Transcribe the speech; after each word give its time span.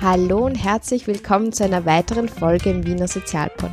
Hallo 0.00 0.46
und 0.46 0.54
herzlich 0.54 1.06
willkommen 1.06 1.52
zu 1.52 1.64
einer 1.64 1.84
weiteren 1.84 2.30
Folge 2.30 2.70
im 2.70 2.86
Wiener 2.86 3.08
Sozialpod. 3.08 3.70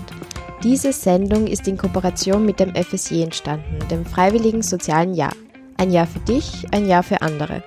Diese 0.64 0.92
Sendung 0.92 1.48
ist 1.48 1.66
in 1.66 1.78
Kooperation 1.78 2.46
mit 2.46 2.60
dem 2.60 2.76
FSJ 2.76 3.22
entstanden, 3.24 3.80
dem 3.90 4.06
Freiwilligen 4.06 4.62
Sozialen 4.62 5.14
Jahr. 5.14 5.32
Ein 5.78 5.92
Jahr 5.92 6.08
für 6.08 6.20
dich, 6.20 6.66
ein 6.72 6.88
Jahr 6.88 7.04
für 7.04 7.22
andere. 7.22 7.64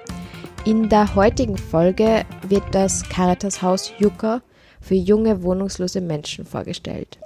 In 0.66 0.90
der 0.90 1.14
heutigen 1.14 1.56
Folge 1.56 2.26
wird 2.46 2.64
das 2.72 3.08
Caritas 3.08 3.62
Haus 3.62 3.92
Jucker 3.98 4.42
für 4.82 4.96
junge 4.96 5.42
wohnungslose 5.42 6.02
Menschen 6.02 6.44
vorgestellt. 6.44 7.18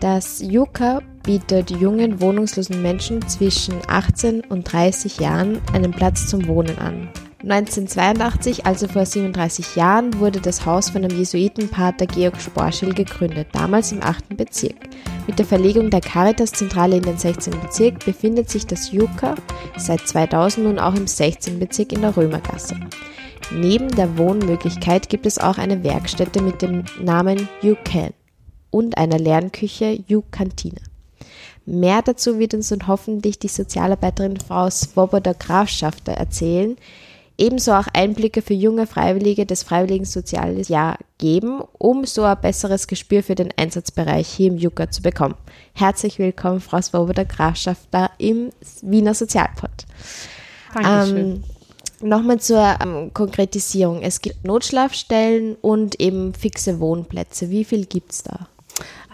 Das 0.00 0.40
Jucker 0.40 1.02
bietet 1.24 1.72
jungen 1.72 2.20
wohnungslosen 2.20 2.80
Menschen 2.82 3.26
zwischen 3.26 3.74
18 3.88 4.42
und 4.42 4.72
30 4.72 5.18
Jahren 5.18 5.60
einen 5.72 5.90
Platz 5.90 6.28
zum 6.28 6.46
Wohnen 6.46 6.78
an. 6.78 7.08
1982, 7.42 8.64
also 8.64 8.86
vor 8.86 9.04
37 9.04 9.74
Jahren, 9.74 10.20
wurde 10.20 10.40
das 10.40 10.64
Haus 10.64 10.90
von 10.90 11.02
dem 11.02 11.18
Jesuitenpater 11.18 12.06
Georg 12.06 12.40
Sporschel 12.40 12.94
gegründet, 12.94 13.48
damals 13.52 13.90
im 13.90 14.00
8. 14.00 14.36
Bezirk. 14.36 14.76
Mit 15.26 15.40
der 15.40 15.46
Verlegung 15.46 15.90
der 15.90 16.00
Caritas-Zentrale 16.00 16.96
in 16.96 17.02
den 17.02 17.18
16. 17.18 17.60
Bezirk 17.60 18.04
befindet 18.04 18.50
sich 18.50 18.66
das 18.66 18.92
Jucker 18.92 19.34
seit 19.76 20.06
2000 20.06 20.64
nun 20.64 20.78
auch 20.78 20.94
im 20.94 21.08
16. 21.08 21.58
Bezirk 21.58 21.92
in 21.92 22.02
der 22.02 22.16
Römergasse. 22.16 22.76
Neben 23.52 23.88
der 23.88 24.16
Wohnmöglichkeit 24.16 25.08
gibt 25.08 25.26
es 25.26 25.38
auch 25.38 25.58
eine 25.58 25.82
Werkstätte 25.82 26.40
mit 26.40 26.62
dem 26.62 26.84
Namen 27.00 27.48
You 27.62 27.74
Can 27.82 28.12
und 28.70 28.98
einer 28.98 29.18
Lernküche 29.18 29.98
U-Kantine. 30.10 30.80
Mehr 31.66 32.00
dazu 32.02 32.38
wird 32.38 32.54
uns 32.54 32.72
und 32.72 32.86
hoffentlich 32.86 33.38
die 33.38 33.48
Sozialarbeiterin 33.48 34.38
Frau 34.38 34.70
Swoboda 34.70 35.34
Grafschafter 35.34 36.12
erzählen, 36.12 36.76
ebenso 37.36 37.72
auch 37.72 37.86
Einblicke 37.92 38.40
für 38.42 38.54
junge 38.54 38.86
Freiwillige 38.86 39.44
des 39.44 39.62
Freiwilligen 39.62 40.06
Soziales 40.06 40.68
Jahr 40.68 40.96
geben, 41.18 41.60
um 41.76 42.04
so 42.04 42.22
ein 42.22 42.40
besseres 42.40 42.86
Gespür 42.86 43.22
für 43.22 43.34
den 43.34 43.50
Einsatzbereich 43.56 44.28
hier 44.28 44.48
im 44.48 44.56
Juka 44.56 44.90
zu 44.90 45.02
bekommen. 45.02 45.34
Herzlich 45.74 46.18
willkommen, 46.18 46.60
Frau 46.60 46.80
Swoboda 46.80 47.24
Grafschafter 47.24 48.10
im 48.18 48.50
Wiener 48.82 49.14
Sozialpod. 49.14 49.70
Dankeschön. 50.74 51.18
Ähm, 51.18 51.44
Nochmal 52.00 52.38
zur 52.38 52.76
ähm, 52.80 53.12
Konkretisierung. 53.12 54.02
Es 54.02 54.20
gibt 54.20 54.44
Notschlafstellen 54.44 55.56
und 55.60 56.00
eben 56.00 56.32
fixe 56.32 56.78
Wohnplätze. 56.78 57.50
Wie 57.50 57.64
viel 57.64 57.86
gibt 57.86 58.12
es 58.12 58.22
da? 58.22 58.46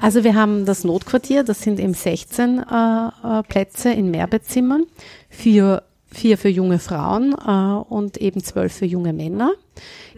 Also 0.01 0.25
wir 0.25 0.35
haben 0.35 0.67
das 0.67 0.85
Notquartier, 0.85 1.45
das 1.45 1.63
sind 1.63 1.81
eben 1.81 1.95
16 1.95 2.59
äh, 2.59 3.07
äh, 3.07 3.43
Plätze 3.45 3.91
in 3.91 4.11
Mehrbettzimmern, 4.11 4.85
vier, 5.29 5.83
vier 6.11 6.37
für 6.37 6.49
junge 6.49 6.79
Frauen 6.79 7.33
äh, 7.33 7.93
und 7.93 8.19
eben 8.19 8.43
zwölf 8.43 8.73
für 8.73 8.87
junge 8.87 9.13
Männer. 9.13 9.53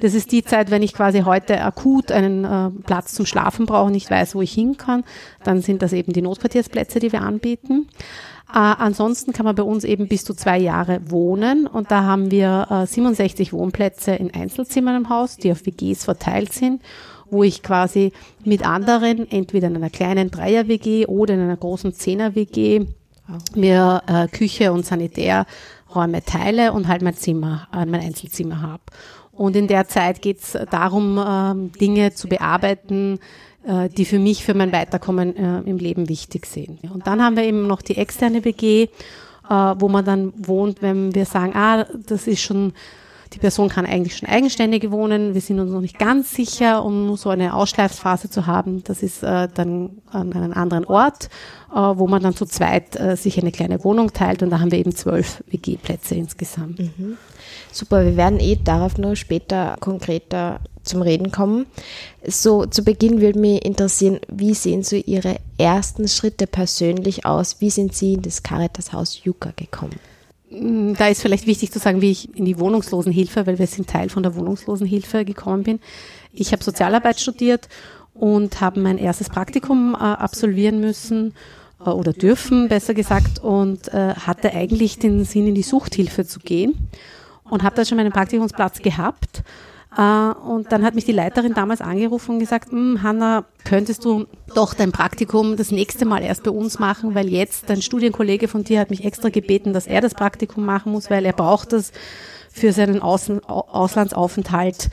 Das 0.00 0.14
ist 0.14 0.32
die 0.32 0.44
Zeit, 0.44 0.70
wenn 0.70 0.82
ich 0.82 0.92
quasi 0.92 1.20
heute 1.20 1.62
akut 1.62 2.10
einen 2.10 2.44
äh, 2.44 2.70
Platz 2.84 3.14
zum 3.14 3.26
Schlafen 3.26 3.66
brauche 3.66 3.86
und 3.86 3.92
nicht 3.92 4.10
weiß, 4.10 4.34
wo 4.34 4.42
ich 4.42 4.52
hin 4.52 4.76
kann, 4.76 5.04
dann 5.44 5.60
sind 5.62 5.82
das 5.82 5.92
eben 5.92 6.12
die 6.12 6.22
Notquartiersplätze, 6.22 6.98
die 6.98 7.12
wir 7.12 7.22
anbieten. 7.22 7.88
Äh, 8.52 8.58
ansonsten 8.58 9.32
kann 9.32 9.44
man 9.44 9.54
bei 9.54 9.62
uns 9.62 9.84
eben 9.84 10.08
bis 10.08 10.24
zu 10.24 10.34
zwei 10.34 10.58
Jahre 10.58 11.00
wohnen 11.10 11.66
und 11.66 11.90
da 11.90 12.04
haben 12.04 12.30
wir 12.30 12.66
äh, 12.70 12.86
67 12.86 13.52
Wohnplätze 13.52 14.12
in 14.12 14.32
Einzelzimmern 14.32 14.96
im 14.96 15.08
Haus, 15.08 15.36
die 15.36 15.52
auf 15.52 15.66
WGs 15.66 16.04
verteilt 16.04 16.52
sind 16.52 16.80
wo 17.30 17.42
ich 17.42 17.62
quasi 17.62 18.12
mit 18.44 18.66
anderen, 18.66 19.30
entweder 19.30 19.68
in 19.68 19.76
einer 19.76 19.90
kleinen 19.90 20.30
Dreier-WG 20.30 21.06
oder 21.06 21.34
in 21.34 21.40
einer 21.40 21.56
großen 21.56 21.92
Zehner-WG, 21.92 22.86
mir 23.54 24.02
äh, 24.06 24.28
Küche 24.28 24.72
und 24.72 24.86
Sanitärräume 24.86 26.24
teile 26.24 26.72
und 26.72 26.88
halt 26.88 27.02
mein 27.02 27.14
Zimmer, 27.14 27.68
äh, 27.72 27.84
mein 27.86 28.00
Einzelzimmer 28.00 28.62
habe. 28.62 28.82
Und 29.32 29.56
in 29.56 29.66
der 29.66 29.86
Zeit 29.88 30.22
geht 30.22 30.38
es 30.38 30.58
darum, 30.70 31.18
äh, 31.18 31.78
Dinge 31.78 32.14
zu 32.14 32.28
bearbeiten, 32.28 33.18
äh, 33.66 33.88
die 33.88 34.04
für 34.04 34.18
mich, 34.18 34.44
für 34.44 34.54
mein 34.54 34.72
Weiterkommen 34.72 35.36
äh, 35.36 35.68
im 35.68 35.78
Leben 35.78 36.08
wichtig 36.08 36.46
sind. 36.46 36.84
Und 36.90 37.06
dann 37.06 37.22
haben 37.22 37.36
wir 37.36 37.44
eben 37.44 37.66
noch 37.66 37.82
die 37.82 37.96
externe 37.96 38.44
WG, 38.44 38.84
äh, 38.84 38.88
wo 39.48 39.88
man 39.88 40.04
dann 40.04 40.32
wohnt, 40.36 40.82
wenn 40.82 41.14
wir 41.14 41.26
sagen, 41.26 41.52
ah, 41.54 41.84
das 42.06 42.26
ist 42.26 42.40
schon 42.40 42.72
die 43.32 43.38
Person 43.38 43.68
kann 43.68 43.86
eigentlich 43.86 44.16
schon 44.16 44.28
eigenständig 44.28 44.90
wohnen. 44.90 45.34
Wir 45.34 45.40
sind 45.40 45.60
uns 45.60 45.72
noch 45.72 45.80
nicht 45.80 45.98
ganz 45.98 46.34
sicher, 46.34 46.84
um 46.84 47.16
so 47.16 47.30
eine 47.30 47.54
Ausschleifphase 47.54 48.30
zu 48.30 48.46
haben. 48.46 48.84
Das 48.84 49.02
ist 49.02 49.22
äh, 49.22 49.48
dann 49.52 49.98
an 50.10 50.32
einem 50.32 50.52
anderen 50.52 50.84
Ort, 50.84 51.28
äh, 51.70 51.76
wo 51.76 52.06
man 52.06 52.22
dann 52.22 52.36
zu 52.36 52.46
zweit 52.46 52.98
äh, 52.98 53.16
sich 53.16 53.38
eine 53.40 53.52
kleine 53.52 53.82
Wohnung 53.84 54.12
teilt 54.12 54.42
und 54.42 54.50
da 54.50 54.60
haben 54.60 54.70
wir 54.70 54.78
eben 54.78 54.94
zwölf 54.94 55.42
WG-Plätze 55.48 56.14
insgesamt. 56.14 56.78
Mhm. 56.78 57.16
Super, 57.72 58.04
wir 58.04 58.16
werden 58.16 58.40
eh 58.40 58.56
darauf 58.62 58.96
nur 58.96 59.16
später 59.16 59.76
konkreter 59.80 60.60
zum 60.82 61.02
Reden 61.02 61.32
kommen. 61.32 61.66
So 62.26 62.64
zu 62.64 62.82
Beginn 62.82 63.20
würde 63.20 63.38
mich 63.38 63.64
interessieren, 63.64 64.20
wie 64.28 64.54
sehen 64.54 64.82
so 64.82 64.96
Ihre 64.96 65.36
ersten 65.58 66.08
Schritte 66.08 66.46
persönlich 66.46 67.26
aus? 67.26 67.60
Wie 67.60 67.70
sind 67.70 67.94
Sie 67.94 68.14
in 68.14 68.22
das 68.22 68.42
Caritas 68.42 68.92
Haus 68.92 69.24
Juka 69.24 69.52
gekommen? 69.56 69.98
Mm, 70.50 70.94
da 70.94 71.08
ist 71.08 71.22
vielleicht 71.22 71.46
wichtig 71.46 71.72
zu 71.72 71.78
sagen, 71.78 72.00
wie 72.00 72.10
ich 72.10 72.36
in 72.36 72.44
die 72.44 72.58
Wohnungslosenhilfe, 72.58 73.46
weil 73.46 73.58
wir 73.58 73.66
sind 73.66 73.88
Teil 73.88 74.08
von 74.08 74.22
der 74.22 74.34
Wohnungslosenhilfe 74.34 75.24
gekommen 75.24 75.62
bin. 75.62 75.80
Ich 76.32 76.52
habe 76.52 76.62
Sozialarbeit 76.62 77.20
studiert 77.20 77.68
und 78.14 78.60
habe 78.60 78.80
mein 78.80 78.98
erstes 78.98 79.28
Praktikum 79.28 79.94
äh, 79.94 79.98
absolvieren 79.98 80.80
müssen 80.80 81.34
äh, 81.84 81.90
oder 81.90 82.12
dürfen, 82.12 82.68
besser 82.68 82.94
gesagt, 82.94 83.38
und 83.40 83.88
äh, 83.88 84.14
hatte 84.14 84.52
eigentlich 84.52 84.98
den 84.98 85.24
Sinn, 85.24 85.48
in 85.48 85.54
die 85.54 85.62
Suchthilfe 85.62 86.26
zu 86.26 86.40
gehen 86.40 86.88
und 87.44 87.62
habe 87.62 87.76
da 87.76 87.84
schon 87.84 87.96
meinen 87.96 88.12
Praktikumsplatz 88.12 88.80
gehabt 88.80 89.42
und 89.96 90.72
dann 90.72 90.84
hat 90.84 90.94
mich 90.94 91.06
die 91.06 91.12
Leiterin 91.12 91.54
damals 91.54 91.80
angerufen 91.80 92.32
und 92.32 92.38
gesagt, 92.38 92.70
hm, 92.70 93.02
Hanna, 93.02 93.44
könntest 93.64 94.04
du 94.04 94.26
doch 94.54 94.74
dein 94.74 94.92
Praktikum 94.92 95.56
das 95.56 95.70
nächste 95.70 96.04
Mal 96.04 96.22
erst 96.22 96.42
bei 96.42 96.50
uns 96.50 96.78
machen, 96.78 97.14
weil 97.14 97.28
jetzt 97.28 97.70
dein 97.70 97.80
Studienkollege 97.80 98.46
von 98.46 98.62
dir 98.62 98.80
hat 98.80 98.90
mich 98.90 99.04
extra 99.04 99.30
gebeten, 99.30 99.72
dass 99.72 99.86
er 99.86 100.02
das 100.02 100.12
Praktikum 100.12 100.66
machen 100.66 100.92
muss, 100.92 101.08
weil 101.08 101.24
er 101.24 101.32
braucht 101.32 101.72
das 101.72 101.92
für 102.52 102.72
seinen 102.72 103.00
Außen 103.00 103.44
Auslandsaufenthalt 103.44 104.90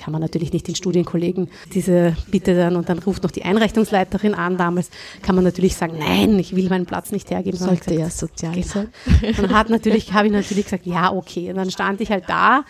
kann 0.00 0.12
man 0.12 0.22
natürlich 0.22 0.54
nicht 0.54 0.66
den 0.66 0.74
Studienkollegen 0.74 1.50
diese 1.74 2.16
Bitte 2.30 2.54
dann 2.54 2.76
und 2.76 2.88
dann 2.88 3.00
ruft 3.00 3.22
noch 3.22 3.30
die 3.30 3.44
Einrichtungsleiterin 3.44 4.34
an. 4.34 4.56
Damals 4.56 4.88
kann 5.20 5.34
man 5.34 5.44
natürlich 5.44 5.76
sagen, 5.76 5.98
nein, 5.98 6.38
ich 6.38 6.56
will 6.56 6.70
meinen 6.70 6.86
Platz 6.86 7.12
nicht 7.12 7.30
hergeben. 7.30 7.58
Sollte 7.58 7.94
ja 7.94 8.08
sozial 8.08 8.54
genau. 8.54 8.66
sein. 8.66 8.88
Dann 9.36 9.52
hat 9.52 9.68
natürlich, 9.68 10.14
habe 10.14 10.28
ich 10.28 10.32
natürlich 10.32 10.64
gesagt, 10.64 10.86
ja, 10.86 11.12
okay. 11.12 11.50
Und 11.50 11.56
dann 11.56 11.70
stand 11.70 12.00
ich 12.00 12.10
halt 12.10 12.24
da 12.28 12.64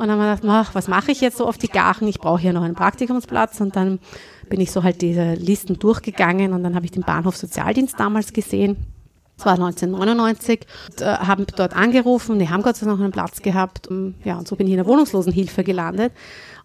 und 0.00 0.08
dann 0.08 0.18
haben 0.18 0.26
wir 0.26 0.34
gedacht, 0.34 0.50
ach, 0.70 0.74
was 0.74 0.88
mache 0.88 1.12
ich 1.12 1.20
jetzt 1.20 1.36
so 1.36 1.46
auf 1.46 1.58
die 1.58 1.68
Gachen? 1.68 2.08
Ich 2.08 2.18
brauche 2.18 2.40
hier 2.40 2.54
noch 2.54 2.62
einen 2.62 2.74
Praktikumsplatz. 2.74 3.60
Und 3.60 3.76
dann 3.76 3.98
bin 4.48 4.58
ich 4.58 4.70
so 4.72 4.82
halt 4.82 5.02
diese 5.02 5.34
Listen 5.34 5.78
durchgegangen 5.78 6.54
und 6.54 6.64
dann 6.64 6.74
habe 6.74 6.86
ich 6.86 6.90
den 6.90 7.02
Bahnhof 7.02 7.36
Sozialdienst 7.36 8.00
damals 8.00 8.32
gesehen. 8.32 8.78
Das 9.36 9.44
war 9.44 9.52
1999. 9.52 10.60
Und, 10.88 11.02
äh, 11.02 11.04
haben 11.04 11.44
dort 11.54 11.76
angerufen, 11.76 12.38
die 12.38 12.48
haben 12.48 12.62
Gott 12.62 12.76
sei 12.76 12.86
Dank 12.86 12.96
noch 12.96 13.04
einen 13.04 13.12
Platz 13.12 13.42
gehabt. 13.42 13.88
Und, 13.88 14.14
ja, 14.24 14.38
und 14.38 14.48
so 14.48 14.56
bin 14.56 14.68
ich 14.68 14.72
in 14.72 14.78
der 14.78 14.86
Wohnungslosenhilfe 14.86 15.64
gelandet. 15.64 16.14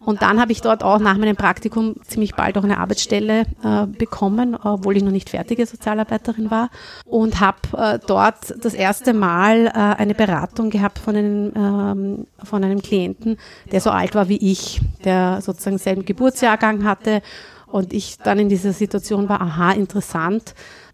Und 0.05 0.21
dann 0.21 0.39
habe 0.39 0.51
ich 0.51 0.61
dort 0.61 0.83
auch 0.83 0.99
nach 0.99 1.17
meinem 1.17 1.35
Praktikum 1.35 1.95
ziemlich 2.05 2.35
bald 2.35 2.57
auch 2.57 2.63
eine 2.63 2.77
Arbeitsstelle 2.77 3.45
äh, 3.63 3.87
bekommen, 3.87 4.55
obwohl 4.55 4.95
ich 4.97 5.03
noch 5.03 5.11
nicht 5.11 5.31
fertige 5.31 5.65
Sozialarbeiterin 5.65 6.51
war. 6.51 6.69
Und 7.05 7.39
habe 7.39 7.57
äh, 7.75 7.99
dort 8.05 8.53
das 8.63 8.75
erste 8.75 9.13
Mal 9.13 9.67
äh, 9.67 9.71
eine 9.71 10.13
Beratung 10.13 10.69
gehabt 10.69 10.99
von 10.99 11.15
einem, 11.15 11.51
ähm, 11.55 12.27
von 12.43 12.63
einem 12.63 12.81
Klienten, 12.81 13.37
der 13.71 13.81
so 13.81 13.89
alt 13.89 14.13
war 14.13 14.29
wie 14.29 14.37
ich, 14.37 14.79
der 15.03 15.41
sozusagen 15.41 15.79
selben 15.79 16.05
Geburtsjahrgang 16.05 16.83
hatte. 16.83 17.21
Und 17.65 17.91
ich 17.91 18.19
dann 18.19 18.37
in 18.37 18.47
dieser 18.47 18.73
Situation 18.73 19.27
war, 19.27 19.41
aha, 19.41 19.71
interessant 19.71 20.53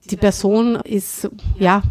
die 0.10 0.18
Person 0.18 0.76
ist 0.78 1.30
ja 1.60 1.84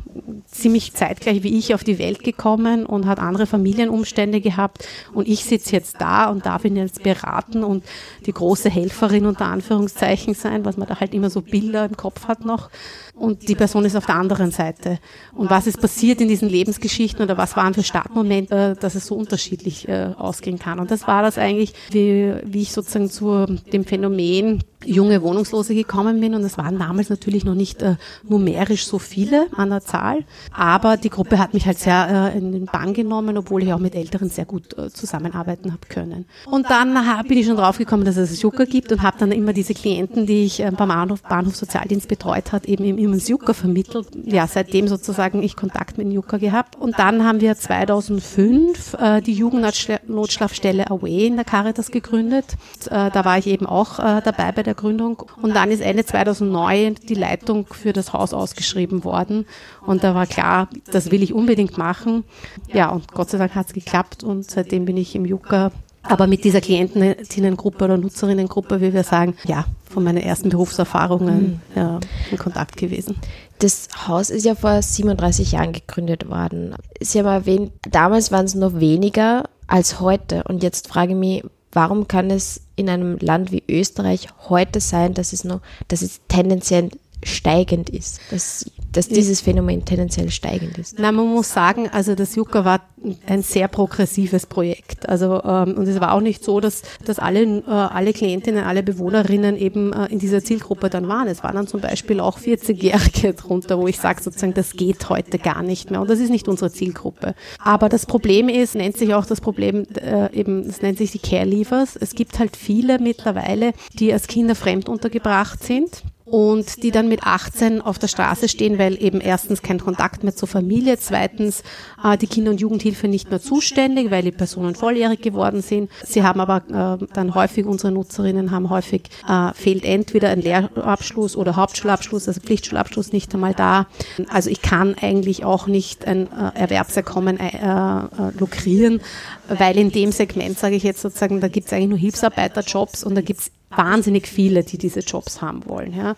ziemlich 0.47 0.95
zeitgleich 0.95 1.43
wie 1.43 1.59
ich 1.59 1.75
auf 1.75 1.85
die 1.85 1.99
Welt 1.99 2.25
gekommen 2.25 2.85
und 2.85 3.07
hat 3.07 3.21
andere 3.21 3.47
Familienumstände 3.47 4.41
gehabt 4.41 4.87
und 5.15 5.29
ich 5.29 5.45
sitze 5.45 5.73
jetzt 5.73 6.01
da 6.01 6.29
und 6.29 6.45
darf 6.45 6.65
ihn 6.65 6.77
jetzt 6.77 7.03
beraten 7.03 7.63
und 7.63 7.85
die 8.27 8.33
große 8.33 8.69
Helferin 8.69 9.27
unter 9.27 9.47
Anführungszeichen 9.47 10.35
sein, 10.35 10.65
was 10.65 10.77
man 10.77 10.89
da 10.89 10.99
halt 10.99 11.15
immer 11.15 11.31
so 11.31 11.41
Bilder 11.41 11.85
im 11.85 11.97
Kopf 11.97 12.27
hat 12.27 12.45
noch 12.45 12.69
und 13.15 13.49
die 13.49 13.55
Person 13.55 13.85
ist 13.85 13.97
auf 13.97 14.07
der 14.07 14.17
anderen 14.17 14.51
Seite. 14.51 14.99
Und 15.35 15.51
was 15.51 15.67
ist 15.67 15.81
passiert 15.81 16.21
in 16.21 16.29
diesen 16.29 16.49
Lebensgeschichten 16.49 17.23
oder 17.23 17.37
was 17.37 17.55
waren 17.55 17.75
für 17.75 17.83
Startmomente, 17.83 18.77
dass 18.81 18.95
es 18.95 19.07
so 19.07 19.15
unterschiedlich 19.15 19.87
äh, 19.89 20.15
ausgehen 20.17 20.59
kann. 20.59 20.81
Und 20.81 20.91
das 20.91 21.07
war 21.07 21.23
das 21.23 21.37
eigentlich, 21.37 21.75
wie, 21.91 22.35
wie 22.45 22.63
ich 22.63 22.73
sozusagen 22.73 23.11
zu 23.11 23.45
dem 23.73 23.85
Phänomen 23.85 24.65
junge 24.85 25.23
Wohnungslose 25.23 25.75
gekommen 25.75 26.21
bin. 26.21 26.35
Und 26.35 26.43
das 26.43 26.59
waren 26.59 26.79
damals 26.79 27.11
natürlich 27.11 27.45
noch 27.45 27.55
nicht 27.55 27.83
äh, 27.83 27.97
numerisch 28.29 28.87
so 28.87 28.99
viele 28.99 29.47
an 29.57 29.71
der 29.71 29.83
Zahl, 29.83 30.25
aber 30.53 30.97
die 30.97 31.11
Gruppe 31.11 31.39
hat 31.39 31.55
mich 31.55 31.67
halt 31.67 31.79
sehr 31.79 32.33
äh, 32.35 32.39
in 32.39 32.53
den 32.53 32.67
Bann 32.67 32.95
genommen, 32.95 33.37
obwohl 33.37 33.63
ich 33.63 33.73
auch 33.73 33.79
mit 33.79 33.95
Älteren 33.95 34.31
sehr 34.31 34.45
gut 34.45 34.77
äh, 34.79 34.91
zusammenarbeiten 34.91 35.73
habe 35.73 35.87
können. 35.89 36.27
Und 36.47 36.71
dann 36.71 37.07
hab, 37.07 37.29
bin 37.29 37.39
ich 37.39 37.47
schon 37.47 37.57
draufgekommen, 37.57 38.05
dass 38.05 38.17
es 38.17 38.41
Jucker 38.41 38.67
gibt 38.67 38.93
und 38.93 39.03
habe 39.03 39.19
dann 39.19 39.33
immer 39.33 39.53
diese 39.53 39.75
Klienten, 39.75 40.27
die 40.27 40.45
ich 40.45 40.61
äh, 40.61 40.71
beim 40.71 40.89
Bahnhof, 40.89 41.23
Bahnhof 41.23 41.57
Sozialdienst 41.57 42.09
betreut 42.09 42.53
hat, 42.53 42.67
eben 42.67 42.85
immer 42.85 43.15
ins 43.15 43.29
Jucker 43.29 43.55
vermittelt. 43.55 44.09
Ja, 44.25 44.47
seitdem 44.47 44.89
sozusagen 44.89 45.43
ich 45.43 45.57
Kontakt 45.57 45.99
mit 45.99 46.07
dem 46.07 46.13
Jucker 46.13 46.39
gehabt. 46.39 46.77
Und 46.77 46.99
dann 46.99 47.25
haben 47.25 47.41
wir 47.41 47.57
2005 47.57 48.95
äh, 48.95 49.21
die 49.21 49.35
Jugendnotschlafstelle 49.35 50.91
Away 50.91 51.27
in 51.27 51.37
der 51.37 51.45
Caritas 51.45 51.91
gegründet. 51.91 52.57
Äh, 52.87 53.11
da 53.11 53.25
war 53.25 53.39
ich 53.39 53.47
eben 53.47 53.67
auch 53.67 53.99
dabei 54.01 54.53
bei 54.53 54.63
der 54.63 54.70
Gründung. 54.75 55.23
Und 55.41 55.55
dann 55.55 55.71
ist 55.71 55.81
Ende 55.81 56.05
2009 56.05 56.97
die 57.09 57.15
Leitung 57.15 57.67
für 57.67 57.93
das 57.93 58.13
Haus 58.13 58.33
ausgeschrieben 58.33 59.05
worden. 59.05 59.47
Und 59.87 60.05
da 60.05 60.15
war 60.15 60.27
klar, 60.27 60.69
das 60.91 61.11
will 61.11 61.23
ich 61.23 61.33
unbedingt 61.33 61.79
machen. 61.79 62.25
Ja, 62.73 62.91
und 62.91 63.13
Gott 63.13 63.31
sei 63.31 63.39
Dank 63.39 63.55
hat 63.55 63.67
es 63.69 63.73
geklappt 63.73 64.25
und 64.25 64.51
seitdem 64.51 64.85
bin 64.85 64.97
ich 64.97 65.15
im 65.15 65.25
Jucker 65.25 65.73
aber 66.03 66.27
mit 66.27 66.45
dieser 66.45 66.61
Klientinnengruppe 66.61 67.85
oder 67.85 67.99
Nutzerinnengruppe, 67.99 68.81
wie 68.81 68.95
wir 68.95 69.05
sagen, 69.05 69.37
ja, 69.45 69.67
von 69.89 70.03
meinen 70.03 70.19
ersten 70.19 70.49
Berufserfahrungen 70.49 71.61
ja, 71.75 72.01
in 72.31 72.39
Kontakt 72.39 72.77
gewesen. 72.77 73.17
Das 73.59 73.89
Haus 74.09 74.31
ist 74.31 74.47
ja 74.47 74.55
vor 74.55 74.81
37 74.81 75.53
Jahren 75.53 75.73
gegründet 75.73 76.29
worden. 76.29 76.75
Sie 77.01 77.19
haben 77.19 77.27
erwähnt, 77.27 77.73
damals 77.91 78.33
waren 78.33 78.47
es 78.47 78.55
noch 78.55 78.81
weniger 78.81 79.45
als 79.67 80.01
heute. 80.01 80.45
Und 80.45 80.63
jetzt 80.63 80.89
frage 80.89 81.13
ich 81.13 81.19
mich, 81.19 81.45
warum 81.73 82.09
kann 82.09 82.31
es 82.31 82.63
in 82.81 82.89
einem 82.89 83.19
Land 83.19 83.53
wie 83.53 83.63
Österreich 83.69 84.29
heute 84.49 84.81
sein, 84.81 85.15
dass 85.15 85.33
es 85.33 85.45
noch, 85.45 85.61
dass 85.89 86.03
es 86.03 86.21
tendenziell 86.29 86.91
steigend 87.23 87.91
ist, 87.91 88.21
dass, 88.31 88.71
dass 88.93 89.09
dieses 89.09 89.41
Phänomen 89.41 89.85
tendenziell 89.85 90.31
steigend 90.31 90.79
ist. 90.79 90.99
Nein, 90.99 91.15
man 91.15 91.27
muss 91.27 91.53
sagen, 91.53 91.89
also 91.91 92.15
das 92.15 92.35
Jucka 92.35 92.65
war 92.65 92.81
ein 93.27 93.43
sehr 93.43 93.69
progressives 93.69 94.47
Projekt. 94.47 95.09
Also 95.09 95.43
ähm, 95.45 95.75
und 95.77 95.87
es 95.87 96.01
war 96.01 96.13
auch 96.13 96.21
nicht 96.21 96.45
so, 96.45 96.61
dass, 96.61 96.83
dass 97.05 97.19
alle, 97.19 97.43
äh, 97.43 97.63
alle 97.71 98.13
Klientinnen, 98.13 98.65
alle 98.65 98.83
Bewohnerinnen 98.83 99.57
eben 99.57 99.93
äh, 99.93 100.07
in 100.07 100.19
dieser 100.19 100.43
Zielgruppe 100.43 100.91
dann 100.91 101.09
waren. 101.09 101.29
Es 101.29 101.43
waren 101.43 101.55
dann 101.55 101.67
zum 101.67 101.81
Beispiel 101.81 102.21
auch 102.21 102.39
40-Jährige 102.39 103.35
drunter, 103.35 103.79
wo 103.79 103.87
ich 103.87 103.99
sage 103.99 104.23
sozusagen, 104.23 104.55
das 104.55 104.73
geht 104.73 105.09
heute 105.09 105.39
gar 105.39 105.63
nicht 105.63 105.91
mehr 105.91 106.01
und 106.01 106.11
das 106.11 106.21
ist 106.21 106.31
nicht 106.31 106.49
unsere 106.49 106.71
Zielgruppe. 106.73 107.35
Aber 107.59 107.89
das 107.89 108.07
Problem 108.07 108.49
ist, 108.49 108.75
nennt 108.75 108.97
sich 108.97 109.15
auch 109.15 109.27
das 109.27 109.41
Problem 109.41 109.87
äh, 109.95 110.35
eben, 110.35 110.61
es 110.61 110.83
nennt 110.83 110.99
sich 110.99 111.11
die 111.11 111.19
Care 111.19 111.47
Leavers. 111.47 111.97
Es 111.97 112.15
gibt 112.15 112.39
halt 112.39 112.57
viele 112.57 112.99
mittlerweile, 112.99 113.73
die 113.95 114.13
als 114.13 114.27
Kinder 114.27 114.55
fremd 114.55 114.89
untergebracht 114.89 115.63
sind 115.63 116.03
und 116.31 116.83
die 116.83 116.91
dann 116.91 117.09
mit 117.09 117.25
18 117.25 117.81
auf 117.81 117.99
der 117.99 118.09
Straße 118.09 118.49
stehen, 118.49 118.79
weil 118.79 119.03
eben 119.03 119.21
erstens 119.21 119.63
kein 119.63 119.81
Kontakt 119.81 120.23
mehr 120.23 120.35
zur 120.35 120.49
Familie, 120.49 120.99
zweitens 120.99 121.63
äh, 122.05 122.17
die 122.17 122.27
Kinder- 122.27 122.53
und 122.53 122.61
Jugendhilfe 122.61 123.09
nicht 123.09 123.31
mehr 123.31 123.41
zuständig, 123.41 124.11
weil 124.11 124.23
die 124.23 124.31
Personen 124.31 124.75
volljährig 124.75 125.21
geworden 125.21 125.61
sind. 125.61 125.91
Sie 126.05 126.23
haben 126.23 126.41
aber 126.41 126.99
äh, 127.01 127.07
dann 127.13 127.35
häufig, 127.35 127.67
unsere 127.67 127.93
Nutzerinnen 127.93 128.51
haben 128.51 128.71
häufig, 128.71 129.03
äh, 129.29 129.53
fehlt 129.55 129.85
entweder 129.85 130.31
ein 130.31 130.41
Lehrabschluss 130.41 131.37
oder 131.37 131.57
Hauptschulabschluss, 131.57 132.29
also 132.29 132.41
Pflichtschulabschluss 132.41 133.13
nicht 133.13 133.35
einmal 133.35 133.55
da. 133.55 133.87
Also 134.29 134.51
ich 134.51 134.63
kann 134.63 134.95
eigentlich 135.01 135.45
auch 135.45 135.67
nicht 135.67 136.07
ein 136.07 136.29
äh, 136.29 136.59
Erwerbseinkommen 136.59 137.41
äh, 137.41 137.49
äh, 137.49 138.39
lukrieren, 138.39 139.01
weil 139.49 139.77
in 139.77 139.91
dem 139.91 140.13
Segment, 140.13 140.59
sage 140.59 140.77
ich 140.77 140.85
jetzt 140.85 141.01
sozusagen, 141.03 141.41
da 141.41 141.49
gibt 141.49 141.67
es 141.67 141.73
eigentlich 141.73 141.89
nur 141.89 141.99
Hilfsarbeiterjobs 141.99 143.03
und 143.03 143.15
da 143.15 143.21
gibt 143.21 143.41
es 143.41 143.51
wahnsinnig 143.75 144.27
viele, 144.27 144.65
die 144.65 144.79
diese 144.79 145.01
Jobs 145.01 145.41
haben 145.41 145.67
wollen. 145.67 145.95
Ja. 145.97 146.17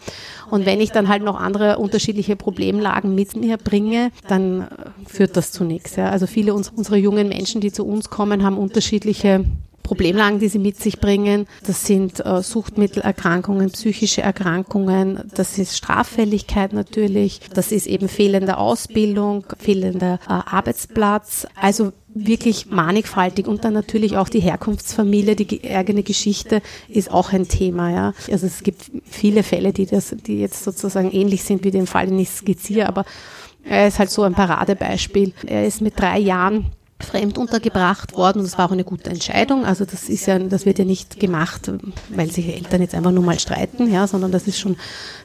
Und 0.51 0.67
wenn 0.67 0.81
ich 0.81 0.91
dann 0.91 1.09
halt 1.09 1.23
noch 1.23 1.39
andere 1.39 1.79
unterschiedliche 1.79 2.37
Problemlagen 2.37 3.15
mit 3.15 3.37
mir 3.37 3.57
bringe, 3.59 4.11
dann 4.29 4.63
äh, 4.63 4.67
führt 5.07 5.37
das 5.37 5.53
zu 5.53 5.65
nichts. 5.65 5.97
Ja. 5.97 6.11
Also 6.11 6.27
viele 6.27 6.55
unserer 6.55 6.97
jungen 6.97 7.29
Menschen, 7.29 7.61
die 7.61 7.73
zu 7.73 7.87
uns 7.87 8.11
kommen, 8.11 8.43
haben 8.43 8.57
unterschiedliche 8.57 9.45
Problemlagen, 9.83 10.39
die 10.39 10.49
sie 10.49 10.59
mit 10.59 10.81
sich 10.81 11.01
bringen. 11.01 11.47
Das 11.67 11.87
sind 11.87 12.25
äh, 12.25 12.43
Suchtmittelerkrankungen, 12.43 13.71
psychische 13.71 14.23
Erkrankungen, 14.23 15.31
das 15.35 15.59
ist 15.59 15.77
Straffälligkeit 15.77 16.73
natürlich, 16.73 17.41
das 17.55 17.73
ist 17.73 17.87
eben 17.87 18.09
fehlende 18.09 18.59
Ausbildung, 18.59 19.45
fehlender 19.59 20.19
äh, 20.29 20.33
Arbeitsplatz. 20.33 21.47
Also 21.55 21.93
wirklich 22.15 22.67
mannigfaltig 22.67 23.47
und 23.47 23.65
dann 23.65 23.73
natürlich 23.73 24.17
auch 24.17 24.29
die 24.29 24.41
Herkunftsfamilie, 24.41 25.35
die 25.35 25.71
eigene 25.71 26.03
Geschichte 26.03 26.61
ist 26.89 27.11
auch 27.11 27.33
ein 27.33 27.49
Thema, 27.49 27.91
ja. 27.91 28.15
Also 28.31 28.47
es 28.47 28.63
gibt 28.63 28.91
viele 29.05 29.43
Fälle, 29.43 29.73
die 29.73 29.87
das, 29.87 30.15
die 30.27 30.41
jetzt 30.41 30.63
sozusagen 30.63 31.11
ähnlich 31.11 31.43
sind 31.43 31.65
wie 31.65 31.71
den 31.71 31.87
Fall, 31.87 32.07
den 32.07 32.19
ich 32.19 32.31
skizziere, 32.31 32.87
aber 32.87 33.05
er 33.65 33.89
ist 33.89 33.99
halt 33.99 34.11
so 34.11 34.23
ein 34.23 34.35
Paradebeispiel. 34.35 35.33
Er 35.47 35.67
ist 35.67 35.81
mit 35.81 35.99
drei 35.99 36.19
Jahren 36.19 36.73
fremd 37.05 37.39
untergebracht 37.39 38.17
worden 38.17 38.39
und 38.39 38.45
das 38.45 38.59
war 38.59 38.67
auch 38.67 38.73
eine 38.73 38.85
gute 38.85 39.11
Entscheidung. 39.11 39.65
Also 39.65 39.85
das 39.85 40.09
ist 40.09 40.27
ja, 40.27 40.39
das 40.39 40.67
wird 40.67 40.79
ja 40.79 40.85
nicht 40.85 41.19
gemacht, 41.19 41.71
weil 42.11 42.31
sich 42.31 42.49
Eltern 42.49 42.83
jetzt 42.83 42.95
einfach 42.95 43.13
nur 43.13 43.25
mal 43.25 43.39
streiten, 43.39 43.93
ja, 43.93 44.07
sondern 44.07 44.33
das 44.33 44.47
ist 44.47 44.59
schon, 44.59 44.77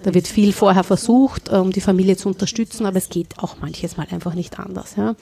da 0.03 0.13
wird 0.13 0.27
viel 0.27 0.53
vorher 0.53 0.83
versucht, 0.83 1.49
um 1.49 1.71
die 1.71 1.81
Familie 1.81 2.17
zu 2.17 2.29
unterstützen, 2.29 2.85
aber 2.85 2.97
es 2.97 3.09
geht 3.09 3.39
auch 3.39 3.57
manches 3.61 3.97
Mal 3.97 4.07
einfach 4.11 4.33
nicht 4.33 4.59
anders, 4.59 4.95
ja. 4.95 5.15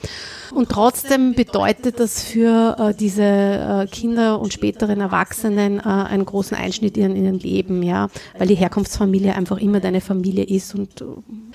Und 0.54 0.68
trotzdem 0.68 1.34
bedeutet 1.34 2.00
das 2.00 2.22
für 2.22 2.76
äh, 2.78 2.94
diese 2.94 3.22
äh, 3.22 3.86
Kinder 3.86 4.40
und 4.40 4.52
späteren 4.52 5.00
Erwachsenen 5.00 5.78
äh, 5.78 5.82
einen 5.82 6.24
großen 6.24 6.56
Einschnitt 6.56 6.96
in 6.96 7.16
ihrem 7.16 7.38
Leben, 7.38 7.82
ja, 7.82 8.08
weil 8.38 8.48
die 8.48 8.54
Herkunftsfamilie 8.54 9.34
einfach 9.34 9.58
immer 9.58 9.80
deine 9.80 10.00
Familie 10.00 10.44
ist 10.44 10.74
und 10.74 11.00
äh, 11.00 11.04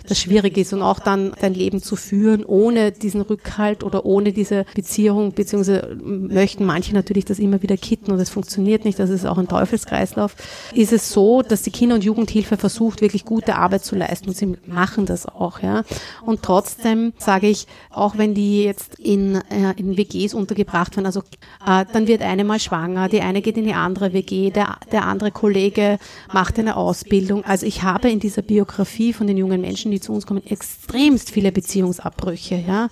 das 0.07 0.19
schwierig 0.19 0.57
ist 0.57 0.73
und 0.73 0.81
auch 0.81 0.99
dann 0.99 1.33
dein 1.39 1.53
Leben 1.53 1.81
zu 1.81 1.95
führen 1.95 2.45
ohne 2.45 2.91
diesen 2.91 3.21
Rückhalt 3.21 3.83
oder 3.83 4.05
ohne 4.05 4.33
diese 4.33 4.65
Beziehung 4.75 4.90
Beziehung, 4.91 5.31
beziehungsweise 5.31 5.95
möchten 6.03 6.65
manche 6.65 6.93
natürlich 6.93 7.23
das 7.23 7.39
immer 7.39 7.61
wieder 7.61 7.77
kitten 7.77 8.11
und 8.11 8.19
es 8.19 8.29
funktioniert 8.29 8.83
nicht, 8.83 8.99
das 8.99 9.09
ist 9.09 9.25
auch 9.25 9.37
ein 9.37 9.47
Teufelskreislauf, 9.47 10.35
ist 10.73 10.91
es 10.91 11.13
so, 11.13 11.41
dass 11.41 11.61
die 11.61 11.71
Kinder- 11.71 11.95
und 11.95 12.03
Jugendhilfe 12.03 12.57
versucht, 12.57 12.99
wirklich 12.99 13.23
gute 13.23 13.55
Arbeit 13.55 13.85
zu 13.85 13.95
leisten 13.95 14.27
und 14.27 14.35
sie 14.35 14.57
machen 14.65 15.05
das 15.05 15.25
auch, 15.27 15.61
ja. 15.61 15.83
Und 16.25 16.41
trotzdem 16.41 17.13
sage 17.17 17.47
ich, 17.47 17.67
auch 17.89 18.17
wenn 18.17 18.33
die 18.33 18.65
jetzt 18.65 18.99
in, 18.99 19.35
äh, 19.35 19.73
in 19.77 19.95
WGs 19.95 20.33
untergebracht 20.33 20.97
werden, 20.97 21.05
also 21.05 21.21
äh, 21.65 21.85
dann 21.93 22.07
wird 22.07 22.21
eine 22.21 22.43
mal 22.43 22.59
schwanger, 22.59 23.07
die 23.07 23.21
eine 23.21 23.41
geht 23.41 23.55
in 23.55 23.63
die 23.63 23.73
andere 23.73 24.11
WG, 24.11 24.49
der, 24.49 24.77
der 24.91 25.05
andere 25.05 25.31
Kollege 25.31 25.99
macht 26.33 26.59
eine 26.59 26.75
Ausbildung. 26.75 27.45
Also 27.45 27.65
ich 27.65 27.83
habe 27.83 28.09
in 28.09 28.19
dieser 28.19 28.41
Biografie 28.41 29.13
von 29.13 29.25
den 29.25 29.37
jungen 29.37 29.61
Menschen, 29.61 29.89
die 29.89 30.01
zu 30.01 30.11
uns 30.11 30.25
kommen, 30.25 30.45
extremst 30.45 31.31
viele 31.31 31.53
Beziehungsabbrüche, 31.53 32.61
ja. 32.67 32.89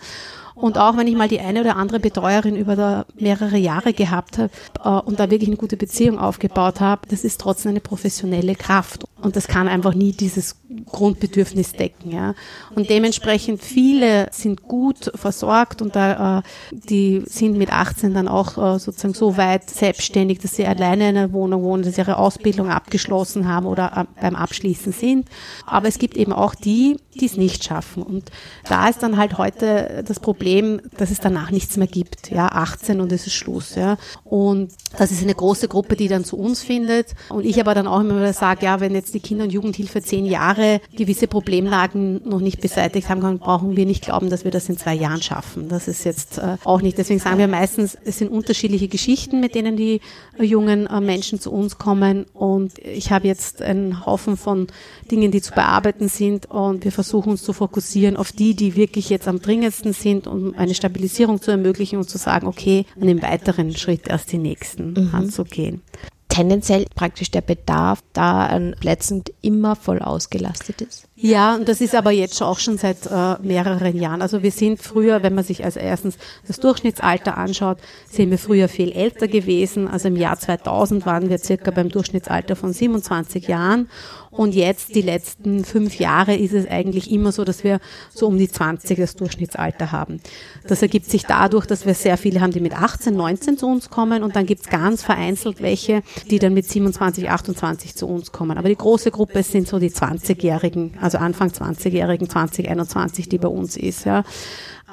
Und 0.59 0.77
auch 0.77 0.97
wenn 0.97 1.07
ich 1.07 1.15
mal 1.15 1.29
die 1.29 1.39
eine 1.39 1.61
oder 1.61 1.77
andere 1.77 1.99
Betreuerin 1.99 2.55
über 2.55 3.05
mehrere 3.17 3.57
Jahre 3.57 3.93
gehabt 3.93 4.37
habe 4.37 4.49
äh, 4.83 4.89
und 4.89 5.19
da 5.19 5.29
wirklich 5.29 5.49
eine 5.49 5.57
gute 5.57 5.77
Beziehung 5.77 6.19
aufgebaut 6.19 6.81
habe, 6.81 7.07
das 7.09 7.23
ist 7.23 7.39
trotzdem 7.39 7.71
eine 7.71 7.79
professionelle 7.79 8.55
Kraft. 8.55 9.05
Und 9.21 9.35
das 9.35 9.47
kann 9.47 9.67
einfach 9.67 9.93
nie 9.93 10.11
dieses 10.11 10.57
Grundbedürfnis 10.85 11.73
decken. 11.73 12.11
Ja. 12.11 12.35
Und 12.75 12.89
dementsprechend 12.89 13.61
viele 13.61 14.27
sind 14.31 14.63
gut 14.63 15.11
versorgt 15.15 15.81
und 15.81 15.95
da, 15.95 16.39
äh, 16.39 16.41
die 16.71 17.23
sind 17.25 17.57
mit 17.57 17.71
18 17.71 18.13
dann 18.13 18.27
auch 18.27 18.57
äh, 18.57 18.79
sozusagen 18.79 19.13
so 19.13 19.37
weit 19.37 19.69
selbstständig, 19.69 20.39
dass 20.39 20.55
sie 20.55 20.65
alleine 20.65 21.09
in 21.09 21.17
einer 21.17 21.33
Wohnung 21.33 21.63
wohnen, 21.63 21.83
dass 21.83 21.95
sie 21.95 22.01
ihre 22.01 22.17
Ausbildung 22.17 22.69
abgeschlossen 22.69 23.47
haben 23.47 23.65
oder 23.65 23.91
äh, 23.95 24.21
beim 24.21 24.35
Abschließen 24.35 24.91
sind. 24.91 25.27
Aber 25.65 25.87
es 25.87 25.99
gibt 25.99 26.17
eben 26.17 26.33
auch 26.33 26.55
die, 26.55 26.97
die 27.19 27.25
es 27.25 27.37
nicht 27.37 27.63
schaffen. 27.63 28.03
Und 28.03 28.31
da 28.67 28.87
ist 28.87 29.03
dann 29.03 29.17
halt 29.17 29.37
heute 29.37 30.03
das 30.07 30.19
Problem, 30.19 30.81
dass 30.97 31.11
es 31.11 31.19
danach 31.19 31.51
nichts 31.51 31.77
mehr 31.77 31.87
gibt. 31.87 32.31
Ja, 32.31 32.47
18 32.47 33.01
und 33.01 33.11
es 33.11 33.27
ist 33.27 33.33
Schluss. 33.33 33.75
Ja. 33.75 33.97
Und 34.23 34.71
das 34.97 35.11
ist 35.11 35.23
eine 35.23 35.35
große 35.35 35.67
Gruppe, 35.67 35.95
die 35.95 36.07
dann 36.07 36.23
zu 36.23 36.37
uns 36.37 36.63
findet. 36.63 37.13
Und 37.29 37.45
ich 37.45 37.59
aber 37.59 37.73
dann 37.73 37.87
auch 37.87 37.99
immer 37.99 38.17
wieder 38.17 38.33
sage, 38.33 38.65
ja, 38.65 38.79
wenn 38.79 38.93
jetzt 38.93 39.13
die 39.13 39.19
Kinder- 39.19 39.43
und 39.43 39.53
Jugendhilfe 39.53 40.01
zehn 40.01 40.25
Jahre 40.25 40.68
gewisse 40.95 41.27
Problemlagen 41.27 42.21
noch 42.27 42.39
nicht 42.39 42.61
beseitigt 42.61 43.09
haben, 43.09 43.21
dann 43.21 43.39
brauchen 43.39 43.75
wir 43.75 43.85
nicht 43.85 44.03
glauben, 44.03 44.29
dass 44.29 44.43
wir 44.43 44.51
das 44.51 44.69
in 44.69 44.77
zwei 44.77 44.93
Jahren 44.93 45.21
schaffen. 45.21 45.69
Das 45.69 45.87
ist 45.87 46.03
jetzt 46.03 46.37
äh, 46.37 46.57
auch 46.63 46.81
nicht. 46.81 46.97
Deswegen 46.97 47.19
sagen 47.19 47.37
wir 47.39 47.47
meistens, 47.47 47.97
es 48.05 48.19
sind 48.19 48.29
unterschiedliche 48.29 48.87
Geschichten, 48.87 49.39
mit 49.39 49.55
denen 49.55 49.75
die 49.75 50.01
äh, 50.37 50.43
jungen 50.43 50.87
äh, 50.87 51.01
Menschen 51.01 51.39
zu 51.39 51.51
uns 51.51 51.77
kommen. 51.77 52.25
Und 52.33 52.77
ich 52.79 53.11
habe 53.11 53.27
jetzt 53.27 53.61
einen 53.61 54.05
Haufen 54.05 54.37
von 54.37 54.67
Dingen, 55.09 55.31
die 55.31 55.41
zu 55.41 55.53
bearbeiten 55.53 56.07
sind. 56.09 56.45
Und 56.49 56.83
wir 56.83 56.91
versuchen 56.91 57.31
uns 57.31 57.43
zu 57.43 57.53
fokussieren 57.53 58.17
auf 58.17 58.31
die, 58.31 58.55
die 58.55 58.75
wirklich 58.75 59.09
jetzt 59.09 59.27
am 59.27 59.41
dringendsten 59.41 59.93
sind, 59.93 60.27
um 60.27 60.53
eine 60.55 60.75
Stabilisierung 60.75 61.41
zu 61.41 61.51
ermöglichen 61.51 61.97
und 61.97 62.09
zu 62.09 62.17
sagen, 62.17 62.47
okay, 62.47 62.85
an 62.99 63.07
dem 63.07 63.21
weiteren 63.21 63.75
Schritt 63.75 64.07
erst 64.07 64.31
die 64.31 64.37
nächsten 64.37 64.93
mhm. 64.93 65.09
anzugehen. 65.13 65.81
Tendenziell 66.29 66.85
praktisch 66.95 67.31
der 67.31 67.41
Bedarf 67.41 68.01
da 68.13 68.45
an 68.45 68.75
Plätzen 68.79 69.23
immer 69.41 69.75
voll 69.75 69.99
ausgelastet 69.99 70.81
ist? 70.81 71.08
Ja, 71.21 71.55
und 71.55 71.67
das 71.67 71.81
ist 71.81 71.95
aber 71.95 72.11
jetzt 72.11 72.41
auch 72.41 72.59
schon 72.59 72.77
seit 72.77 73.05
äh, 73.05 73.35
mehreren 73.41 73.97
Jahren. 73.97 74.21
Also 74.21 74.41
wir 74.41 74.51
sind 74.51 74.81
früher, 74.81 75.21
wenn 75.21 75.35
man 75.35 75.43
sich 75.43 75.65
als 75.65 75.75
erstens 75.75 76.17
das 76.47 76.61
Durchschnittsalter 76.61 77.37
anschaut, 77.37 77.79
sind 78.09 78.31
wir 78.31 78.37
früher 78.37 78.69
viel 78.69 78.93
älter 78.93 79.27
gewesen. 79.27 79.89
Also 79.89 80.07
im 80.07 80.15
Jahr 80.15 80.39
2000 80.39 81.05
waren 81.05 81.29
wir 81.29 81.37
circa 81.39 81.71
beim 81.71 81.89
Durchschnittsalter 81.89 82.55
von 82.55 82.71
27 82.71 83.49
Jahren. 83.49 83.89
Und 84.31 84.53
jetzt, 84.53 84.93
die 84.95 85.01
letzten 85.01 85.65
fünf 85.65 85.97
Jahre, 85.99 86.35
ist 86.35 86.53
es 86.53 86.67
eigentlich 86.67 87.11
immer 87.11 87.31
so, 87.31 87.43
dass 87.43 87.63
wir 87.63 87.79
so 88.13 88.27
um 88.27 88.37
die 88.37 88.47
20 88.47 88.97
das 88.97 89.15
Durchschnittsalter 89.15 89.91
haben. 89.91 90.21
Das 90.67 90.81
ergibt 90.81 91.09
sich 91.09 91.23
dadurch, 91.23 91.65
dass 91.65 91.85
wir 91.85 91.95
sehr 91.95 92.15
viele 92.15 92.39
haben, 92.39 92.51
die 92.51 92.59
mit 92.59 92.79
18, 92.79 93.15
19 93.15 93.57
zu 93.57 93.67
uns 93.67 93.89
kommen. 93.89 94.21
Und 94.21 94.35
dann 94.35 94.45
gibt 94.45 94.61
es 94.61 94.69
ganz 94.69 95.03
vereinzelt 95.03 95.61
welche, 95.61 96.03
die 96.29 96.37
dann 96.37 96.53
mit 96.53 96.65
27, 96.65 97.29
28 97.29 97.95
zu 97.95 98.07
uns 98.07 98.31
kommen. 98.31 98.57
Aber 98.57 98.69
die 98.69 98.75
große 98.75 99.09
Gruppe 99.09 99.41
sind 99.41 99.67
so 99.67 99.79
die 99.79 99.89
20-Jährigen, 99.89 100.97
also 101.13 101.17
Anfang 101.17 101.49
20-Jährigen, 101.49 102.29
2021, 102.29 103.29
die 103.29 103.37
bei 103.37 103.47
uns 103.47 103.77
ist. 103.77 104.05
Ja. 104.05 104.23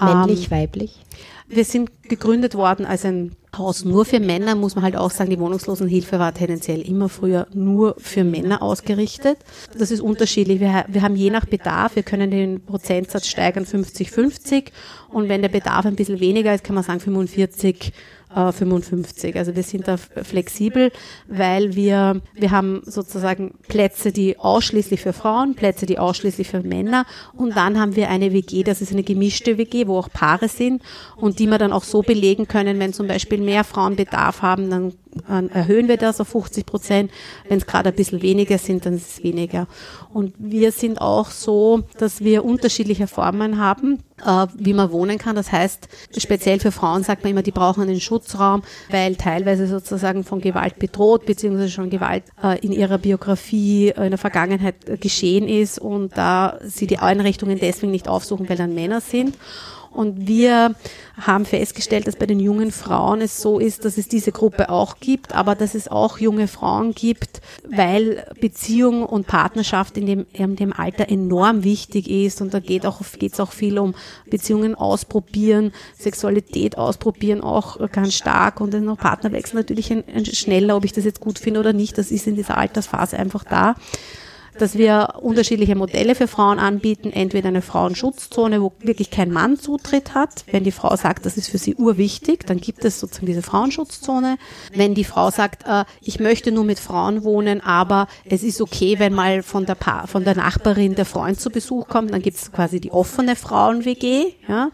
Männlich, 0.01 0.47
ähm, 0.47 0.51
weiblich? 0.51 1.01
Wir 1.49 1.65
sind 1.65 1.91
gegründet 2.03 2.55
worden 2.55 2.87
als 2.87 3.05
ein 3.05 3.37
Haus 3.57 3.85
nur 3.85 4.05
für 4.05 4.21
Männer, 4.21 4.55
muss 4.55 4.75
man 4.75 4.85
halt 4.85 4.97
auch 4.97 5.11
sagen, 5.11 5.31
die 5.31 5.39
Wohnungslosenhilfe 5.39 6.19
war 6.19 6.35
tendenziell 6.35 6.83
immer 6.83 7.09
früher 7.09 7.47
nur 7.55 7.95
für 7.99 8.25
Männer 8.25 8.63
ausgerichtet. 8.63 9.39
Das 9.79 9.91
ist 9.91 10.01
unterschiedlich. 10.01 10.61
Wir, 10.61 10.85
wir 10.89 11.03
haben 11.03 11.17
je 11.17 11.31
nach 11.31 11.47
Bedarf, 11.47 11.97
wir 11.97 12.03
können 12.03 12.31
den 12.31 12.61
Prozentsatz 12.61 13.29
steigern 13.29 13.65
50-50 13.65 14.73
und 15.09 15.29
wenn 15.29 15.41
der 15.41 15.49
Bedarf 15.49 15.87
ein 15.87 15.97
bisschen 15.97 16.21
weniger 16.21 16.55
ist, 16.55 16.65
kann 16.65 16.75
man 16.75 16.85
sagen 16.85 17.01
45 17.01 17.93
55. 18.37 19.35
Äh, 19.35 19.39
also 19.39 19.57
wir 19.57 19.63
sind 19.63 19.89
da 19.89 19.97
flexibel, 19.97 20.93
weil 21.29 21.75
wir, 21.75 22.21
wir 22.35 22.51
haben 22.51 22.83
sozusagen 22.85 23.55
Plätze, 23.69 24.13
die 24.13 24.39
ausschließlich 24.39 25.01
für 25.01 25.13
Frauen, 25.13 25.55
Plätze, 25.55 25.87
die 25.87 25.99
ausschließlich 25.99 26.49
für 26.49 26.61
Männer 26.61 27.07
und 27.35 27.57
dann 27.57 27.81
haben 27.81 27.97
wir 27.97 28.11
eine 28.11 28.33
WG, 28.33 28.63
das 28.63 28.81
ist 28.81 28.93
eine 28.93 29.03
gemischte 29.03 29.59
WG, 29.59 29.87
wo 29.87 29.99
auch 29.99 30.11
Paare 30.11 30.49
sind 30.49 30.83
und 31.17 31.39
die 31.39 31.47
wir 31.47 31.59
dann 31.59 31.73
auch 31.73 31.85
so 31.85 32.03
belegen 32.03 32.47
können, 32.47 32.79
wenn 32.79 32.93
zum 32.93 33.07
Beispiel 33.07 33.41
mehr 33.41 33.65
Frauen 33.65 33.97
Bedarf 33.97 34.43
haben, 34.43 34.71
dann 34.71 34.93
erhöhen 35.29 35.89
wir 35.89 35.97
das 35.97 36.21
auf 36.21 36.29
50 36.29 36.67
Prozent. 36.67 37.11
Wenn 37.49 37.59
es 37.59 37.67
gerade 37.67 37.91
ein 37.91 37.95
bisschen 37.95 38.23
weniger 38.23 38.59
sind, 38.59 38.87
dann 38.87 38.95
ist 38.95 39.19
es 39.19 39.25
weniger. 39.25 39.67
Und 40.13 40.35
wir 40.39 40.73
sind 40.73 41.01
auch 41.01 41.31
so, 41.31 41.83
dass 41.99 42.23
wir 42.23 42.45
unterschiedliche 42.45 43.07
Formen 43.07 43.59
haben, 43.59 44.03
äh, 44.25 44.47
wie 44.57 44.73
man 44.73 44.91
wohnen 44.91 45.19
kann. 45.19 45.37
Das 45.37 45.53
heißt, 45.53 45.89
speziell 46.17 46.61
für 46.61 46.73
Frauen 46.73 47.03
sagt 47.03 47.23
man 47.23 47.33
immer, 47.33 47.43
die 47.43 47.53
brauchen 47.53 47.83
einen 47.83 48.01
Schutzraum, 48.01 48.63
weil 48.91 49.17
teilweise 49.17 49.67
sozusagen 49.67 50.25
von 50.25 50.41
Gewalt 50.41 50.79
bedroht, 50.79 51.27
beziehungsweise 51.27 51.71
schon 51.71 51.91
Gewalt 51.91 52.25
äh, 52.43 52.59
in 52.61 52.73
ihrer 52.73 52.99
Biografie 52.99 53.89
äh, 53.89 54.05
in 54.05 54.11
der 54.11 54.19
Vergangenheit 54.19 55.01
geschehen 55.01 55.49
ist 55.49 55.79
und 55.79 56.17
da 56.17 56.59
sie 56.63 56.87
die 56.87 56.99
Einrichtungen 56.99 57.59
deswegen 57.59 57.93
nicht 57.93 58.09
aufsuchen, 58.09 58.49
weil 58.49 58.57
dann 58.57 58.75
Männer 58.75 59.01
sind. 59.01 59.37
Und 59.97 60.29
wir 60.29 60.75
haben 61.19 61.47
festgestellt, 61.47 62.07
dass 62.07 62.17
bei 62.17 62.27
den 62.27 62.39
jungen 62.39 62.71
Frauen 62.71 63.23
es 63.23 63.41
so 63.41 63.59
ist, 63.59 63.87
dass 63.87 63.97
es 63.97 64.09
diese 64.09 64.31
Gruppe 64.31 64.69
auch 64.69 64.97
gibt, 65.01 65.35
aber 65.35 65.55
dass 65.55 65.75
es 65.75 65.89
auch 65.89 66.19
junge 66.19 66.49
Frauen 66.49 66.93
gibt, 66.93 67.41
weil 67.67 68.27
Beziehung 68.39 69.05
und 69.05 69.27
Partnerschaft 69.27 69.97
in 69.97 70.07
dem, 70.07 70.27
in 70.33 70.57
dem 70.57 70.75
Alter 70.75 71.09
enorm 71.09 71.65
wichtig 71.65 72.11
ist. 72.11 72.43
Und 72.43 72.53
da 72.53 72.61
geht 72.61 72.85
auch, 72.85 73.01
geht's 73.19 73.41
auch 73.41 73.53
viel 73.53 73.79
um 73.79 73.95
Beziehungen 74.29 74.75
ausprobieren, 74.75 75.73
Sexualität 75.99 76.77
ausprobieren 76.77 77.41
auch 77.41 77.91
ganz 77.91 78.15
stark 78.15 78.61
und 78.61 78.75
dann 78.75 78.89
auch 78.91 78.99
Partnerwechsel 78.99 79.57
natürlich 79.57 79.91
ein, 79.91 80.05
ein 80.15 80.27
schneller, 80.27 80.77
ob 80.77 80.85
ich 80.85 80.93
das 80.93 81.05
jetzt 81.05 81.21
gut 81.21 81.39
finde 81.39 81.61
oder 81.61 81.73
nicht, 81.73 81.97
das 81.97 82.11
ist 82.11 82.27
in 82.27 82.37
dieser 82.37 82.59
Altersphase 82.59 83.19
einfach 83.19 83.45
da 83.45 83.75
dass 84.59 84.77
wir 84.77 85.15
unterschiedliche 85.21 85.77
Modelle 85.77 86.15
für 86.15 86.29
Frauen 86.29 86.59
anbieten, 86.59 87.13
entweder 87.13 87.49
eine 87.49 87.63
Frauenschutzzone, 87.63 88.63
wo 88.63 88.73
wirklich 88.81 89.11
kein 89.11 89.31
Mann 89.31 89.59
Zutritt 89.59 90.15
hat. 90.15 90.45
Wenn 90.51 90.65
die 90.65 90.73
Frau 90.73 90.95
sagt, 90.97 91.27
das 91.27 91.37
ist 91.37 91.49
für 91.49 91.59
sie 91.59 91.75
urwichtig, 91.75 92.47
dann 92.47 92.59
gibt 92.59 92.85
es 92.85 93.01
sozusagen 93.01 93.27
diese 93.27 93.43
Frauenschutzzone. 93.43 94.39
Wenn 94.75 94.95
die 94.95 95.05
Frau 95.05 95.31
sagt, 95.31 95.67
äh, 95.67 95.85
ich 96.01 96.21
möchte 96.21 96.53
nur 96.53 96.65
mit 96.65 96.79
Frauen 96.79 97.25
wohnen, 97.25 97.61
aber 97.61 98.09
es 98.25 98.43
ist 98.43 98.61
okay, 98.61 98.99
wenn 98.99 99.13
mal 99.13 99.43
von 99.43 99.67
der, 99.67 99.75
pa 99.75 100.07
von 100.07 100.25
der 100.25 100.37
Nachbarin 100.37 100.95
der 100.95 101.05
Freund 101.05 101.41
zu 101.41 101.51
Besuch 101.51 101.89
kommt, 101.89 102.13
dann 102.13 102.23
gibt 102.23 102.37
es 102.37 102.53
quasi 102.53 102.81
die 102.81 102.93
offene 102.93 103.37
Frauen-WG. 103.37 104.35
Ja. 104.49 104.71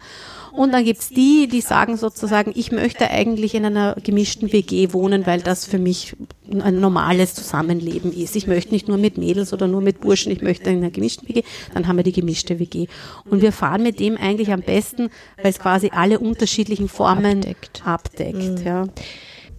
Und 0.52 0.72
dann 0.72 0.84
gibt's 0.84 1.08
die, 1.08 1.48
die 1.48 1.62
sagen 1.62 1.96
sozusagen, 1.96 2.52
ich 2.54 2.72
möchte 2.72 3.10
eigentlich 3.10 3.54
in 3.54 3.64
einer 3.64 3.96
gemischten 4.02 4.52
WG 4.52 4.92
wohnen, 4.92 5.26
weil 5.26 5.40
das 5.40 5.64
für 5.64 5.78
mich 5.78 6.14
ein 6.50 6.78
normales 6.78 7.34
Zusammenleben 7.34 8.12
ist. 8.12 8.36
Ich 8.36 8.46
möchte 8.46 8.72
nicht 8.72 8.86
nur 8.86 8.98
mit 8.98 9.16
Mädels 9.16 9.54
oder 9.54 9.66
nur 9.66 9.80
mit 9.80 10.00
Burschen, 10.00 10.30
ich 10.30 10.42
möchte 10.42 10.68
in 10.68 10.78
einer 10.78 10.90
gemischten 10.90 11.28
WG, 11.28 11.42
dann 11.72 11.88
haben 11.88 11.96
wir 11.96 12.04
die 12.04 12.12
gemischte 12.12 12.58
WG. 12.58 12.86
Und 13.24 13.40
wir 13.40 13.52
fahren 13.52 13.82
mit 13.82 13.98
dem 13.98 14.18
eigentlich 14.18 14.52
am 14.52 14.60
besten, 14.60 15.08
weil 15.36 15.50
es 15.50 15.58
quasi 15.58 15.90
alle 15.92 16.18
unterschiedlichen 16.18 16.88
Formen 16.88 17.38
abdeckt. 17.38 17.82
abdeckt 17.86 18.58
mhm. 18.60 18.66
ja. 18.66 18.84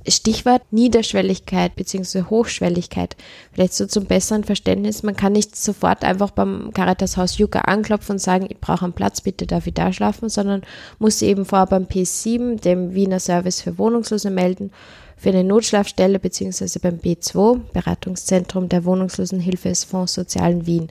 Stichwort 0.07 0.61
Niederschwelligkeit 0.71 1.75
bzw. 1.75 2.23
Hochschwelligkeit. 2.29 3.15
Vielleicht 3.51 3.73
so 3.73 3.85
zum 3.85 4.05
besseren 4.05 4.43
Verständnis. 4.43 5.03
Man 5.03 5.15
kann 5.15 5.33
nicht 5.33 5.55
sofort 5.55 6.03
einfach 6.03 6.31
beim 6.31 6.71
Caritas 6.73 7.17
Haus 7.17 7.37
Yucca 7.37 7.59
anklopfen 7.59 8.13
und 8.13 8.19
sagen, 8.19 8.47
ich 8.49 8.59
brauche 8.59 8.83
einen 8.85 8.93
Platz, 8.93 9.21
bitte 9.21 9.47
darf 9.47 9.67
ich 9.67 9.73
da 9.73 9.93
schlafen, 9.93 10.29
sondern 10.29 10.63
muss 10.99 11.21
eben 11.21 11.45
vorher 11.45 11.67
beim 11.67 11.85
P7, 11.85 12.59
dem 12.59 12.93
Wiener 12.93 13.19
Service 13.19 13.61
für 13.61 13.77
Wohnungslose, 13.77 14.29
melden, 14.29 14.71
für 15.15 15.29
eine 15.29 15.43
Notschlafstelle 15.43 16.19
bzw. 16.19 16.79
beim 16.79 16.97
B2, 16.97 17.61
Beratungszentrum 17.71 18.67
der 18.67 18.83
Wohnungslosenhilfe 18.83 19.69
des 19.69 19.85
Fonds 19.85 20.13
Sozialen 20.13 20.65
Wien. 20.65 20.89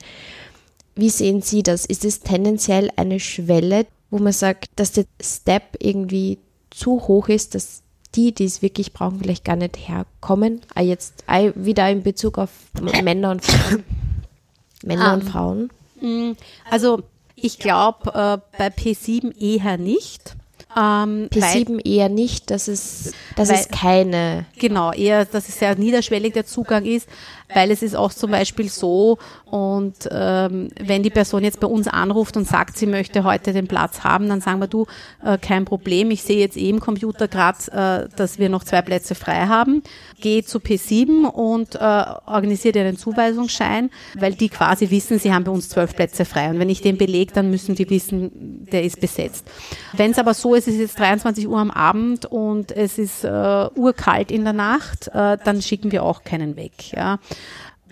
Wie 0.94 1.10
sehen 1.10 1.42
Sie 1.42 1.62
das? 1.62 1.84
Ist 1.84 2.04
es 2.04 2.20
tendenziell 2.20 2.90
eine 2.96 3.20
Schwelle, 3.20 3.86
wo 4.10 4.18
man 4.18 4.32
sagt, 4.32 4.70
dass 4.76 4.92
der 4.92 5.04
Step 5.20 5.76
irgendwie 5.80 6.38
zu 6.70 7.06
hoch 7.08 7.28
ist, 7.28 7.54
dass 7.54 7.81
die, 8.14 8.32
die 8.32 8.44
es 8.44 8.62
wirklich 8.62 8.92
brauchen, 8.92 9.18
vielleicht 9.20 9.44
gar 9.44 9.56
nicht 9.56 9.76
herkommen. 9.76 10.60
Ah, 10.74 10.82
jetzt 10.82 11.24
ah, 11.26 11.50
wieder 11.54 11.88
in 11.90 12.02
Bezug 12.02 12.38
auf 12.38 12.50
Männer 12.80 13.30
und 13.30 13.44
Frauen. 13.44 13.84
Männer 14.84 15.08
um, 15.08 15.14
und 15.14 15.22
ähm, 15.22 15.28
Frauen. 15.28 15.70
Mm, 16.00 16.32
also 16.70 17.02
ich 17.36 17.58
glaube 17.58 18.10
äh, 18.10 18.58
bei 18.58 18.68
P7 18.68 19.36
eher 19.38 19.78
nicht. 19.78 20.36
Ähm, 20.76 21.28
P7 21.30 21.68
weil, 21.68 21.80
eher 21.84 22.08
nicht, 22.08 22.50
dass 22.50 22.68
es, 22.68 23.12
dass 23.36 23.50
weil, 23.50 23.56
es 23.56 23.68
keine. 23.68 24.46
Genau, 24.58 24.92
eher, 24.92 25.24
dass 25.26 25.48
es 25.48 25.58
sehr 25.58 25.76
niederschwellig 25.76 26.32
der 26.32 26.46
Zugang 26.46 26.86
ist, 26.86 27.08
weil 27.54 27.70
es 27.70 27.82
ist 27.82 27.96
auch 27.96 28.12
zum 28.12 28.30
Beispiel 28.30 28.68
so, 28.68 29.18
und 29.52 30.08
ähm, 30.10 30.70
wenn 30.80 31.02
die 31.02 31.10
Person 31.10 31.44
jetzt 31.44 31.60
bei 31.60 31.66
uns 31.66 31.86
anruft 31.86 32.38
und 32.38 32.48
sagt, 32.48 32.78
sie 32.78 32.86
möchte 32.86 33.22
heute 33.22 33.52
den 33.52 33.66
Platz 33.66 34.02
haben, 34.02 34.30
dann 34.30 34.40
sagen 34.40 34.60
wir, 34.60 34.66
du, 34.66 34.86
äh, 35.22 35.36
kein 35.36 35.66
Problem, 35.66 36.10
ich 36.10 36.22
sehe 36.22 36.38
jetzt 36.38 36.56
eh 36.56 36.70
im 36.70 36.80
Computer 36.80 37.28
gerade, 37.28 38.08
äh, 38.10 38.16
dass 38.16 38.38
wir 38.38 38.48
noch 38.48 38.64
zwei 38.64 38.80
Plätze 38.80 39.14
frei 39.14 39.46
haben. 39.46 39.82
Geh 40.20 40.42
zu 40.42 40.58
P7 40.58 41.26
und 41.26 41.74
äh, 41.74 41.78
organisiere 41.78 42.72
dir 42.72 42.80
einen 42.82 42.96
Zuweisungsschein, 42.96 43.90
weil 44.14 44.32
die 44.32 44.48
quasi 44.48 44.90
wissen, 44.90 45.18
sie 45.18 45.34
haben 45.34 45.44
bei 45.44 45.52
uns 45.52 45.68
zwölf 45.68 45.94
Plätze 45.94 46.24
frei. 46.24 46.48
Und 46.48 46.58
wenn 46.58 46.70
ich 46.70 46.80
den 46.80 46.96
belege, 46.96 47.34
dann 47.34 47.50
müssen 47.50 47.74
die 47.74 47.90
wissen, 47.90 48.66
der 48.72 48.84
ist 48.84 49.00
besetzt. 49.00 49.46
Wenn 49.92 50.12
es 50.12 50.18
aber 50.18 50.32
so 50.32 50.54
ist, 50.54 50.66
es 50.66 50.74
ist 50.74 50.80
jetzt 50.80 50.98
23 50.98 51.46
Uhr 51.46 51.58
am 51.58 51.70
Abend 51.70 52.24
und 52.24 52.72
es 52.72 52.98
ist 52.98 53.24
äh, 53.24 53.28
urkalt 53.74 54.30
in 54.30 54.44
der 54.44 54.54
Nacht, 54.54 55.08
äh, 55.08 55.36
dann 55.44 55.60
schicken 55.60 55.92
wir 55.92 56.04
auch 56.04 56.24
keinen 56.24 56.56
weg. 56.56 56.92
Ja. 56.92 57.18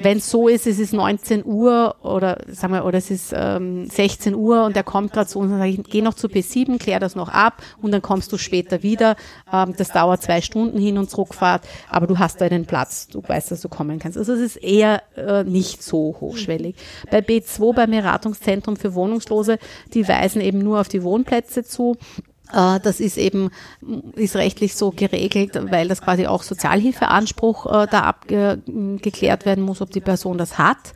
Wenn 0.03 0.17
es 0.17 0.31
so 0.31 0.49
ist, 0.49 0.67
es 0.67 0.79
ist 0.79 0.95
19 0.95 1.45
Uhr 1.45 1.95
oder 2.03 2.39
sagen 2.49 2.73
wir, 2.73 2.87
oder 2.87 2.97
es 2.97 3.11
ist 3.11 3.35
ähm, 3.37 3.85
16 3.87 4.35
Uhr 4.35 4.65
und 4.65 4.75
der 4.75 4.83
kommt 4.83 5.13
gerade 5.13 5.27
zu 5.27 5.39
uns 5.39 5.53
und 5.53 5.59
sagt, 5.59 5.71
ich 5.71 5.83
geh 5.85 6.01
noch 6.01 6.15
zu 6.15 6.29
P7, 6.29 6.79
klär 6.79 6.99
das 7.01 7.17
noch 7.17 7.29
ab 7.29 7.63
und 7.83 7.93
dann 7.93 8.01
kommst 8.01 8.33
du 8.33 8.39
später 8.39 8.83
wieder. 8.83 9.17
Ähm, 9.53 9.75
das 9.77 9.91
dauert 9.91 10.23
zwei 10.23 10.41
Stunden 10.41 10.79
hin 10.79 10.97
und 10.97 11.11
zurückfahrt, 11.11 11.69
aber 11.91 12.07
du 12.07 12.19
hast 12.19 12.41
da 12.41 12.47
einen 12.47 12.65
Platz, 12.65 13.09
du 13.09 13.23
weißt, 13.23 13.51
dass 13.51 13.61
du 13.61 13.69
kommen 13.69 13.99
kannst. 13.99 14.17
Also 14.17 14.33
es 14.33 14.41
ist 14.41 14.57
eher 14.57 15.03
äh, 15.17 15.45
nicht 15.45 15.83
so 15.83 16.17
hochschwellig. 16.19 16.77
Bei 17.11 17.19
B2, 17.19 17.75
beim 17.75 17.91
Beratungszentrum 17.91 18.77
für 18.77 18.95
Wohnungslose, 18.95 19.59
die 19.93 20.09
weisen 20.09 20.41
eben 20.41 20.61
nur 20.61 20.81
auf 20.81 20.89
die 20.89 21.03
Wohnplätze 21.03 21.63
zu. 21.63 21.97
Äh, 22.53 22.81
das 22.81 23.01
ist 23.01 23.17
eben, 23.17 23.51
ist 24.15 24.37
rechtlich 24.37 24.75
so 24.75 24.91
geregelt, 24.91 25.59
weil 25.71 25.89
das 25.89 26.03
quasi 26.03 26.27
auch 26.27 26.43
Sozialhilfeanspruch 26.43 27.67
äh, 27.67 27.87
da 27.91 28.03
abgeklärt 28.03 29.47
werden 29.47 29.65
muss, 29.65 29.81
ob 29.81 29.91
die 29.91 30.01
Person 30.01 30.39
das 30.39 30.59
hat. 30.59 30.95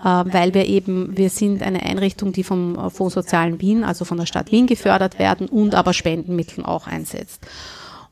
Äh, 0.00 0.04
weil 0.04 0.54
wir 0.54 0.66
eben, 0.66 1.16
wir 1.16 1.30
sind 1.30 1.62
eine 1.62 1.82
Einrichtung, 1.82 2.32
die 2.32 2.44
vom 2.44 2.90
Fonds 2.90 3.14
Sozialen 3.14 3.60
Wien, 3.60 3.84
also 3.84 4.04
von 4.04 4.18
der 4.18 4.26
Stadt 4.26 4.50
Wien 4.50 4.66
gefördert 4.66 5.18
werden 5.18 5.48
und 5.48 5.74
aber 5.74 5.92
Spendenmitteln 5.92 6.64
auch 6.64 6.86
einsetzt. 6.86 7.46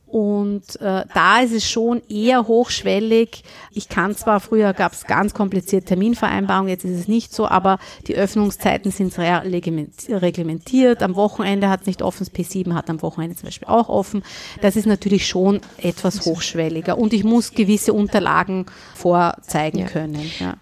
Und 0.09 0.81
äh, 0.81 1.05
da 1.12 1.41
ist 1.41 1.53
es 1.53 1.69
schon 1.71 2.00
eher 2.09 2.47
hochschwellig. 2.47 3.43
Ich 3.73 3.91
kann 3.91 4.17
zwar, 4.17 4.41
früher 4.41 4.73
gab 4.73 4.95
es 4.95 5.05
ganz 5.05 5.35
komplizierte 5.35 5.88
Terminvereinbarungen, 5.88 6.71
jetzt 6.71 6.85
ist 6.85 6.99
es 6.99 7.09
nicht 7.09 7.35
so, 7.35 7.47
aber 7.47 7.79
die 8.07 8.15
Öffnungszeiten 8.15 8.91
sind 8.91 9.12
sehr 9.12 9.45
reglementiert. 9.45 11.03
Am 11.03 11.15
Wochenende 11.15 11.69
hat 11.69 11.83
es 11.83 11.87
nicht 11.87 12.03
offen, 12.03 12.27
das 12.27 12.35
P7 12.35 12.73
hat 12.73 12.88
am 12.88 13.03
Wochenende 13.03 13.37
zum 13.37 13.49
Beispiel 13.49 13.69
auch 13.69 13.91
offen. 13.91 14.23
Das 14.62 14.77
ist 14.77 14.87
natürlich 14.87 15.27
schon 15.27 15.61
etwas 15.77 16.25
hochschwelliger. 16.25 16.97
Und 16.97 17.12
ich 17.12 17.25
muss 17.25 17.53
gewisse 17.53 17.93
Unterlagen 17.93 18.65
vorzeigen 18.95 19.79
ja. 19.79 19.87
können. 19.87 20.31
Ja. 20.41 20.55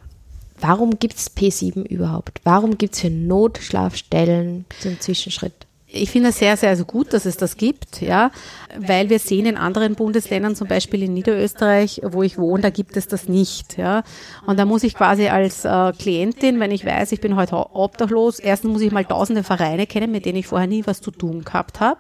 Warum 0.59 0.99
gibt 0.99 1.17
es 1.17 1.37
P7 1.37 1.87
überhaupt? 1.87 2.41
Warum 2.43 2.79
gibt 2.79 2.95
es 2.95 3.01
für 3.01 3.11
Notschlafstellen 3.11 4.65
so 4.81 4.89
einen 4.89 5.01
Zwischenschritt? 5.01 5.66
Ich 5.89 6.11
finde 6.11 6.31
es 6.31 6.39
sehr, 6.39 6.57
sehr 6.57 6.77
gut, 6.85 7.13
dass 7.13 7.27
es 7.27 7.37
das 7.37 7.57
gibt, 7.57 8.03
ja, 8.03 8.33
weil 8.77 9.09
wir 9.09 9.21
sehen 9.21 9.47
in 9.47 9.57
anderen 9.57 9.95
Bundesländern, 9.95 10.57
zum 10.57 10.67
Beispiel 10.67 11.03
in 11.05 11.15
Niederösterreich, 11.15 12.01
wo 12.05 12.25
ich 12.25 12.39
wohne, 12.39 12.63
da 12.63 12.71
gibt 12.71 12.97
es 12.97 13.07
das 13.07 13.29
nicht, 13.29 13.79
ja. 13.79 14.03
Und 14.47 14.59
da 14.59 14.65
muss 14.65 14.83
ich 14.83 14.95
quasi 14.95 15.29
als 15.29 15.65
äh, 15.65 15.93
Klientin, 15.97 16.59
wenn 16.59 16.73
ich 16.73 16.85
weiß, 16.85 17.13
ich 17.13 17.21
bin 17.21 17.37
heute 17.37 17.57
obdachlos, 17.75 18.41
erstens 18.41 18.73
muss 18.73 18.83
ich 18.83 18.91
mal 18.91 19.05
tausende 19.05 19.45
Vereine 19.45 19.87
kennen, 19.87 20.11
mit 20.11 20.27
denen 20.27 20.39
ich 20.39 20.49
vorher 20.49 20.67
nie 20.67 20.85
was 20.87 21.01
zu 21.01 21.13
tun 21.13 21.45
gehabt 21.45 21.79
habe 21.79 21.99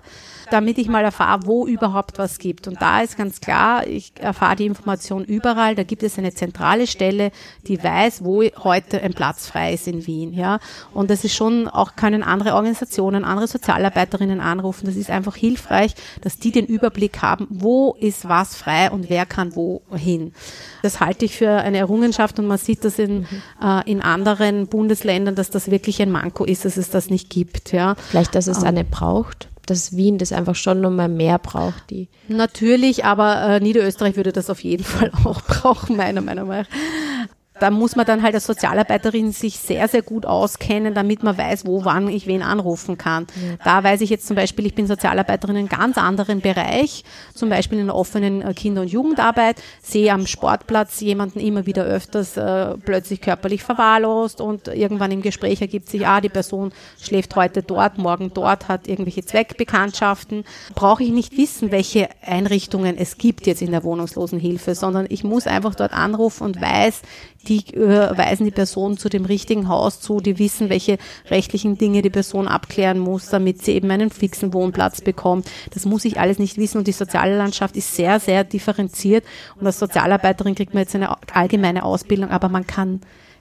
damit 0.51 0.79
ich 0.79 0.89
mal 0.89 1.05
erfahre, 1.05 1.41
wo 1.45 1.67
überhaupt 1.67 2.19
was 2.19 2.39
gibt. 2.39 2.69
Und 2.69 2.81
da 2.81 3.01
ist 3.01 3.17
ganz 3.17 3.41
klar, 3.41 3.87
ich 3.87 4.13
erfahre 4.19 4.57
die 4.57 4.67
Information 4.67 5.25
überall. 5.25 5.75
Da 5.75 5.83
gibt 5.83 6.03
es 6.03 6.19
eine 6.19 6.35
zentrale 6.35 6.87
Stelle, 6.87 7.31
die 7.67 7.83
weiß, 7.83 8.25
wo 8.25 8.43
heute 8.43 9.03
ein 9.03 9.15
Platz 9.15 9.47
frei 9.47 9.75
ist 9.75 9.89
in 9.89 10.07
Wien. 10.07 10.33
Ja, 10.33 10.59
und 10.93 11.11
das 11.11 11.25
ist 11.25 11.35
schon 11.35 11.69
auch 11.69 11.97
können 11.97 12.23
andere 12.23 12.55
Organisationen, 12.55 13.25
andere 13.25 13.49
Sozialarbeiterinnen 13.49 14.41
anrufen. 14.41 14.87
Das 14.87 14.97
ist 14.97 15.11
einfach 15.11 15.37
hilfreich, 15.37 15.95
dass 16.21 16.39
die 16.39 16.53
den 16.53 16.67
Überblick 16.67 17.23
haben, 17.23 17.47
wo 17.51 17.97
ist 18.01 18.29
was 18.29 18.57
frei 18.57 18.91
und 18.91 19.11
wer 19.11 19.27
kann 19.27 19.55
wohin. 19.57 20.33
Das 20.83 21.01
halte 21.01 21.25
ich 21.25 21.37
für 21.37 21.51
eine 21.51 21.79
Errungenschaft 21.79 22.39
und 22.39 22.47
man 22.47 22.59
sieht 22.59 22.85
das 22.85 22.99
in, 22.99 23.27
äh, 23.63 23.91
in 23.91 24.03
anderen 24.03 24.67
Bundesländern, 24.67 25.35
dass 25.35 25.51
das 25.51 25.71
wirklich 25.71 26.01
ein 26.03 26.11
Manko 26.11 26.45
ist, 26.45 26.65
dass 26.65 26.77
es 26.77 26.91
das 26.91 27.11
nicht 27.11 27.31
gibt. 27.31 27.73
Ja. 27.73 27.95
Vielleicht, 27.97 28.35
dass 28.35 28.47
es 28.47 28.59
ähm, 28.59 28.65
eine 28.65 28.85
braucht? 28.85 29.49
Dass 29.67 29.97
Wien 29.97 30.19
das 30.19 30.33
einfach 30.33 30.55
schon 30.55 30.81
nochmal 30.81 31.09
mehr 31.09 31.39
braucht. 31.39 31.91
Die 31.91 32.09
Natürlich, 32.29 33.05
aber 33.05 33.43
äh, 33.43 33.61
Niederösterreich 33.61 34.17
würde 34.17 34.33
das 34.33 34.51
auf 34.51 34.61
jeden 34.61 34.85
Fall 34.85 35.11
auch 35.25 35.43
brauchen, 35.43 35.97
meiner 35.97 36.23
Meinung 36.23 36.49
nach 36.49 36.67
da 37.61 37.71
muss 37.71 37.97
man 37.97 38.07
dann 38.07 38.23
halt 38.23 38.35
als 38.35 38.47
Sozialarbeiterin 38.47 39.33
sich 39.33 39.59
sehr, 39.59 39.89
sehr 39.89 40.03
gut 40.03 40.27
auskennen, 40.27 40.95
damit 40.95 41.23
man 41.23 41.37
weiß, 41.37 41.67
wo, 41.67 41.85
wann 41.85 42.09
ich 42.09 42.27
wen 42.27 42.43
anrufen 42.43 42.99
kann. 42.99 43.27
Da 43.65 43.83
weiß 43.83 44.01
ich 44.01 44.11
jetzt 44.11 44.27
zum 44.27 44.37
Beispiel, 44.37 44.67
ich 44.67 44.75
bin 44.75 44.87
Sozialarbeiterin 44.87 45.57
in 45.57 45.61
einem 45.61 45.69
ganz 45.69 45.99
anderen 45.99 46.41
Bereich, 46.41 47.05
zum 47.35 47.49
Beispiel 47.49 47.79
in 47.79 47.87
der 47.87 47.95
offenen 47.95 48.43
äh, 48.43 48.55
Kinder- 48.55 48.83
und 48.83 48.89
Jugendarbeit, 48.89 49.57
sehe 49.83 50.13
am 50.13 50.27
Sportplatz 50.27 51.01
jemanden 51.01 51.41
immer 51.41 51.67
wieder 51.67 51.85
öfters 51.85 52.37
äh, 52.37 52.77
plötzlich 52.79 53.21
körperlich 53.21 53.63
verwahrlost 53.63 54.41
und 54.41 54.69
irgendwann 54.69 55.11
im 55.11 55.23
Gespräch 55.23 55.61
ergibt 55.61 55.89
sich, 55.89 56.07
ah, 56.07 56.21
die 56.21 56.29
Person 56.29 56.73
schläft 57.01 57.37
heute 57.37 57.63
dort, 57.63 57.99
morgen 57.99 58.33
dort, 58.35 58.69
hat 58.69 58.89
irgendwelche 58.89 59.25
Zweckbekanntschaften. 59.25 60.45
Brauche 60.75 61.03
ich 61.03 61.11
nicht 61.11 61.37
wissen, 61.37 61.71
welche 61.71 62.09
Einrichtungen 62.23 62.97
es 62.99 63.19
gibt 63.19 63.47
jetzt 63.47 63.63
in 63.63 63.71
der 63.71 63.85
Wohnungslosenhilfe, 63.85 64.75
sondern 64.75 65.07
ich 65.09 65.25
muss 65.25 65.47
einfach 65.47 65.75
dort 65.75 65.93
anrufen 65.93 66.45
und 66.45 66.61
weiß, 66.61 67.03
die 67.49 67.75
äh, 67.75 68.17
weisen 68.17 68.45
die 68.45 68.53
Person 68.53 68.97
zu 68.97 69.09
dem 69.09 69.25
richtigen 69.25 69.69
Haus 69.69 70.01
zu, 70.01 70.21
die 70.21 70.39
wissen, 70.39 70.69
welche 70.69 70.99
rechtlichen 71.31 71.79
Dinge 71.79 72.03
die 72.03 72.11
Person 72.11 72.49
abklären 72.49 72.99
muss, 72.99 73.29
damit 73.29 73.63
sie 73.63 73.73
eben 73.73 73.91
einen 73.91 74.11
fixen 74.11 74.53
Wohnplatz 74.53 75.01
bekommt. 75.01 75.49
Das 75.73 75.85
muss 75.85 76.05
ich 76.05 76.19
alles 76.19 76.39
nicht 76.39 76.57
wissen 76.57 76.79
und 76.79 76.87
die 76.87 76.93
soziale 76.93 77.37
Landschaft 77.37 77.77
ist 77.77 77.95
sehr, 77.95 78.21
sehr 78.21 78.45
differenziert 78.45 79.25
und 79.61 79.67
als 79.67 79.79
Sozialarbeiterin 79.79 80.55
kriegt 80.55 80.75
man 80.75 80.83
jetzt 80.83 80.95
eine 80.95 81.17
allgemeine 81.33 81.85
Ausbildung, 81.85 82.31
aber 82.31 82.49
man 82.49 82.67
kann 82.67 83.01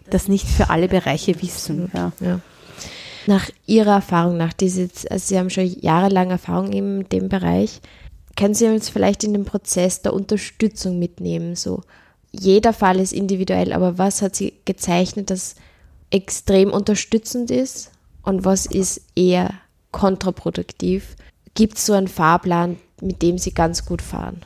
das 0.09 0.27
nicht 0.27 0.47
für 0.47 0.69
alle 0.69 0.87
Bereiche 0.87 1.41
wissen. 1.41 1.91
Ja. 1.93 2.11
ja. 2.19 2.39
Nach 3.27 3.49
Ihrer 3.65 3.95
Erfahrung, 3.95 4.37
nach 4.37 4.53
diese, 4.53 4.89
also 5.09 5.27
Sie 5.27 5.39
haben 5.39 5.49
schon 5.49 5.65
jahrelang 5.81 6.29
Erfahrung 6.29 6.71
in 6.71 7.09
dem 7.09 7.27
Bereich, 7.29 7.81
können 8.35 8.53
Sie 8.53 8.67
uns 8.67 8.89
vielleicht 8.89 9.23
in 9.23 9.33
den 9.33 9.45
Prozess 9.45 10.01
der 10.01 10.13
Unterstützung 10.13 10.99
mitnehmen, 10.99 11.55
so 11.55 11.81
jeder 12.39 12.73
Fall 12.73 12.99
ist 12.99 13.13
individuell, 13.13 13.73
aber 13.73 13.97
was 13.97 14.21
hat 14.21 14.35
sie 14.35 14.53
gezeichnet, 14.65 15.29
das 15.29 15.55
extrem 16.09 16.71
unterstützend 16.71 17.51
ist 17.51 17.91
und 18.23 18.45
was 18.45 18.65
ist 18.65 19.01
eher 19.15 19.53
kontraproduktiv? 19.91 21.15
Gibt 21.53 21.77
es 21.77 21.85
so 21.85 21.93
einen 21.93 22.07
Fahrplan, 22.07 22.77
mit 23.01 23.21
dem 23.21 23.37
sie 23.37 23.53
ganz 23.53 23.85
gut 23.85 24.01
fahren? 24.01 24.43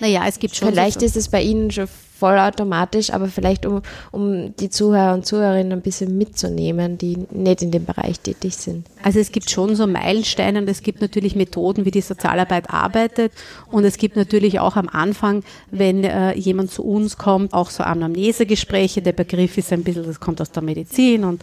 Naja, 0.00 0.24
es 0.26 0.38
gibt 0.38 0.56
schon. 0.56 0.68
Vielleicht 0.68 1.00
so 1.00 1.06
ist 1.06 1.16
es 1.16 1.28
bei 1.28 1.42
Ihnen 1.42 1.70
schon 1.70 1.88
vollautomatisch, 2.16 3.10
aber 3.10 3.26
vielleicht 3.26 3.66
um, 3.66 3.82
um 4.12 4.54
die 4.56 4.70
Zuhörer 4.70 5.14
und 5.14 5.26
Zuhörerinnen 5.26 5.72
ein 5.72 5.82
bisschen 5.82 6.16
mitzunehmen, 6.16 6.96
die 6.96 7.18
nicht 7.30 7.62
in 7.62 7.70
dem 7.70 7.84
Bereich 7.84 8.20
tätig 8.20 8.54
sind. 8.54 8.86
Also 9.02 9.18
es 9.18 9.32
gibt 9.32 9.50
schon 9.50 9.74
so 9.74 9.86
Meilensteine 9.86 10.60
und 10.60 10.68
es 10.68 10.82
gibt 10.82 11.00
natürlich 11.00 11.34
Methoden, 11.34 11.84
wie 11.84 11.90
die 11.90 12.00
Sozialarbeit 12.00 12.70
arbeitet 12.70 13.32
und 13.70 13.84
es 13.84 13.96
gibt 13.96 14.16
natürlich 14.16 14.60
auch 14.60 14.76
am 14.76 14.88
Anfang, 14.88 15.42
wenn 15.70 16.04
äh, 16.04 16.34
jemand 16.34 16.70
zu 16.70 16.84
uns 16.84 17.18
kommt, 17.18 17.52
auch 17.52 17.70
so 17.70 17.82
Anamnesegespräche. 17.82 19.02
Der 19.02 19.12
Begriff 19.12 19.58
ist 19.58 19.72
ein 19.72 19.82
bisschen, 19.82 20.06
das 20.06 20.20
kommt 20.20 20.40
aus 20.40 20.52
der 20.52 20.62
Medizin 20.62 21.24
und 21.24 21.42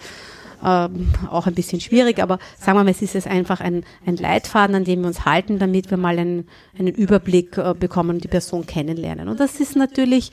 ähm, 0.64 1.14
auch 1.30 1.48
ein 1.48 1.54
bisschen 1.54 1.82
schwierig, 1.82 2.20
aber 2.20 2.40
sagen 2.60 2.78
wir 2.78 2.84
mal, 2.84 2.92
es 2.92 3.02
ist 3.02 3.16
es 3.16 3.28
einfach 3.28 3.62
ein, 3.62 3.84
ein 4.06 4.18
Leitfaden, 4.18 4.76
an 4.76 4.84
dem 4.84 5.02
wir 5.02 5.08
uns 5.08 5.26
halten, 5.26 5.60
damit 5.60 5.90
wir 5.90 5.98
mal 5.98 6.18
einen, 6.18 6.48
einen 6.78 6.94
Überblick 6.94 7.58
äh, 7.58 7.74
bekommen 7.74 8.12
und 8.12 8.24
die 8.24 8.28
Person 8.28 8.66
kennenlernen. 8.66 9.28
Und 9.28 9.40
das 9.40 9.60
ist 9.60 9.76
natürlich 9.76 10.32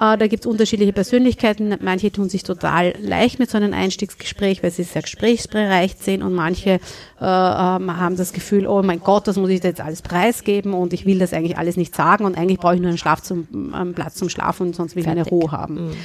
äh, 0.00 0.18
da 0.18 0.26
gibt 0.26 0.44
es 0.44 0.46
unterschiedliche 0.46 0.92
Persönlichkeiten. 0.92 1.74
Manche 1.80 2.12
tun 2.12 2.28
sich 2.28 2.42
total 2.42 2.94
leicht 3.00 3.38
mit 3.38 3.50
so 3.50 3.56
einem 3.56 3.72
Einstiegsgespräch, 3.72 4.62
weil 4.62 4.70
sie 4.70 4.82
sehr 4.82 5.02
gesprächsbereit 5.02 5.98
sind 5.98 6.22
und 6.22 6.34
manche 6.34 6.70
äh, 6.70 6.78
ähm, 7.20 7.96
haben 7.96 8.16
das 8.16 8.32
Gefühl, 8.32 8.66
oh 8.66 8.82
mein 8.82 9.00
Gott, 9.00 9.26
das 9.26 9.36
muss 9.36 9.50
ich 9.50 9.62
jetzt 9.62 9.80
alles 9.80 10.02
preisgeben 10.02 10.74
und 10.74 10.92
ich 10.92 11.06
will 11.06 11.18
das 11.18 11.32
eigentlich 11.32 11.56
alles 11.56 11.76
nicht 11.76 11.94
sagen 11.94 12.24
und 12.24 12.36
eigentlich 12.36 12.58
brauche 12.58 12.74
ich 12.74 12.80
nur 12.80 12.90
einen, 12.90 12.98
Schlaf 12.98 13.22
zum, 13.22 13.72
einen 13.72 13.94
Platz 13.94 14.16
zum 14.16 14.28
Schlafen 14.28 14.68
und 14.68 14.76
sonst 14.76 14.96
will 14.96 15.02
ich 15.02 15.08
eine 15.08 15.26
Ruhe 15.26 15.50
haben. 15.50 15.88
Mhm. 15.88 15.96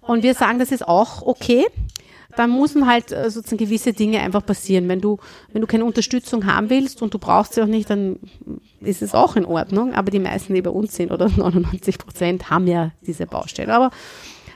Und 0.00 0.22
wir 0.22 0.34
sagen, 0.34 0.58
das 0.58 0.72
ist 0.72 0.88
auch 0.88 1.22
okay 1.22 1.66
dann 2.38 2.56
müssen 2.58 2.86
halt 2.86 3.10
äh, 3.10 3.30
sozusagen 3.30 3.58
gewisse 3.58 3.92
Dinge 3.92 4.20
einfach 4.20 4.44
passieren. 4.46 4.88
Wenn 4.88 5.00
du, 5.00 5.18
wenn 5.52 5.60
du 5.60 5.66
keine 5.66 5.84
Unterstützung 5.84 6.46
haben 6.46 6.70
willst 6.70 7.02
und 7.02 7.12
du 7.12 7.18
brauchst 7.18 7.54
sie 7.54 7.62
auch 7.62 7.66
nicht, 7.66 7.90
dann 7.90 8.20
ist 8.80 9.02
es 9.02 9.14
auch 9.14 9.34
in 9.34 9.44
Ordnung. 9.44 9.94
Aber 9.94 10.10
die 10.10 10.20
meisten, 10.20 10.54
die 10.54 10.62
bei 10.62 10.70
uns 10.70 10.94
sind, 10.94 11.10
oder 11.10 11.28
99 11.36 11.98
Prozent, 11.98 12.50
haben 12.50 12.66
ja 12.68 12.92
diese 13.06 13.26
Baustelle. 13.26 13.74
Aber 13.74 13.90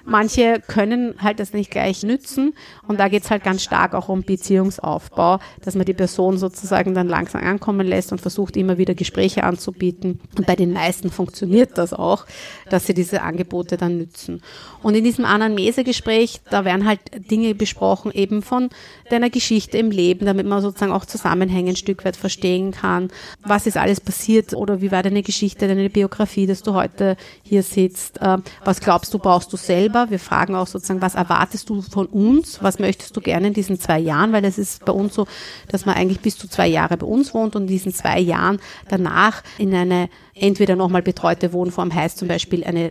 Manche 0.05 0.61
können 0.67 1.15
halt 1.19 1.41
das 1.41 1.53
nicht 1.53 1.71
gleich 1.71 2.03
nützen 2.03 2.55
und 2.89 2.99
da 2.99 3.09
geht's 3.09 3.31
halt 3.31 3.45
ganz 3.45 3.63
stark 3.63 3.95
auch 3.95 4.09
um 4.09 4.23
Beziehungsaufbau, 4.23 5.39
dass 5.65 5.75
man 5.75 5.85
die 5.85 5.95
Person 5.95 6.39
sozusagen 6.39 6.95
dann 6.95 7.09
langsam 7.09 7.43
ankommen 7.43 7.87
lässt 7.87 8.13
und 8.13 8.21
versucht 8.21 8.57
immer 8.57 8.79
wieder 8.79 8.95
Gespräche 8.95 9.45
anzubieten. 9.45 10.21
Und 10.37 10.47
bei 10.47 10.57
den 10.57 10.73
meisten 10.73 11.11
funktioniert 11.11 11.79
das 11.79 11.93
auch, 11.93 12.27
dass 12.71 12.87
sie 12.87 12.95
diese 12.95 13.23
Angebote 13.23 13.77
dann 13.77 13.99
nützen. 13.99 14.43
Und 14.83 14.95
in 14.95 15.05
diesem 15.05 15.25
Anamnese-Gespräch, 15.25 16.41
da 16.51 16.65
werden 16.65 16.87
halt 16.87 17.01
Dinge 17.31 17.55
besprochen, 17.55 18.11
eben 18.13 18.43
von 18.43 18.71
deiner 19.11 19.31
Geschichte 19.31 19.79
im 19.79 19.91
Leben, 19.91 20.27
damit 20.27 20.47
man 20.47 20.63
sozusagen 20.63 20.93
auch 20.93 21.05
Zusammenhänge 21.05 21.71
ein 21.71 21.77
Stück 21.77 22.05
weit 22.05 22.17
verstehen 22.17 22.73
kann. 22.73 23.09
Was 23.45 23.67
ist 23.67 23.77
alles 23.77 24.01
passiert 24.01 24.55
oder 24.55 24.81
wie 24.81 24.91
war 24.91 25.03
deine 25.03 25.23
Geschichte, 25.23 25.69
deine 25.69 25.91
Biografie, 25.91 26.47
dass 26.47 26.63
du 26.63 26.75
heute 26.75 27.17
hier 27.43 27.63
sitzt? 27.63 28.19
Ähm, 28.21 28.43
was 28.65 28.81
glaubst 28.81 29.13
du, 29.15 29.19
brauchst 29.19 29.53
du 29.53 29.57
selber? 29.57 29.92
Selber. 29.93 30.11
Wir 30.11 30.19
fragen 30.19 30.55
auch 30.55 30.67
sozusagen, 30.67 31.03
was 31.03 31.15
erwartest 31.15 31.69
du 31.69 31.83
von 31.83 32.07
uns? 32.07 32.63
Was 32.63 32.79
möchtest 32.79 33.17
du 33.17 33.21
gerne 33.21 33.49
in 33.49 33.55
diesen 33.55 33.79
zwei 33.79 33.99
Jahren? 33.99 34.33
Weil 34.33 34.45
es 34.45 34.59
ist 34.59 34.85
bei 34.85 34.93
uns 34.93 35.15
so, 35.15 35.27
dass 35.69 35.87
man 35.87 35.95
eigentlich 35.95 36.21
bis 36.21 36.39
zu 36.39 36.49
zwei 36.49 36.67
Jahre 36.67 36.97
bei 36.97 37.07
uns 37.07 37.35
wohnt 37.35 37.57
und 37.57 37.63
in 37.63 37.69
diesen 37.69 37.93
zwei 37.93 38.19
Jahren 38.19 38.59
danach 38.89 39.43
in 39.59 39.75
eine 39.75 40.09
entweder 40.35 40.77
nochmal 40.77 41.03
betreute 41.03 41.53
Wohnform 41.53 41.95
heißt 41.95 42.19
zum 42.19 42.29
Beispiel 42.29 42.65
eine 42.65 42.91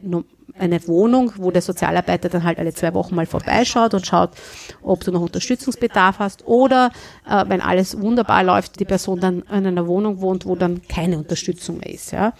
eine 0.59 0.85
Wohnung, 0.85 1.31
wo 1.37 1.49
der 1.49 1.61
Sozialarbeiter 1.61 2.27
dann 2.27 2.43
halt 2.43 2.59
alle 2.59 2.73
zwei 2.73 2.93
Wochen 2.93 3.15
mal 3.15 3.25
vorbeischaut 3.25 3.93
und 3.93 4.05
schaut, 4.05 4.31
ob 4.81 5.01
du 5.01 5.11
noch 5.11 5.21
Unterstützungsbedarf 5.21 6.19
hast 6.19 6.45
oder 6.45 6.91
äh, 7.27 7.45
wenn 7.47 7.61
alles 7.61 7.99
wunderbar 7.99 8.43
läuft, 8.43 8.79
die 8.79 8.85
Person 8.85 9.21
dann 9.21 9.43
in 9.43 9.65
einer 9.65 9.87
Wohnung 9.87 10.19
wohnt, 10.19 10.45
wo 10.45 10.55
dann 10.55 10.81
keine 10.89 11.17
Unterstützung 11.17 11.77
mehr 11.77 11.89
ist. 11.89 12.11
Ja. 12.11 12.33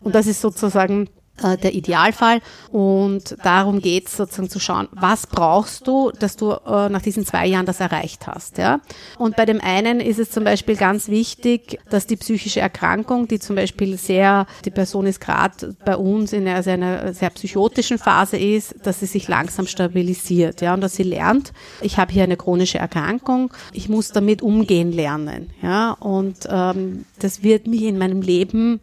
Und 0.00 0.14
das 0.14 0.26
ist 0.26 0.40
sozusagen 0.40 1.08
äh, 1.42 1.56
der 1.56 1.74
Idealfall. 1.74 2.40
Und 2.70 3.36
darum 3.42 3.80
geht 3.80 4.08
es 4.08 4.16
sozusagen 4.16 4.50
zu 4.50 4.60
schauen, 4.60 4.88
was 4.92 5.26
brauchst 5.26 5.86
du, 5.86 6.10
dass 6.18 6.36
du 6.36 6.52
äh, 6.52 6.88
nach 6.88 7.02
diesen 7.02 7.26
zwei 7.26 7.46
Jahren 7.46 7.66
das 7.66 7.80
erreicht 7.80 8.26
hast. 8.26 8.58
Ja? 8.58 8.80
Und 9.18 9.36
bei 9.36 9.44
dem 9.44 9.60
einen 9.60 10.00
ist 10.00 10.18
es 10.18 10.30
zum 10.30 10.44
Beispiel 10.44 10.76
ganz 10.76 11.08
wichtig, 11.08 11.78
dass 11.90 12.06
die 12.06 12.16
psychische 12.16 12.60
Erkrankung, 12.60 13.28
die 13.28 13.38
zum 13.38 13.56
Beispiel 13.56 13.96
sehr, 13.96 14.46
die 14.64 14.70
Person 14.70 15.06
ist 15.06 15.20
gerade 15.20 15.74
bei 15.84 15.96
uns 15.96 16.32
in 16.32 16.46
einer, 16.46 16.56
also 16.56 16.70
einer 16.70 17.12
sehr 17.14 17.30
psychotischen 17.30 17.98
Phase 17.98 18.36
ist, 18.36 18.74
dass 18.84 19.00
sie 19.00 19.06
sich 19.06 19.28
langsam 19.28 19.66
stabilisiert. 19.66 20.60
Ja? 20.60 20.74
Und 20.74 20.80
dass 20.80 20.96
sie 20.96 21.02
lernt, 21.02 21.52
ich 21.80 21.98
habe 21.98 22.12
hier 22.12 22.24
eine 22.24 22.36
chronische 22.36 22.78
Erkrankung, 22.78 23.52
ich 23.72 23.88
muss 23.88 24.08
damit 24.08 24.42
umgehen 24.42 24.92
lernen. 24.92 25.50
Ja? 25.62 25.92
Und 25.92 26.36
ähm, 26.48 27.04
das 27.18 27.42
wird 27.42 27.66
mich 27.66 27.82
in 27.82 27.98
meinem 27.98 28.22
Leben 28.22 28.80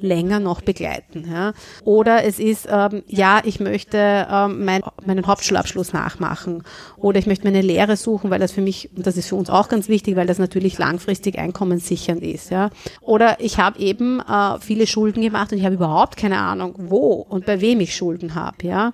länger 0.00 0.40
noch 0.40 0.60
begleiten. 0.60 1.24
Ja. 1.30 1.52
Oder 1.84 2.24
es 2.24 2.38
ist, 2.38 2.68
ähm, 2.70 3.02
ja, 3.06 3.40
ich 3.44 3.60
möchte 3.60 4.26
ähm, 4.30 4.64
mein, 4.64 4.82
meinen 5.04 5.26
Hauptschulabschluss 5.26 5.92
nachmachen 5.92 6.62
oder 6.96 7.18
ich 7.18 7.26
möchte 7.26 7.44
meine 7.44 7.62
Lehre 7.62 7.96
suchen, 7.96 8.30
weil 8.30 8.38
das 8.38 8.52
für 8.52 8.60
mich, 8.60 8.90
das 8.94 9.16
ist 9.16 9.28
für 9.28 9.36
uns 9.36 9.50
auch 9.50 9.68
ganz 9.68 9.88
wichtig, 9.88 10.16
weil 10.16 10.26
das 10.26 10.38
natürlich 10.38 10.78
langfristig 10.78 11.38
einkommenssichernd 11.38 12.22
ist. 12.22 12.50
Ja. 12.50 12.70
Oder 13.00 13.40
ich 13.40 13.58
habe 13.58 13.78
eben 13.78 14.20
äh, 14.20 14.58
viele 14.60 14.86
Schulden 14.86 15.22
gemacht 15.22 15.52
und 15.52 15.58
ich 15.58 15.64
habe 15.64 15.74
überhaupt 15.74 16.16
keine 16.16 16.38
Ahnung, 16.38 16.74
wo 16.78 17.26
und 17.28 17.46
bei 17.46 17.60
wem 17.60 17.80
ich 17.80 17.94
Schulden 17.94 18.34
habe. 18.34 18.56
Ja. 18.62 18.92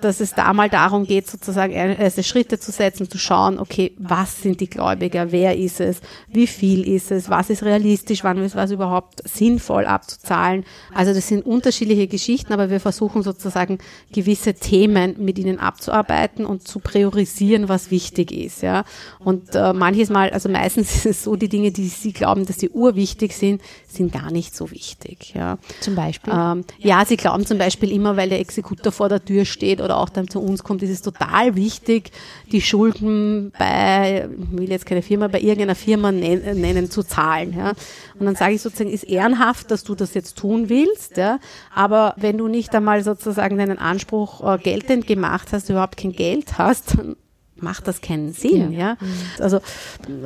Dass 0.00 0.20
es 0.20 0.34
da 0.34 0.52
mal 0.52 0.68
darum 0.68 1.04
geht, 1.04 1.28
sozusagen 1.28 1.72
erste 1.72 2.22
Schritte 2.22 2.58
zu 2.58 2.72
setzen, 2.72 3.08
zu 3.08 3.18
schauen, 3.18 3.58
okay, 3.58 3.92
was 3.98 4.42
sind 4.42 4.60
die 4.60 4.68
Gläubiger, 4.68 5.32
wer 5.32 5.56
ist 5.56 5.80
es, 5.80 6.00
wie 6.28 6.46
viel 6.46 6.86
ist 6.86 7.10
es, 7.10 7.28
was 7.30 7.50
ist 7.50 7.62
realistisch, 7.62 8.24
wann 8.24 8.38
ist 8.38 8.56
was 8.56 8.70
überhaupt 8.70 9.26
sinnvoll 9.28 9.86
abzuzahlen 9.86 10.45
Zahlen. 10.46 10.64
Also 10.94 11.12
das 11.12 11.28
sind 11.28 11.44
unterschiedliche 11.44 12.06
Geschichten, 12.06 12.52
aber 12.52 12.70
wir 12.70 12.80
versuchen 12.80 13.22
sozusagen 13.22 13.78
gewisse 14.12 14.54
Themen 14.54 15.16
mit 15.18 15.38
ihnen 15.38 15.58
abzuarbeiten 15.58 16.46
und 16.46 16.66
zu 16.66 16.78
priorisieren, 16.78 17.68
was 17.68 17.90
wichtig 17.90 18.32
ist. 18.32 18.62
Ja. 18.62 18.84
Und 19.18 19.54
äh, 19.54 19.72
manches 19.72 20.10
Mal, 20.10 20.30
also 20.30 20.48
meistens 20.48 20.94
ist 20.96 21.06
es 21.06 21.24
so, 21.24 21.36
die 21.36 21.48
Dinge, 21.48 21.70
die 21.72 21.88
sie 21.88 22.12
glauben, 22.12 22.46
dass 22.46 22.58
sie 22.58 22.70
urwichtig 22.70 23.32
sind, 23.32 23.60
sind 23.88 24.12
gar 24.12 24.30
nicht 24.30 24.54
so 24.54 24.70
wichtig. 24.70 25.32
Ja. 25.34 25.58
Zum 25.80 25.94
Beispiel? 25.94 26.32
Ähm, 26.34 26.64
ja, 26.78 27.04
sie 27.04 27.16
glauben 27.16 27.46
zum 27.46 27.58
Beispiel 27.58 27.90
immer, 27.90 28.16
weil 28.16 28.28
der 28.28 28.40
Exekutor 28.40 28.92
vor 28.92 29.08
der 29.08 29.24
Tür 29.24 29.44
steht 29.44 29.80
oder 29.80 29.98
auch 29.98 30.08
dann 30.08 30.28
zu 30.28 30.40
uns 30.40 30.62
kommt, 30.62 30.82
ist 30.82 30.90
es 30.90 31.02
total 31.02 31.56
wichtig, 31.56 32.10
die 32.52 32.60
Schulden 32.60 33.52
bei, 33.58 34.28
ich 34.52 34.58
will 34.58 34.70
jetzt 34.70 34.86
keine 34.86 35.02
Firma, 35.02 35.28
bei 35.28 35.40
irgendeiner 35.40 35.74
Firma 35.74 36.12
nennen, 36.12 36.60
nennen 36.60 36.90
zu 36.90 37.02
zahlen. 37.02 37.54
Ja. 37.56 37.72
Und 38.18 38.26
dann 38.26 38.36
sage 38.36 38.54
ich 38.54 38.62
sozusagen, 38.62 38.90
ist 38.90 39.04
ehrenhaft, 39.04 39.70
dass 39.70 39.84
du 39.84 39.94
das 39.94 40.14
jetzt 40.14 40.35
tun 40.36 40.68
willst, 40.68 41.16
ja. 41.16 41.38
Aber 41.74 42.14
wenn 42.16 42.38
du 42.38 42.48
nicht 42.48 42.74
einmal 42.74 43.02
sozusagen 43.02 43.58
deinen 43.58 43.78
Anspruch 43.78 44.42
äh, 44.44 44.58
geltend 44.58 45.06
gemacht 45.06 45.48
hast, 45.52 45.68
überhaupt 45.70 45.96
kein 45.96 46.12
Geld 46.12 46.58
hast, 46.58 46.98
dann 46.98 47.16
macht 47.58 47.88
das 47.88 48.00
keinen 48.00 48.32
Sinn, 48.32 48.72
ja. 48.72 48.78
ja? 48.78 48.96
Also 49.38 49.60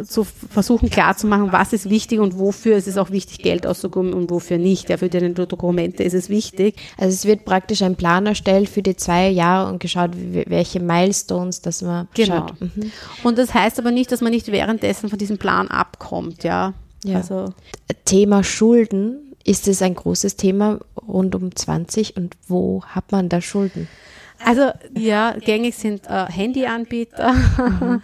zu 0.05 0.25
versuchen 0.25 0.91
klarzumachen, 0.91 1.53
was 1.53 1.73
ist 1.73 1.89
wichtig 1.89 2.19
und 2.19 2.39
wofür 2.39 2.77
ist 2.77 2.89
es 2.89 2.97
auch 2.97 3.11
wichtig, 3.11 3.39
Geld 3.39 3.67
auszugeben 3.67 4.13
und 4.13 4.31
wofür 4.31 4.59
nicht. 4.59 4.89
Ja, 4.89 4.97
für 4.97 5.09
die 5.09 5.35
Dokumente 5.35 6.03
ist 6.03 6.15
es 6.15 6.29
wichtig. 6.29 6.77
Also 6.97 7.15
es 7.15 7.25
wird 7.25 7.45
praktisch 7.45 7.83
ein 7.83 7.97
Plan 7.97 8.27
erstellt 8.27 8.69
für 8.69 8.83
die 8.83 8.97
zwei 8.97 9.29
Jahre 9.29 9.71
und 9.71 9.81
geschaut, 9.81 10.11
welche 10.15 10.81
Milestones, 10.81 11.61
dass 11.61 11.83
man 11.83 12.09
genau. 12.15 12.49
schaut. 12.49 12.61
Mhm. 12.61 12.93
Und 13.23 13.39
das 13.39 13.55
heißt 13.55 13.79
aber 13.79 13.91
nicht, 13.91 14.11
dass 14.11 14.21
man 14.21 14.33
nicht 14.33 14.51
währenddessen 14.51 15.09
von 15.09 15.19
diesem 15.19 15.39
Plan 15.39 15.69
abkommt, 15.69 16.43
ja. 16.43 16.75
ja. 17.05 17.17
Also 17.17 17.53
Thema 18.05 18.43
Schulden 18.43 19.30
ist 19.45 19.69
es 19.69 19.83
ein 19.83 19.95
großes 19.95 20.37
Thema 20.37 20.81
rund 21.07 21.35
um 21.35 21.55
20 21.55 22.17
und 22.17 22.37
wo 22.47 22.83
hat 22.85 23.13
man 23.13 23.29
da 23.29 23.41
Schulden? 23.41 23.89
Also 24.45 24.71
ja, 24.97 25.35
gängig 25.39 25.77
sind 25.77 26.07
äh, 26.07 26.27
Handyanbieter. 26.27 27.33
Mhm. 27.33 28.03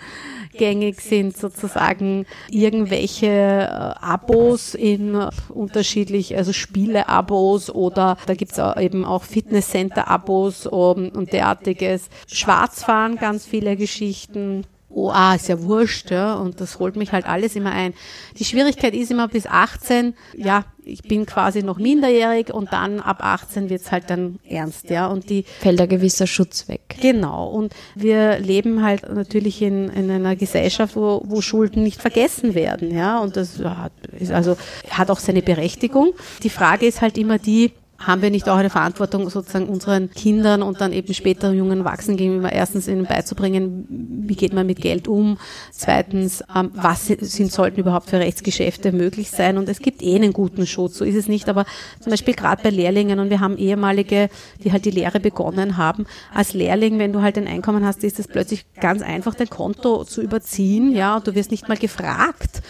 gängig 0.56 1.00
sind 1.00 1.36
sozusagen 1.36 2.26
irgendwelche 2.50 3.26
äh, 3.26 3.68
Abos 3.68 4.74
in 4.74 5.14
äh, 5.14 5.30
unterschiedlich, 5.48 6.36
also 6.36 6.52
Spiele-Abos 6.52 7.70
oder 7.70 8.16
da 8.26 8.34
gibt's 8.34 8.58
auch 8.58 8.76
eben 8.76 9.04
auch 9.04 9.22
Fitnesscenter-Abos 9.22 10.66
um, 10.66 11.08
und 11.10 11.32
derartiges. 11.32 12.08
Schwarzfahren, 12.26 13.16
ganz 13.16 13.46
viele 13.46 13.76
Geschichten 13.76 14.64
oh, 14.96 15.10
ah, 15.10 15.34
ist 15.34 15.48
ja 15.48 15.62
wurscht, 15.62 16.10
ja, 16.10 16.34
und 16.34 16.60
das 16.60 16.78
holt 16.78 16.96
mich 16.96 17.12
halt 17.12 17.26
alles 17.26 17.54
immer 17.54 17.70
ein. 17.70 17.92
Die 18.38 18.46
Schwierigkeit 18.46 18.94
ist 18.94 19.10
immer 19.10 19.28
bis 19.28 19.46
18, 19.46 20.14
ja, 20.34 20.64
ich 20.84 21.02
bin 21.02 21.26
quasi 21.26 21.62
noch 21.62 21.76
minderjährig 21.76 22.52
und 22.52 22.72
dann 22.72 23.00
ab 23.00 23.18
18 23.20 23.68
wird's 23.68 23.92
halt 23.92 24.08
dann 24.08 24.38
ernst, 24.48 24.88
ja, 24.88 25.06
und 25.06 25.28
die 25.28 25.44
fällt 25.60 25.80
ein 25.82 25.88
gewisser 25.88 26.26
Schutz 26.26 26.66
weg. 26.68 26.96
Genau, 27.00 27.48
und 27.48 27.74
wir 27.94 28.38
leben 28.38 28.82
halt 28.82 29.12
natürlich 29.12 29.60
in, 29.60 29.90
in 29.90 30.10
einer 30.10 30.34
Gesellschaft, 30.34 30.96
wo, 30.96 31.20
wo 31.26 31.42
Schulden 31.42 31.82
nicht 31.82 32.00
vergessen 32.00 32.54
werden, 32.54 32.90
ja, 32.90 33.20
und 33.20 33.36
das 33.36 33.58
hat, 33.58 33.92
ist 34.18 34.32
also 34.32 34.56
hat 34.88 35.10
auch 35.10 35.20
seine 35.20 35.42
Berechtigung. 35.42 36.14
Die 36.42 36.50
Frage 36.50 36.86
ist 36.86 37.02
halt 37.02 37.18
immer 37.18 37.38
die, 37.38 37.72
haben 37.98 38.22
wir 38.22 38.30
nicht 38.30 38.48
auch 38.48 38.56
eine 38.56 38.70
Verantwortung, 38.70 39.28
sozusagen 39.30 39.66
unseren 39.66 40.10
Kindern 40.10 40.62
und 40.62 40.80
dann 40.80 40.92
eben 40.92 41.14
später 41.14 41.52
jungen 41.52 41.80
Erwachsenen 41.80 42.16
gegenüber 42.16 42.52
erstens 42.52 42.88
ihnen 42.88 43.04
beizubringen, 43.04 43.86
wie 43.88 44.34
geht 44.34 44.52
man 44.52 44.66
mit 44.66 44.80
Geld 44.80 45.08
um, 45.08 45.38
zweitens, 45.70 46.44
ähm, 46.54 46.70
was 46.74 47.06
sind, 47.06 47.52
sollten 47.52 47.80
überhaupt 47.80 48.10
für 48.10 48.18
Rechtsgeschäfte 48.18 48.92
möglich 48.92 49.30
sein? 49.30 49.56
Und 49.56 49.68
es 49.68 49.80
gibt 49.80 50.02
eh 50.02 50.14
einen 50.16 50.32
guten 50.32 50.66
Schutz, 50.66 50.98
so 50.98 51.04
ist 51.04 51.14
es 51.14 51.28
nicht, 51.28 51.48
aber 51.48 51.64
zum 52.00 52.10
Beispiel 52.10 52.34
gerade 52.34 52.62
bei 52.62 52.70
Lehrlingen 52.70 53.18
und 53.18 53.30
wir 53.30 53.40
haben 53.40 53.56
ehemalige, 53.56 54.28
die 54.62 54.72
halt 54.72 54.84
die 54.84 54.90
Lehre 54.90 55.20
begonnen 55.20 55.76
haben, 55.76 56.06
als 56.34 56.54
Lehrling, 56.54 56.98
wenn 56.98 57.12
du 57.12 57.22
halt 57.22 57.38
ein 57.38 57.46
Einkommen 57.46 57.84
hast, 57.84 58.04
ist 58.04 58.18
es 58.18 58.28
plötzlich 58.28 58.66
ganz 58.80 59.02
einfach, 59.02 59.34
dein 59.34 59.50
Konto 59.50 60.04
zu 60.04 60.22
überziehen, 60.22 60.92
ja, 60.92 61.16
und 61.16 61.26
du 61.26 61.34
wirst 61.34 61.50
nicht 61.50 61.68
mal 61.68 61.76
gefragt, 61.76 62.62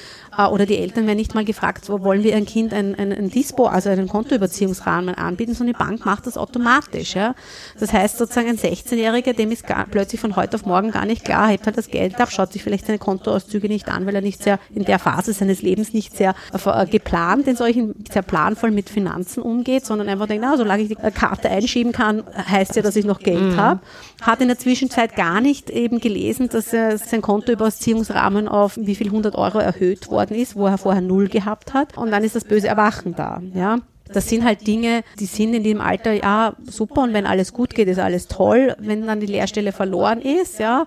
oder 0.45 0.67
die 0.67 0.79
Eltern 0.79 1.07
werden 1.07 1.17
nicht 1.17 1.35
mal 1.35 1.45
gefragt, 1.45 1.89
wo 1.89 2.03
wollen 2.03 2.23
wir 2.23 2.33
ihrem 2.33 2.47
Kind 2.47 2.73
ein, 2.73 2.95
ein, 2.95 3.13
ein 3.13 3.31
Dispo, 3.31 3.67
also 3.67 3.89
einen 3.89 4.09
Kontoüberziehungsrahmen 4.09 5.15
anbieten, 5.15 5.55
sondern 5.55 5.75
die 5.75 5.79
Bank 5.79 6.05
macht 6.05 6.27
das 6.27 6.37
automatisch. 6.37 7.15
Ja. 7.15 7.35
Das 7.79 7.93
heißt 7.93 8.19
sozusagen 8.19 8.49
ein 8.49 8.59
16-Jähriger, 8.59 9.33
dem 9.33 9.51
ist 9.51 9.67
gar, 9.67 9.87
plötzlich 9.87 10.21
von 10.21 10.37
heute 10.37 10.57
auf 10.57 10.67
morgen 10.67 10.91
gar 10.91 11.07
nicht 11.07 11.25
klar, 11.25 11.49
hebt 11.49 11.67
halt 11.67 11.79
das 11.79 11.89
Geld 11.89 12.21
ab, 12.21 12.31
schaut 12.31 12.53
sich 12.53 12.63
vielleicht 12.63 12.87
seine 12.87 12.99
Kontoauszüge 12.99 13.69
nicht 13.69 13.89
an, 13.89 14.07
weil 14.07 14.15
er 14.15 14.21
nicht 14.21 14.43
sehr 14.43 14.59
in 14.75 14.85
der 14.85 14.99
Phase 14.99 15.33
seines 15.33 15.63
Lebens 15.63 15.93
nicht 15.93 16.17
sehr 16.17 16.35
äh, 16.53 16.87
geplant 16.87 17.47
in 17.47 17.57
solchen, 17.57 17.95
sehr 18.11 18.23
planvoll 18.23 18.71
mit 18.71 18.91
Finanzen 18.91 19.43
umgeht, 19.43 19.87
sondern 19.87 20.09
einfach 20.09 20.27
denkt, 20.27 20.45
na, 20.47 20.57
solange 20.57 20.83
ich 20.83 20.89
die 20.89 20.97
Karte 20.97 21.49
einschieben 21.49 21.93
kann, 21.93 22.25
heißt 22.35 22.77
ja, 22.77 22.83
dass 22.83 22.97
ich 22.97 23.05
noch 23.05 23.21
Geld 23.21 23.53
mhm. 23.53 23.57
habe. 23.57 23.81
Hat 24.21 24.41
in 24.41 24.49
der 24.49 24.59
Zwischenzeit 24.59 25.17
gar 25.17 25.41
nicht 25.41 25.71
eben 25.71 26.01
gelesen, 26.01 26.49
dass 26.49 26.73
er 26.73 26.99
sein 26.99 27.23
Kontoüberziehungsrahmen 27.23 28.49
auf 28.49 28.77
wie 28.77 28.95
viel 28.95 29.07
100 29.09 29.35
Euro 29.35 29.59
erhöht 29.59 30.11
worden 30.11 30.26
geworden 30.27 30.41
ist, 30.41 30.57
wo 30.57 30.67
er 30.67 30.79
vorher 30.79 31.03
null 31.03 31.29
gehabt 31.29 31.75
hat. 31.75 31.97
Und 31.97 32.11
dann 32.11 32.25
ist 32.25 32.37
das 32.37 32.45
böse 32.45 32.69
Erwachen 32.69 33.15
da, 33.15 33.41
ja. 33.55 33.79
Das 34.13 34.29
sind 34.29 34.45
halt 34.45 34.69
Dinge, 34.69 35.03
die 35.19 35.27
sind 35.27 35.53
in 35.53 35.65
dem 35.65 35.81
Alter, 35.81 36.13
ja, 36.13 36.55
super, 36.65 37.03
und 37.03 37.13
wenn 37.13 37.27
alles 37.27 37.53
gut 37.53 37.75
geht, 37.75 37.89
ist 37.89 37.99
alles 37.99 38.29
toll. 38.29 38.77
Wenn 38.79 39.05
dann 39.05 39.19
die 39.19 39.27
Lehrstelle 39.27 39.73
verloren 39.73 40.21
ist, 40.21 40.61
ja, 40.61 40.87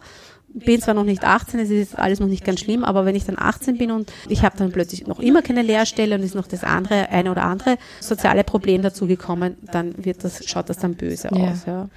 bin 0.53 0.81
zwar 0.81 0.93
noch 0.93 1.03
nicht 1.03 1.25
18, 1.25 1.59
es 1.59 1.69
ist 1.69 1.99
alles 1.99 2.21
noch 2.21 2.27
nicht 2.27 2.45
ganz 2.45 2.61
schlimm, 2.61 2.85
aber 2.85 3.05
wenn 3.05 3.15
ich 3.15 3.25
dann 3.25 3.37
18 3.37 3.77
bin 3.77 3.91
und 3.91 4.09
ich 4.29 4.43
habe 4.43 4.57
dann 4.57 4.71
plötzlich 4.71 5.05
noch 5.05 5.19
immer 5.19 5.41
keine 5.41 5.63
Lehrstelle 5.63 6.15
und 6.15 6.23
ist 6.23 6.33
noch 6.33 6.47
das 6.47 6.63
andere, 6.63 7.09
eine 7.09 7.29
oder 7.29 7.43
andere 7.43 7.77
soziale 7.99 8.45
Problem 8.45 8.81
dazugekommen, 8.81 9.57
dann 9.69 9.93
wird 10.03 10.23
das, 10.23 10.45
schaut 10.45 10.69
das 10.69 10.77
dann 10.77 10.95
böse 10.95 11.29
ja. 11.33 11.51
aus. 11.51 11.65
Ja. 11.65 11.89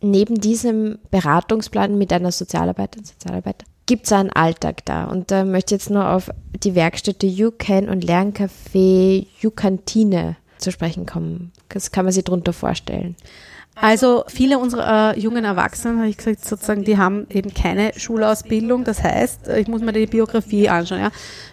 Neben 0.00 0.36
diesem 0.40 0.98
Beratungsplan 1.10 1.98
mit 1.98 2.10
einer 2.10 2.32
Sozialarbeiter 2.32 2.98
und 2.98 3.06
Sozialarbeiter 3.06 3.66
gibt 3.90 4.06
es 4.06 4.12
einen 4.12 4.30
Alltag 4.30 4.84
da. 4.84 5.06
Und 5.06 5.32
da 5.32 5.44
möchte 5.44 5.74
ich 5.74 5.80
jetzt 5.80 5.90
nur 5.90 6.10
auf 6.10 6.30
die 6.54 6.76
Werkstätte 6.76 7.26
YouCan 7.26 7.88
und 7.88 8.04
Lerncafé 8.04 9.26
YouCantine 9.40 10.36
zu 10.58 10.70
sprechen 10.70 11.06
kommen. 11.06 11.50
Das 11.70 11.90
kann 11.90 12.04
man 12.04 12.14
sich 12.14 12.22
darunter 12.22 12.52
vorstellen. 12.52 13.16
Also 13.80 14.24
viele 14.28 14.58
unserer 14.58 15.16
äh, 15.16 15.20
jungen 15.20 15.44
Erwachsenen, 15.44 15.98
habe 15.98 16.08
ich 16.08 16.18
gesagt, 16.18 16.44
sozusagen, 16.44 16.84
die 16.84 16.98
haben 16.98 17.26
eben 17.30 17.54
keine 17.54 17.92
Schulausbildung. 17.96 18.84
Das 18.84 19.02
heißt, 19.02 19.48
ich 19.48 19.68
muss 19.68 19.80
mir 19.80 19.92
die 19.92 20.06
Biografie 20.06 20.68
anschauen. 20.68 21.00
Ja. 21.00 21.10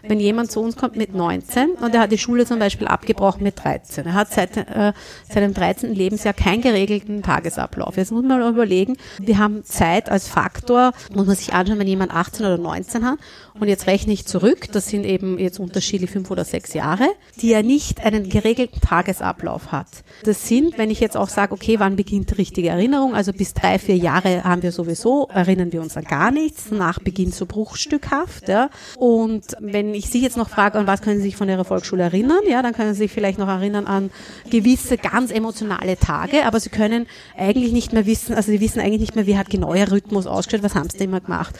Wenn 0.07 0.19
jemand 0.19 0.51
zu 0.51 0.59
uns 0.59 0.75
kommt 0.75 0.97
mit 0.97 1.15
19 1.15 1.71
und 1.81 1.95
er 1.95 2.01
hat 2.01 2.11
die 2.11 2.17
Schule 2.17 2.45
zum 2.45 2.59
Beispiel 2.59 2.87
abgebrochen 2.87 3.43
mit 3.43 3.63
13, 3.63 4.07
er 4.07 4.13
hat 4.13 4.33
seit 4.33 4.57
äh, 4.57 4.93
seinem 5.29 5.53
13. 5.53 5.93
Lebensjahr 5.93 6.33
keinen 6.33 6.61
geregelten 6.61 7.23
Tagesablauf. 7.23 7.95
Jetzt 7.97 8.11
muss 8.11 8.23
man 8.23 8.41
überlegen, 8.41 8.97
wir 9.19 9.37
haben 9.37 9.63
Zeit 9.63 10.09
als 10.09 10.27
Faktor, 10.27 10.91
muss 11.13 11.27
man 11.27 11.35
sich 11.35 11.53
anschauen, 11.53 11.79
wenn 11.79 11.87
jemand 11.87 12.13
18 12.13 12.45
oder 12.45 12.57
19 12.57 13.05
hat 13.05 13.19
und 13.59 13.67
jetzt 13.67 13.87
rechne 13.87 14.13
ich 14.13 14.25
zurück, 14.25 14.67
das 14.71 14.87
sind 14.87 15.05
eben 15.05 15.39
jetzt 15.39 15.59
unterschiedlich 15.59 16.11
fünf 16.11 16.29
oder 16.29 16.45
sechs 16.45 16.73
Jahre, 16.73 17.07
die 17.41 17.53
er 17.53 17.63
nicht 17.63 18.03
einen 18.03 18.29
geregelten 18.29 18.81
Tagesablauf 18.81 19.71
hat. 19.71 19.87
Das 20.23 20.47
sind, 20.47 20.77
wenn 20.77 20.91
ich 20.91 20.99
jetzt 20.99 21.17
auch 21.17 21.29
sage, 21.29 21.53
okay, 21.53 21.79
wann 21.79 21.95
beginnt 21.95 22.16
richtige 22.37 22.69
Erinnerung, 22.69 23.15
also 23.15 23.33
bis 23.33 23.53
drei, 23.53 23.79
vier 23.79 23.97
Jahre 23.97 24.43
haben 24.43 24.63
wir 24.63 24.71
sowieso, 24.71 25.27
erinnern 25.31 25.71
wir 25.71 25.81
uns 25.81 25.97
an 25.97 26.03
gar 26.03 26.31
nichts, 26.31 26.71
nach 26.71 26.99
beginnt 26.99 27.35
so 27.35 27.45
bruchstückhaft, 27.45 28.49
ja. 28.49 28.69
Und 28.97 29.45
wenn 29.59 29.93
ich 29.93 30.09
Sie 30.09 30.21
jetzt 30.21 30.37
noch 30.37 30.49
frage, 30.49 30.77
an 30.77 30.87
was 30.87 31.01
können 31.01 31.17
Sie 31.17 31.23
sich 31.23 31.35
von 31.35 31.49
Ihrer 31.49 31.65
Volksschule 31.65 32.03
erinnern, 32.03 32.41
ja, 32.47 32.61
dann 32.61 32.73
können 32.73 32.93
Sie 32.93 32.99
sich 32.99 33.11
vielleicht 33.11 33.39
noch 33.39 33.47
erinnern 33.47 33.85
an 33.85 34.09
gewisse 34.49 34.97
ganz 34.97 35.31
emotionale 35.31 35.97
Tage, 35.97 36.45
aber 36.45 36.59
Sie 36.59 36.69
können 36.69 37.07
eigentlich 37.37 37.73
nicht 37.73 37.93
mehr 37.93 38.05
wissen, 38.05 38.35
also 38.35 38.51
Sie 38.51 38.61
wissen 38.61 38.79
eigentlich 38.79 39.01
nicht 39.01 39.15
mehr, 39.15 39.27
wie 39.27 39.37
hat 39.37 39.49
genau 39.49 39.73
Ihr 39.73 39.91
Rhythmus 39.91 40.27
ausgestellt, 40.27 40.63
was 40.63 40.75
haben 40.75 40.89
Sie 40.89 41.03
immer 41.03 41.21
gemacht. 41.21 41.55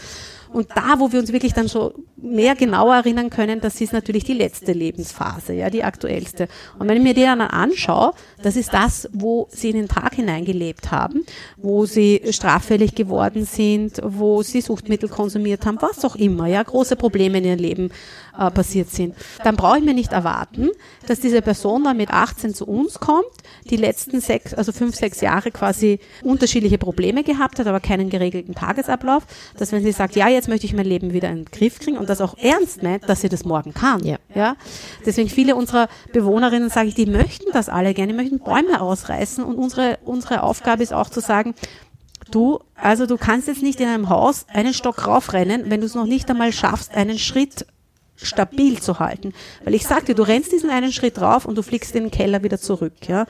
Und 0.52 0.70
da, 0.76 1.00
wo 1.00 1.12
wir 1.12 1.20
uns 1.20 1.32
wirklich 1.32 1.54
dann 1.54 1.68
so 1.68 1.94
mehr 2.16 2.56
genauer 2.56 2.96
erinnern 2.96 3.30
können, 3.30 3.62
das 3.62 3.80
ist 3.82 3.94
natürlich 3.94 4.24
die 4.24 4.34
letzte 4.34 4.72
Lebensphase, 4.72 5.54
ja, 5.54 5.70
die 5.70 5.84
aktuellste. 5.84 6.48
Und 6.80 6.88
wenn 6.88 6.98
ich 6.98 7.04
mir 7.04 7.14
die 7.14 7.22
dann 7.22 7.42
anschaue, 7.42 8.14
das 8.42 8.56
ist 8.56 8.74
das, 8.74 9.10
wo 9.14 9.48
sie 9.52 9.70
in 9.70 9.76
den 9.76 9.88
Tag 9.88 10.16
hineingelebt 10.16 10.92
haben, 10.92 11.26
wo 11.58 11.86
sie 11.86 12.22
straffällig 12.32 12.96
geworden 12.96 13.46
sind, 13.46 14.02
wo 14.04 14.42
sie 14.44 14.62
Suchtmittel 14.62 15.10
konsumiert 15.10 15.66
haben, 15.66 15.78
was 15.82 16.04
auch 16.06 16.16
immer, 16.16 16.48
ja, 16.48 16.64
große 16.64 16.96
Probleme 16.96 17.38
in 17.40 17.46
ihrem 17.46 17.60
Leben 17.60 17.92
äh, 18.38 18.50
passiert 18.52 18.90
sind. 18.90 19.16
Dann 19.44 19.56
brauche 19.56 19.80
ich 19.80 19.84
mir 19.84 19.94
nicht 19.94 20.12
erwarten, 20.12 20.70
dass 21.08 21.20
diese 21.20 21.42
Person 21.42 21.84
dann 21.84 21.98
mit 21.98 22.10
18 22.12 22.54
zu 22.54 22.66
uns 22.68 23.00
kommt, 23.00 23.26
die 23.68 23.78
letzten 23.78 24.22
sechs, 24.22 24.54
also 24.54 24.72
fünf, 24.72 24.96
sechs 24.96 25.22
Jahre 25.22 25.52
quasi 25.52 26.00
unterschiedliche 26.24 26.78
Probleme 26.78 27.24
gehabt 27.24 27.60
hat, 27.60 27.68
aber 27.68 27.80
keinen 27.80 28.10
geregelten 28.10 28.56
Tagesablauf, 28.56 29.24
dass 29.58 29.72
wenn 29.72 29.84
sie 29.84 29.92
sagt, 29.92 30.16
ja, 30.16 30.28
jetzt 30.28 30.48
möchte 30.48 30.66
ich 30.66 30.74
mein 30.74 30.86
Leben 30.86 31.14
wieder 31.14 31.30
in 31.30 31.44
den 31.44 31.46
Griff 31.46 31.80
kriegen 31.80 31.98
und 31.98 32.10
das 32.10 32.22
auch 32.22 32.38
ernst 32.38 32.84
meint, 32.84 33.08
dass 33.08 33.22
sie 33.22 33.30
das 33.30 33.46
morgen 33.46 33.74
kann. 33.74 34.04
Ja. 34.04 34.18
ja? 34.34 34.56
Deswegen 35.06 35.30
viele 35.30 35.56
unserer 35.56 35.88
Bewohnerinnen, 36.14 36.70
sage 36.70 36.90
ich, 36.90 36.96
die 36.96 37.06
möchten 37.06 37.52
das 37.54 37.70
alle 37.70 37.94
gerne, 37.94 38.14
die 38.14 38.18
möchten 38.18 38.40
Bäume 38.40 38.82
ausreißen 38.82 39.44
und 39.44 39.56
unsere, 39.56 40.00
unsere 40.04 40.44
Aufgabe 40.44 40.84
ist 40.84 40.94
auch 40.94 41.10
zu 41.10 41.20
sagen, 41.20 41.54
Du, 42.32 42.60
also 42.76 43.06
du 43.06 43.18
kannst 43.18 43.48
jetzt 43.48 43.64
nicht 43.64 43.80
in 43.80 43.88
einem 43.88 44.10
Haus 44.10 44.46
einen 44.50 44.74
Stock 44.74 45.08
raufrennen, 45.08 45.70
wenn 45.70 45.80
du 45.80 45.86
es 45.86 45.96
noch 45.96 46.06
nicht 46.06 46.30
einmal 46.30 46.52
schaffst, 46.52 46.94
einen 46.94 47.20
Schritt 47.20 47.66
stabil 48.18 48.80
zu 48.80 49.00
halten. 49.00 49.34
Weil 49.64 49.76
ich 49.76 49.86
sagte, 49.86 50.16
du 50.16 50.24
rennst 50.24 50.52
diesen 50.52 50.70
einen 50.70 50.92
Schritt 50.92 51.18
drauf 51.18 51.46
und 51.46 51.58
du 51.58 51.62
fliegst 51.62 51.96
in 51.96 52.06
den 52.06 52.12
Keller 52.12 52.44
wieder 52.44 52.60
zurück. 52.60 52.94
Ja. 53.08 53.26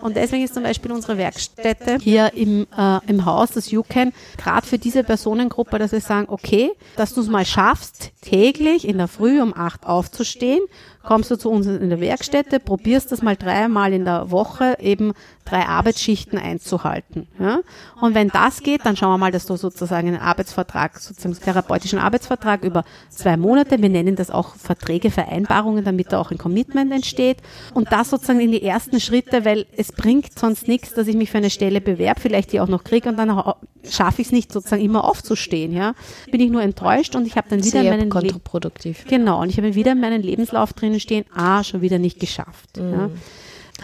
Und 0.00 0.16
deswegen 0.16 0.44
ist 0.44 0.54
zum 0.54 0.62
Beispiel 0.62 0.92
unsere 0.92 1.18
Werkstätte 1.18 1.98
hier 2.00 2.32
im, 2.34 2.66
äh, 2.76 2.98
im 3.08 3.24
Haus, 3.24 3.50
das 3.50 3.72
UCAN, 3.72 4.12
gerade 4.36 4.66
für 4.66 4.78
diese 4.78 5.02
Personengruppe, 5.02 5.78
dass 5.78 5.90
wir 5.90 6.00
sagen, 6.00 6.28
okay, 6.30 6.70
dass 6.96 7.14
du 7.14 7.20
es 7.20 7.28
mal 7.28 7.44
schaffst, 7.44 8.12
täglich 8.20 8.86
in 8.86 8.98
der 8.98 9.08
Früh 9.08 9.40
um 9.42 9.52
acht 9.56 9.86
aufzustehen, 9.86 10.60
kommst 11.02 11.30
du 11.30 11.36
zu 11.36 11.50
uns 11.50 11.66
in 11.66 11.88
der 11.88 12.00
Werkstätte, 12.00 12.60
probierst 12.60 13.10
das 13.10 13.22
mal 13.22 13.36
dreimal 13.36 13.92
in 13.92 14.04
der 14.04 14.30
Woche 14.30 14.76
eben 14.80 15.14
drei 15.48 15.66
Arbeitsschichten 15.66 16.38
einzuhalten. 16.38 17.26
Ja? 17.38 17.60
Und 18.00 18.14
wenn 18.14 18.28
das 18.28 18.62
geht, 18.62 18.84
dann 18.84 18.96
schauen 18.96 19.12
wir 19.12 19.18
mal, 19.18 19.32
dass 19.32 19.46
du 19.46 19.56
sozusagen 19.56 20.08
einen 20.08 20.18
Arbeitsvertrag, 20.18 20.98
sozusagen 20.98 21.34
einen 21.34 21.42
therapeutischen 21.42 21.98
Arbeitsvertrag 21.98 22.64
über 22.64 22.84
zwei 23.08 23.36
Monate, 23.36 23.80
wir 23.80 23.88
nennen 23.88 24.16
das 24.16 24.30
auch 24.30 24.56
Verträge, 24.56 25.10
Vereinbarungen, 25.10 25.84
damit 25.84 26.12
da 26.12 26.20
auch 26.20 26.30
ein 26.30 26.38
Commitment 26.38 26.92
entsteht. 26.92 27.38
Und 27.74 27.92
das 27.92 28.10
sozusagen 28.10 28.40
in 28.40 28.52
die 28.52 28.62
ersten 28.62 29.00
Schritte, 29.00 29.44
weil 29.44 29.66
es 29.76 29.92
bringt 29.92 30.38
sonst 30.38 30.68
nichts, 30.68 30.94
dass 30.94 31.06
ich 31.06 31.16
mich 31.16 31.30
für 31.30 31.38
eine 31.38 31.50
Stelle 31.50 31.80
bewerbe, 31.80 32.20
vielleicht 32.20 32.52
die 32.52 32.60
auch 32.60 32.68
noch 32.68 32.84
kriege 32.84 33.08
und 33.08 33.16
dann 33.16 33.42
schaffe 33.84 34.22
ich 34.22 34.28
es 34.28 34.32
nicht 34.32 34.52
sozusagen 34.52 34.82
immer 34.82 35.04
aufzustehen. 35.04 35.72
Ja? 35.72 35.94
Bin 36.30 36.40
ich 36.40 36.50
nur 36.50 36.62
enttäuscht 36.62 37.14
und 37.16 37.26
ich 37.26 37.36
habe 37.36 37.48
dann 37.48 37.64
wieder 37.64 37.82
Sehr 37.82 37.90
meinen 37.90 38.10
kontraproduktiv. 38.10 39.04
Le 39.04 39.18
genau, 39.18 39.40
und 39.42 39.50
ich 39.50 39.58
habe 39.58 39.74
wieder 39.74 39.92
in 39.92 40.00
meinen 40.00 40.22
Lebenslauf 40.22 40.72
drinnen 40.72 41.00
stehen, 41.00 41.24
ah, 41.34 41.62
schon 41.64 41.80
wieder 41.80 41.98
nicht 41.98 42.20
geschafft. 42.20 42.78
Mhm. 42.78 42.92
Ja? 42.92 43.10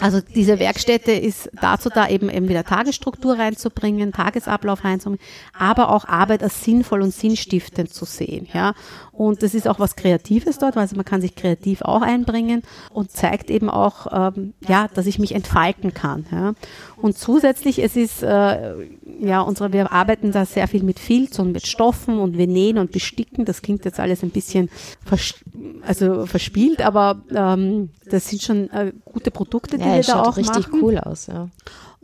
Also 0.00 0.20
diese 0.20 0.59
Werkstätte 0.59 1.12
ist 1.12 1.50
dazu 1.61 1.88
da, 1.88 2.09
eben, 2.09 2.28
eben 2.28 2.48
wieder 2.48 2.64
Tagesstruktur 2.64 3.38
reinzubringen, 3.38 4.12
Tagesablauf 4.12 4.83
reinzubringen, 4.83 5.24
aber 5.57 5.90
auch 5.90 6.04
Arbeit 6.07 6.42
als 6.42 6.64
sinnvoll 6.64 7.02
und 7.02 7.14
sinnstiftend 7.14 7.92
zu 7.92 8.04
sehen. 8.04 8.48
Ja. 8.52 8.74
Und 9.12 9.44
das 9.44 9.54
ist 9.54 9.68
auch 9.68 9.78
was 9.78 9.94
Kreatives 9.94 10.59
dort, 10.59 10.76
also 10.76 10.96
man 10.96 11.04
kann 11.04 11.20
sich 11.20 11.37
kreativ 11.37 11.83
auch 11.83 12.02
einbringen 12.02 12.62
und 12.90 13.12
zeigt 13.12 13.48
eben 13.50 13.70
auch, 13.70 14.33
ähm, 14.37 14.54
ja, 14.66 14.88
dass 14.92 15.07
ich 15.07 15.20
mich 15.20 15.33
entfalten 15.33 15.94
kann. 15.94 16.26
Ja. 16.33 16.54
Und 16.96 17.16
zusätzlich, 17.16 17.80
es 17.80 17.94
ist, 17.94 18.24
äh, 18.24 18.74
ja, 19.20 19.40
unsere, 19.42 19.72
wir 19.72 19.92
arbeiten 19.92 20.33
da 20.33 20.44
sehr 20.44 20.66
viel 20.66 20.83
mit 20.83 20.98
Filz 20.98 21.38
und 21.38 21.52
mit 21.52 21.66
Stoffen 21.66 22.18
und 22.18 22.37
wir 22.37 22.48
nähen 22.48 22.78
und 22.78 22.90
besticken. 22.90 23.44
Das 23.44 23.62
klingt 23.62 23.85
jetzt 23.85 24.00
alles 24.00 24.24
ein 24.24 24.30
bisschen 24.30 24.68
vers 25.04 25.35
also 25.87 26.26
verspielt, 26.26 26.80
aber 26.80 27.22
ähm, 27.35 27.90
das 28.11 28.28
sind 28.28 28.42
schon 28.42 28.70
äh, 28.70 28.92
gute 29.04 29.30
Produkte, 29.30 29.78
die 29.85 29.90
ja, 29.90 30.01
da 30.14 30.23
auch 30.23 30.37
richtig 30.37 30.68
machen. 30.68 30.81
cool 30.83 30.99
aus, 30.99 31.27
ja. 31.27 31.49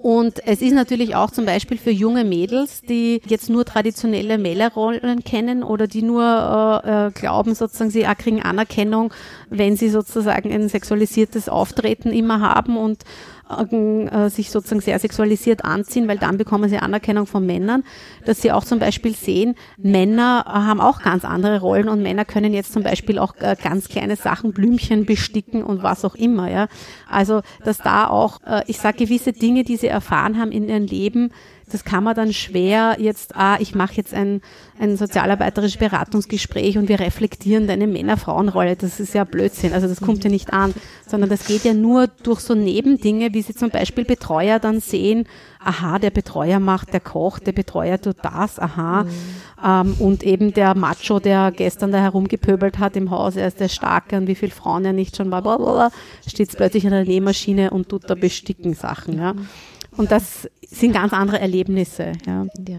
Und 0.03 0.47
es 0.47 0.63
ist 0.63 0.73
natürlich 0.73 1.15
auch 1.15 1.31
zum 1.31 1.45
Beispiel 1.45 1.77
für 1.77 1.91
junge 1.91 2.25
Mädels, 2.25 2.81
die 2.81 3.21
jetzt 3.27 3.51
nur 3.51 3.67
traditionelle 3.67 4.39
Männerrollen 4.39 5.23
kennen 5.25 5.63
oder 5.63 5.87
die 5.87 6.01
nur 6.01 6.83
äh, 6.85 7.09
äh, 7.09 7.11
glauben, 7.11 7.55
sozusagen, 7.55 7.91
sie 7.91 8.07
kriegen 8.17 8.41
Anerkennung, 8.41 9.13
wenn 9.51 9.77
sie 9.77 9.91
sozusagen 9.91 10.51
ein 10.53 10.71
sexualisiertes 10.71 11.51
Auftreten 11.51 12.15
immer 12.15 12.41
haben 12.41 12.79
und 12.79 13.05
äh, 13.51 14.31
sich 14.31 14.51
sozusagen 14.51 14.81
sehr 14.81 14.99
sexualisiert 14.99 15.65
anziehen, 15.65 16.09
weil 16.09 16.19
dann 16.19 16.39
bekommen 16.39 16.69
sie 16.69 16.79
Anerkennung 16.79 17.27
von 17.27 17.45
Männern, 17.45 17.85
dass 18.25 18.43
sie 18.43 18.53
auch 18.53 18.65
zum 18.65 18.79
Beispiel 18.79 19.15
sehen, 19.15 19.57
Männer 19.77 20.45
haben 20.47 20.81
auch 20.81 21.03
ganz 21.03 21.25
andere 21.25 21.61
Rollen 21.61 21.89
und 21.89 22.03
Männer 22.03 22.25
können 22.25 22.53
jetzt 22.53 22.73
zum 22.73 22.83
Beispiel 22.83 23.19
auch 23.19 23.35
äh, 23.41 23.57
ganz 23.63 23.89
kleine 23.89 24.17
Sachen, 24.17 24.53
Blümchen 24.53 25.05
besticken 25.05 25.63
und 25.63 25.83
was 25.83 26.05
auch 26.05 26.15
immer. 26.15 26.51
Ja, 26.51 26.69
also 27.09 27.43
dass 27.65 27.79
da 27.79 28.09
auch, 28.09 28.39
äh, 28.47 28.63
ich 28.67 28.79
sage 28.79 29.05
gewisse 29.05 29.33
Dinge, 29.33 29.65
die 29.65 29.77
sie 29.77 29.89
erfahren 29.89 30.39
haben 30.39 30.53
in 30.53 30.69
ihrem 30.69 30.87
Leben, 30.87 31.33
das 31.73 31.85
kann 31.85 32.05
man 32.05 32.15
dann 32.15 32.33
schwer 32.33 32.97
jetzt, 32.99 33.37
ah, 33.37 33.57
ich 33.61 33.75
mache 33.75 33.95
jetzt 33.95 34.13
ein, 34.13 34.41
ein 34.79 34.97
sozialarbeiterisches 34.97 35.79
Beratungsgespräch 35.79 36.79
und 36.79 36.89
wir 36.89 37.01
reflektieren 37.01 37.67
deine 37.67 37.87
Männer-Frauen-Rolle. 37.87 38.77
Das 38.77 39.01
ist 39.01 39.15
ja 39.15 39.25
Blödsinn. 39.25 39.73
Also 39.73 39.89
das 39.89 40.01
kommt 40.01 40.25
ja 40.25 40.31
nicht 40.31 40.53
an, 40.53 40.75
sondern 41.07 41.31
das 41.31 41.47
geht 41.47 41.65
ja 41.65 41.75
nur 41.75 42.09
durch 42.23 42.41
so 42.41 42.55
Nebendinge, 42.55 43.33
wie 43.33 43.43
sie 43.43 43.55
zum 43.55 43.71
Beispiel 43.71 44.05
Betreuer 44.05 44.59
dann 44.59 44.81
sehen, 44.81 45.27
aha, 45.63 45.99
der 45.99 46.11
Betreuer 46.11 46.59
macht, 46.59 46.93
der 46.93 47.01
kocht, 47.01 47.47
der 47.47 47.53
Betreuer 47.53 48.01
tut 48.01 48.17
das, 48.23 48.59
aha. 48.59 49.05
Mhm. 49.05 49.11
Ähm, 49.65 49.95
und 49.99 50.23
eben 50.23 50.55
der 50.55 50.75
Macho, 50.75 51.21
der 51.21 51.53
gestern 51.53 51.93
da 51.93 51.99
herumgepöbelt 51.99 52.79
hat 52.79 52.97
im 52.97 53.11
Haus, 53.11 53.37
er 53.37 53.49
ist 53.49 53.61
der 53.61 53.69
Starke 53.69 54.17
und 54.17 54.27
wie 54.27 54.35
viele 54.35 54.53
Frauen 54.53 54.85
er 54.85 54.93
nicht 54.93 55.17
schon 55.17 55.31
war, 55.31 55.43
blablabla, 55.43 55.91
steht 56.27 56.57
plötzlich 56.57 56.85
in 56.85 56.91
der 56.91 57.05
Nähmaschine 57.05 57.71
und 57.71 57.89
tut 57.89 58.09
da 58.09 58.15
besticken 58.15 58.75
Sachen. 58.75 59.19
Ja. 59.19 59.35
Und 59.97 60.11
das 60.11 60.49
sind 60.71 60.93
ganz 60.93 61.13
andere 61.13 61.41
Erlebnisse. 61.41 62.13
Ja. 62.27 62.47
ja. 62.67 62.79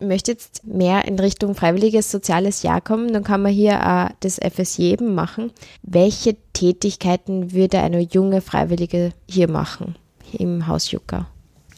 Ich 0.00 0.06
möchte 0.06 0.32
jetzt 0.32 0.66
mehr 0.66 1.06
in 1.06 1.18
Richtung 1.18 1.54
freiwilliges 1.54 2.10
soziales 2.10 2.62
Jahr 2.62 2.80
kommen, 2.80 3.12
dann 3.12 3.24
kann 3.24 3.42
man 3.42 3.52
hier 3.52 3.80
äh, 3.80 4.12
das 4.20 4.38
FSJ 4.38 4.82
eben 4.92 5.14
machen. 5.14 5.52
Welche 5.82 6.36
Tätigkeiten 6.52 7.52
würde 7.52 7.78
eine 7.78 8.00
junge 8.00 8.40
Freiwillige 8.40 9.12
hier 9.28 9.48
machen, 9.48 9.96
im 10.32 10.66
Haus 10.66 10.90
Juka? 10.90 11.26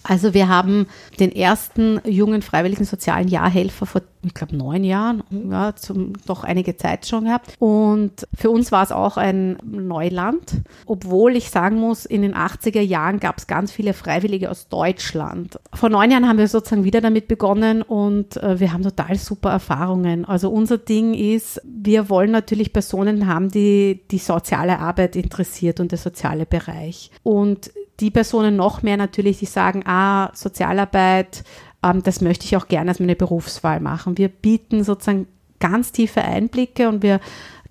Also 0.09 0.35
wir 0.35 0.49
haben 0.49 0.87
den 1.19 1.35
ersten 1.35 2.01
jungen 2.05 2.41
freiwilligen 2.41 2.85
sozialen 2.85 3.27
Jahrhelfer 3.27 3.87
vor, 3.87 4.03
ich 4.25 4.35
glaube, 4.35 4.57
neun 4.57 4.85
Jahren, 4.85 5.23
ja, 5.51 5.75
zum, 5.75 6.13
doch 6.27 6.45
einige 6.45 6.77
Zeit 6.77 7.07
schon 7.07 7.25
gehabt. 7.25 7.55
Und 7.59 8.27
für 8.33 8.51
uns 8.51 8.71
war 8.71 8.85
es 8.85 8.93
auch 8.93 9.17
ein 9.17 9.59
Neuland, 9.65 10.63
obwohl 10.87 11.35
ich 11.35 11.51
sagen 11.51 11.81
muss, 11.81 12.05
in 12.05 12.23
den 12.23 12.35
80er 12.35 12.81
Jahren 12.81 13.19
gab 13.19 13.39
es 13.39 13.49
ganz 13.49 13.73
viele 13.73 13.95
Freiwillige 13.95 14.51
aus 14.51 14.69
Deutschland. 14.69 15.59
Vor 15.75 15.89
neun 15.89 16.11
Jahren 16.13 16.29
haben 16.29 16.39
wir 16.39 16.47
sozusagen 16.47 16.85
wieder 16.85 17.01
damit 17.01 17.27
begonnen 17.27 17.83
und 17.83 18.37
äh, 18.37 18.61
wir 18.61 18.73
haben 18.73 18.85
total 18.85 19.17
super 19.17 19.51
Erfahrungen. 19.51 20.25
Also 20.25 20.51
unser 20.51 20.79
Ding 20.79 21.15
ist, 21.15 21.61
wir 21.65 22.09
wollen 22.09 22.31
natürlich 22.31 22.73
Personen 22.73 23.27
haben, 23.27 23.51
die 23.51 24.03
die 24.11 24.19
soziale 24.19 24.79
Arbeit 24.79 25.17
interessiert 25.17 25.81
und 25.81 25.91
der 25.91 25.99
soziale 25.99 26.47
Bereich. 26.47 27.11
Und 27.25 27.71
die 28.01 28.11
Personen 28.11 28.57
noch 28.57 28.83
mehr 28.83 28.97
natürlich, 28.97 29.39
die 29.39 29.47
sagen, 29.47 29.83
ah, 29.87 30.31
Sozialarbeit, 30.35 31.45
ähm, 31.83 32.03
das 32.03 32.21
möchte 32.21 32.45
ich 32.45 32.57
auch 32.57 32.69
gerne 32.69 32.91
als 32.91 33.01
meine 33.01 33.17
Berufswahl 33.17 33.81
machen. 33.81 34.19
Wir 34.19 34.29
bieten 34.29 34.85
sozusagen 34.85 35.27
ganz 35.59 35.93
tiefe 35.93 36.23
Einblicke 36.23 36.89
und 36.89 37.03
wir 37.03 37.21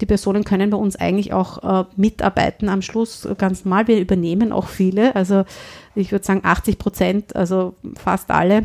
die 0.02 0.06
Personen 0.06 0.44
können 0.44 0.72
bei 0.72 0.78
uns 0.78 0.96
eigentlich 0.96 1.32
auch 1.32 1.64
äh, 1.64 1.86
mitarbeiten 1.96 2.68
am 2.68 2.82
Schluss 2.82 3.28
ganz 3.38 3.64
normal. 3.64 3.88
Wir 3.88 4.00
übernehmen 4.00 4.52
auch 4.52 4.68
viele, 4.68 5.16
also 5.16 5.46
ich 5.94 6.12
würde 6.12 6.26
sagen 6.26 6.42
80 6.44 6.78
Prozent, 6.78 7.36
also 7.36 7.76
fast 7.96 8.32
alle 8.32 8.64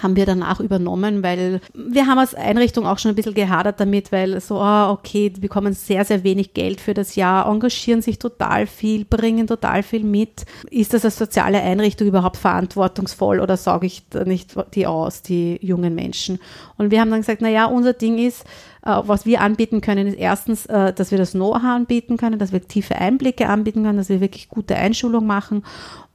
haben 0.00 0.16
wir 0.16 0.26
danach 0.26 0.60
übernommen, 0.60 1.22
weil 1.22 1.60
wir 1.74 2.06
haben 2.06 2.18
als 2.18 2.34
Einrichtung 2.34 2.86
auch 2.86 2.98
schon 2.98 3.10
ein 3.10 3.14
bisschen 3.14 3.34
gehadert 3.34 3.80
damit, 3.80 4.12
weil 4.12 4.40
so, 4.40 4.56
oh, 4.56 4.90
okay, 4.90 5.30
die 5.30 5.40
bekommen 5.40 5.74
sehr, 5.74 6.04
sehr 6.04 6.24
wenig 6.24 6.54
Geld 6.54 6.80
für 6.80 6.94
das 6.94 7.14
Jahr, 7.16 7.46
engagieren 7.46 8.02
sich 8.02 8.18
total 8.18 8.66
viel, 8.66 9.04
bringen 9.04 9.46
total 9.46 9.82
viel 9.82 10.04
mit. 10.04 10.44
Ist 10.70 10.94
das 10.94 11.04
als 11.04 11.18
soziale 11.18 11.60
Einrichtung 11.60 12.08
überhaupt 12.08 12.36
verantwortungsvoll 12.36 13.40
oder 13.40 13.56
sauge 13.56 13.86
ich 13.86 14.08
da 14.08 14.24
nicht 14.24 14.54
die 14.74 14.86
aus, 14.86 15.22
die 15.22 15.58
jungen 15.60 15.94
Menschen? 15.94 16.38
Und 16.78 16.90
wir 16.90 17.00
haben 17.00 17.10
dann 17.10 17.20
gesagt, 17.20 17.42
na 17.42 17.48
ja, 17.48 17.66
unser 17.66 17.92
Ding 17.92 18.18
ist, 18.18 18.44
äh, 18.84 19.00
was 19.04 19.26
wir 19.26 19.40
anbieten 19.40 19.80
können, 19.80 20.06
ist 20.06 20.18
erstens, 20.18 20.66
äh, 20.66 20.92
dass 20.92 21.10
wir 21.10 21.18
das 21.18 21.32
Know-how 21.32 21.62
anbieten 21.62 22.16
können, 22.16 22.38
dass 22.38 22.52
wir 22.52 22.66
tiefe 22.66 22.96
Einblicke 22.96 23.48
anbieten 23.48 23.84
können, 23.84 23.98
dass 23.98 24.08
wir 24.08 24.20
wirklich 24.20 24.48
gute 24.48 24.76
Einschulung 24.76 25.26
machen 25.26 25.62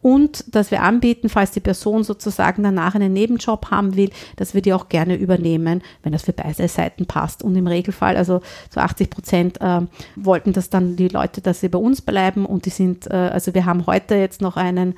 und 0.08 0.56
dass 0.56 0.72
wir 0.72 0.84
anbieten, 0.84 1.28
falls 1.28 1.52
die 1.52 1.60
Person 1.60 2.06
sozusagen 2.06 2.64
danach 2.64 2.96
einen 2.96 3.12
Nebenjob 3.12 3.72
haben 3.72 3.98
will, 3.98 4.10
dass 4.38 4.54
wir 4.54 4.62
die 4.62 4.72
auch 4.72 4.88
gerne 4.88 5.16
übernehmen, 5.16 5.82
wenn 6.02 6.14
das 6.14 6.24
für 6.24 6.32
beide 6.32 6.66
Seiten 6.70 7.08
passt. 7.08 7.44
Und 7.44 7.58
im 7.58 7.68
Regelfall, 7.68 8.16
also 8.16 8.40
zu 8.70 8.80
80 8.80 9.10
Prozent 9.10 9.60
äh, 9.60 9.82
wollten 10.16 10.54
das 10.54 10.70
dann 10.70 10.96
die 10.96 11.10
Leute, 11.10 11.42
dass 11.42 11.60
sie 11.60 11.68
bei 11.68 11.78
uns 11.78 12.02
bleiben 12.02 12.46
und 12.46 12.66
die 12.66 12.70
sind, 12.70 13.08
äh, 13.08 13.16
also 13.16 13.54
wir 13.54 13.66
haben 13.66 13.86
heute 13.86 14.16
jetzt 14.16 14.40
noch 14.40 14.56
einen 14.56 14.96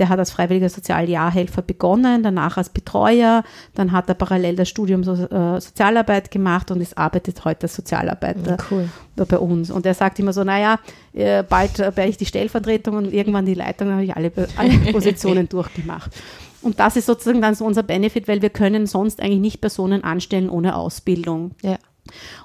Der 0.00 0.08
hat 0.08 0.18
als 0.18 0.32
freiwilliger 0.32 0.68
Sozialjahrhelfer 0.68 1.62
begonnen, 1.62 2.24
danach 2.24 2.56
als 2.56 2.70
Betreuer, 2.70 3.44
dann 3.74 3.92
hat 3.92 4.08
er 4.08 4.14
parallel 4.14 4.56
das 4.56 4.68
Studium 4.68 5.04
so, 5.04 5.12
äh, 5.12 5.60
Sozialarbeit 5.60 6.32
gemacht 6.32 6.70
und 6.72 6.80
ist 6.80 6.98
arbeitet 6.98 7.44
heute 7.44 7.64
als 7.64 7.76
Sozialarbeiter 7.76 8.56
Cool. 8.70 8.88
bei 9.16 9.38
uns. 9.38 9.70
Und 9.70 9.86
er 9.86 9.94
sagt 9.94 10.18
immer 10.18 10.32
so, 10.32 10.42
naja, 10.42 10.80
äh, 11.12 11.44
bald 11.44 11.78
werde 11.78 12.08
ich 12.08 12.16
die 12.16 12.26
Stellvertretung 12.26 12.96
und 12.96 13.12
irgendwann 13.12 13.46
die 13.46 13.54
Leitung, 13.54 13.88
dann 13.88 13.96
habe 13.96 14.04
ich 14.04 14.16
alle, 14.16 14.32
alle 14.56 14.70
Positionen 14.92 15.48
durchgemacht. 15.48 16.10
Und 16.62 16.80
das 16.80 16.96
ist 16.96 17.06
sozusagen 17.06 17.40
dann 17.40 17.54
so 17.54 17.64
unser 17.64 17.82
Benefit, 17.82 18.28
weil 18.28 18.42
wir 18.42 18.50
können 18.50 18.86
sonst 18.86 19.20
eigentlich 19.20 19.40
nicht 19.40 19.60
Personen 19.60 20.04
anstellen 20.04 20.50
ohne 20.50 20.76
Ausbildung. 20.76 21.52
Ja. 21.62 21.78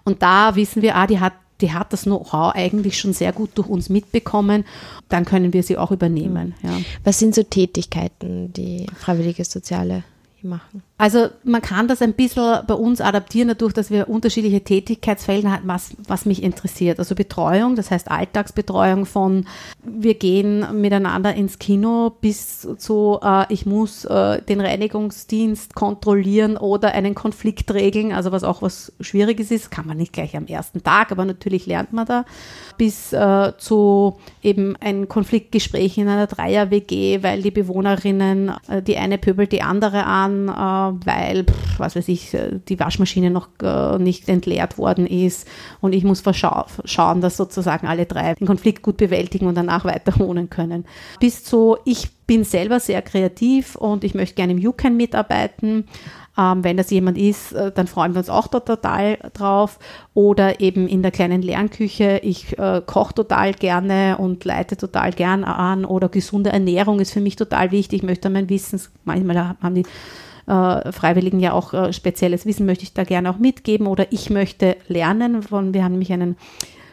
Und 0.03 0.21
da 0.21 0.55
wissen 0.55 0.81
wir, 0.81 0.95
ah, 0.95 1.07
die 1.07 1.19
hat, 1.19 1.33
die 1.61 1.73
hat 1.73 1.93
das 1.93 2.03
Know-how 2.03 2.53
eigentlich 2.53 2.99
schon 2.99 3.13
sehr 3.13 3.31
gut 3.31 3.51
durch 3.55 3.67
uns 3.67 3.89
mitbekommen. 3.89 4.65
Dann 5.09 5.25
können 5.25 5.53
wir 5.53 5.63
sie 5.63 5.77
auch 5.77 5.91
übernehmen. 5.91 6.53
Ja. 6.63 6.77
Was 7.03 7.19
sind 7.19 7.35
so 7.35 7.43
Tätigkeiten, 7.43 8.51
die 8.53 8.87
freiwillige 8.95 9.45
Soziale 9.45 10.03
hier 10.35 10.49
machen? 10.49 10.83
Also 10.97 11.27
man 11.43 11.61
kann 11.61 11.89
das 11.89 12.01
ein 12.01 12.13
bisschen 12.13 12.59
bei 12.65 12.73
uns 12.73 13.01
adaptieren, 13.01 13.49
dadurch, 13.49 13.73
dass 13.73 13.91
wir 13.91 14.07
unterschiedliche 14.07 14.63
Tätigkeitsfelder 14.63 15.51
haben, 15.51 15.67
was, 15.67 15.89
was 16.07 16.25
mich 16.25 16.41
interessiert. 16.41 16.99
Also 16.99 17.15
Betreuung, 17.15 17.75
das 17.75 17.91
heißt 17.91 18.09
Alltagsbetreuung 18.09 19.05
von 19.05 19.45
wir 19.83 20.13
gehen 20.13 20.65
miteinander 20.79 21.35
ins 21.35 21.59
Kino 21.59 22.11
bis 22.21 22.65
zu 22.77 23.19
äh, 23.21 23.45
ich 23.49 23.65
muss 23.65 24.05
äh, 24.05 24.41
den 24.41 24.61
Reinigungsdienst 24.61 25.75
kontrollieren 25.75 26.55
oder 26.55 26.93
einen 26.93 27.13
Konflikt 27.13 27.73
regeln, 27.73 28.13
also 28.13 28.31
was 28.31 28.45
auch 28.45 28.61
was 28.61 28.93
Schwieriges 29.01 29.51
ist, 29.51 29.71
kann 29.71 29.87
man 29.87 29.97
nicht 29.97 30.13
gleich 30.13 30.37
am 30.37 30.45
ersten 30.45 30.81
Tag, 30.81 31.11
aber 31.11 31.25
natürlich 31.25 31.65
lernt 31.65 31.91
man 31.91 32.05
da, 32.05 32.23
bis 32.77 33.11
äh, 33.11 33.51
zu 33.57 34.17
eben 34.41 34.77
ein 34.79 35.09
Konfliktgespräch 35.09 35.97
in 35.97 36.07
einer 36.07 36.27
Dreier-WG, 36.27 37.21
weil 37.21 37.41
die 37.41 37.51
Bewohnerinnen, 37.51 38.53
äh, 38.69 38.81
die 38.81 38.95
eine 38.95 39.17
pöbelt 39.17 39.51
die 39.51 39.61
andere 39.61 40.05
an, 40.05 40.47
äh, 40.47 40.84
weil, 41.03 41.45
was 41.77 41.95
weiß 41.95 42.07
ich, 42.07 42.33
äh, 42.33 42.59
die 42.67 42.79
Waschmaschine 42.79 43.29
noch 43.29 43.49
äh, 43.61 43.97
nicht 43.97 44.29
entleert 44.29 44.77
worden 44.77 45.07
ist 45.07 45.47
und 45.81 45.93
ich 45.93 46.03
muss 46.03 46.23
schauen, 46.85 47.21
dass 47.21 47.37
sozusagen 47.37 47.87
alle 47.87 48.05
drei 48.05 48.33
den 48.35 48.47
Konflikt 48.47 48.81
gut 48.81 48.97
bewältigen 48.97 49.47
und 49.47 49.55
danach 49.55 49.85
weiter 49.85 50.13
wohnen 50.19 50.49
können. 50.49 50.85
Bis 51.19 51.43
zu, 51.43 51.77
ich 51.85 52.09
bin 52.27 52.43
selber 52.43 52.79
sehr 52.79 53.01
kreativ 53.01 53.75
und 53.75 54.03
ich 54.03 54.15
möchte 54.15 54.35
gerne 54.35 54.53
im 54.53 54.65
UCAN 54.65 54.97
mitarbeiten. 54.97 55.85
Ähm, 56.37 56.63
wenn 56.63 56.75
das 56.75 56.91
jemand 56.91 57.17
ist, 57.17 57.53
äh, 57.53 57.71
dann 57.71 57.87
freuen 57.87 58.13
wir 58.13 58.19
uns 58.19 58.29
auch 58.29 58.47
dort 58.47 58.67
total 58.67 59.17
drauf. 59.33 59.79
Oder 60.13 60.59
eben 60.59 60.87
in 60.87 61.01
der 61.01 61.11
kleinen 61.11 61.41
Lernküche. 61.41 62.19
Ich 62.23 62.57
äh, 62.57 62.81
koche 62.85 63.13
total 63.13 63.53
gerne 63.53 64.17
und 64.17 64.43
leite 64.43 64.75
total 64.75 65.11
gern 65.11 65.43
an. 65.43 65.85
Oder 65.85 66.09
gesunde 66.09 66.51
Ernährung 66.51 66.99
ist 66.99 67.13
für 67.13 67.21
mich 67.21 67.35
total 67.35 67.71
wichtig. 67.71 67.99
Ich 68.01 68.07
möchte 68.07 68.29
mein 68.29 68.49
Wissen, 68.49 68.81
manchmal 69.05 69.55
haben 69.61 69.75
die 69.75 69.85
äh, 70.47 70.91
Freiwilligen 70.91 71.39
ja 71.39 71.53
auch 71.53 71.73
äh, 71.73 71.93
spezielles 71.93 72.45
Wissen, 72.45 72.65
möchte 72.65 72.83
ich 72.83 72.93
da 72.93 73.03
gerne 73.03 73.29
auch 73.29 73.37
mitgeben. 73.37 73.87
Oder 73.87 74.11
ich 74.11 74.29
möchte 74.29 74.77
lernen 74.87 75.43
von, 75.43 75.73
wir 75.73 75.83
haben 75.83 75.93
nämlich 75.93 76.13
einen 76.13 76.37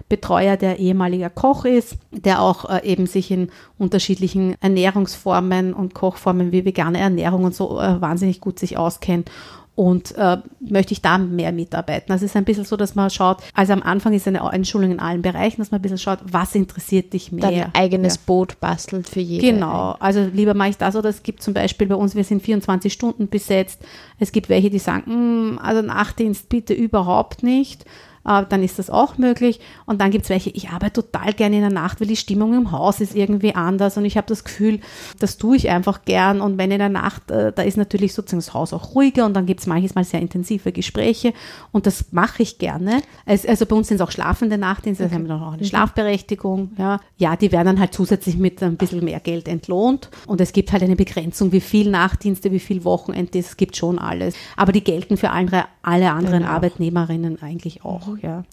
Betreuer, 0.09 0.59
der 0.59 0.79
ehemaliger 0.79 1.31
Koch 1.31 1.65
ist, 1.65 1.97
der 2.11 2.43
auch 2.43 2.69
äh, 2.69 2.85
eben 2.85 3.07
sich 3.07 3.31
in 3.31 3.49
unterschiedlichen 3.79 4.57
Ernährungsformen 4.61 5.73
und 5.73 5.95
Kochformen 5.95 6.53
wie 6.53 6.67
vegane 6.67 6.99
Ernährung 6.99 7.45
und 7.45 7.55
so 7.55 7.81
äh, 7.81 8.01
wahnsinnig 8.01 8.41
gut 8.41 8.59
sich 8.59 8.77
auskennt. 8.77 9.31
Und 9.75 10.15
äh, 10.19 10.37
möchte 10.61 10.93
ich 10.93 11.01
da 11.01 11.17
mehr 11.17 11.51
mitarbeiten. 11.51 12.13
Also 12.13 12.27
es 12.27 12.33
ist 12.33 12.37
ein 12.37 12.45
bisschen 12.45 12.67
so, 12.67 12.77
dass 12.77 12.95
man 12.95 13.09
schaut, 13.09 13.39
also 13.55 13.73
am 13.73 13.83
Anfang 13.83 14.13
ist 14.13 14.29
eine 14.29 14.45
Einschulung 14.47 14.91
in 14.91 15.01
allen 15.01 15.23
Bereichen, 15.23 15.63
dass 15.63 15.71
man 15.71 15.79
ein 15.79 15.83
bisschen 15.83 15.97
schaut, 15.97 16.19
was 16.31 16.55
interessiert 16.55 17.15
dich 17.15 17.33
mehr. 17.33 17.43
Dann 17.51 17.55
ein 17.55 17.75
eigenes 17.75 18.17
Ja. 18.17 18.21
Boot 18.27 18.61
bastelt 18.61 19.09
für 19.09 19.21
jeden. 19.21 19.55
Genau, 19.55 19.97
also 19.99 20.29
lieber 20.31 20.53
mache 20.53 20.69
ich 20.71 20.77
das 20.77 20.95
oder 20.95 21.09
es 21.09 21.23
gibt 21.23 21.43
zum 21.43 21.55
Beispiel 21.55 21.87
bei 21.87 21.95
uns, 21.95 22.15
wir 22.15 22.25
sind 22.25 22.43
24 22.43 22.93
Stunden 22.93 23.29
besetzt. 23.29 23.81
Es 24.19 24.31
gibt 24.33 24.51
welche, 24.51 24.69
die 24.69 24.79
sagen, 24.79 25.55
"Mm, 25.55 25.59
also 25.59 25.81
Nachtdienst 25.81 26.51
bitte 26.51 26.75
überhaupt 26.75 27.43
nicht. 27.43 27.87
Äh, 28.25 28.45
dann 28.49 28.63
ist 28.63 28.79
das 28.79 28.91
auch 28.91 29.19
möglich. 29.19 29.61
Und 29.87 30.01
dann 30.01 30.11
gibt 30.11 30.25
es 30.25 30.31
welche, 30.31 30.51
ich 30.51 30.71
arbeite 30.71 31.03
total 31.03 31.33
gerne 31.33 31.57
in 31.57 31.63
der 31.63 31.73
Nacht, 31.73 32.01
weil 32.01 32.09
die 32.09 32.17
Stimmung 32.17 32.55
im 32.55 32.73
Haus 32.73 33.01
ist 33.01 33.15
irgendwie 33.15 33.55
anders 33.55 33.97
und 33.97 34.05
ich 34.05 34.17
habe 34.17 34.27
das 34.27 34.45
Gefühl, 34.45 34.81
das 35.19 35.39
tue 35.39 35.57
ich 35.57 35.71
einfach 35.71 36.05
gern. 36.05 36.41
Und 36.41 36.59
wenn 36.59 36.71
in 36.71 36.79
der 36.79 36.89
Nacht, 36.89 37.31
äh, 37.31 37.53
da 37.53 37.63
ist 37.63 37.77
natürlich 37.77 38.15
sozusagen 38.15 38.41
das 38.41 38.55
Haus 38.55 38.73
auch 38.73 38.95
ruhiger 38.95 39.27
und 39.27 39.35
dann 39.35 39.47
gibt 39.47 39.61
es 39.61 39.67
manches 39.67 39.95
Mal 39.95 40.05
sehr 40.05 40.21
intensive 40.21 40.73
Gespräche 40.73 41.33
und 41.73 41.87
das 41.87 42.13
mache 42.13 42.43
ich 42.43 42.59
gerne. 42.59 43.03
Also, 43.27 43.49
also 43.49 43.67
bei 43.67 43.77
uns 43.77 43.89
sind 43.89 43.97
es 43.97 44.01
auch 44.01 44.11
schlafende 44.11 44.59
Nachtdienste, 44.59 45.05
also 45.05 45.15
haben 45.15 45.29
wir 45.29 45.35
auch 45.37 45.53
eine 45.53 45.65
Schlafberechtigung. 45.65 46.73
Ja. 46.79 47.01
ja, 47.19 47.37
die 47.37 47.53
werden 47.53 47.67
dann 47.67 47.81
halt 47.81 47.95
zusätzlich 47.95 48.37
mit 48.37 48.63
ein 48.63 48.77
bisschen 48.77 49.05
mehr 49.05 49.21
Geld 49.21 49.49
entlohnt 49.49 50.11
und 50.27 50.41
es 50.41 50.53
gibt 50.53 50.73
halt 50.73 50.83
eine 50.83 50.97
Begrenzung, 50.97 51.53
wie 51.53 51.61
viel 51.61 51.91
Nachtdienste, 51.91 52.53
wie 52.53 52.61
viel 52.61 52.85
Wochenenddienst, 52.85 53.51
es 53.51 53.57
gibt 53.57 53.77
schon 53.77 53.99
alles. 53.99 54.35
Aber 54.57 54.73
die 54.73 54.83
gelten 54.85 55.17
für 55.17 55.31
andere, 55.31 55.65
alle 55.83 56.11
anderen 56.13 56.41
Genau. 56.43 56.55
Arbeitnehmerinnen 56.55 57.43
eigentlich 57.43 57.85
auch. 57.85 58.12
Ja. 58.21 58.45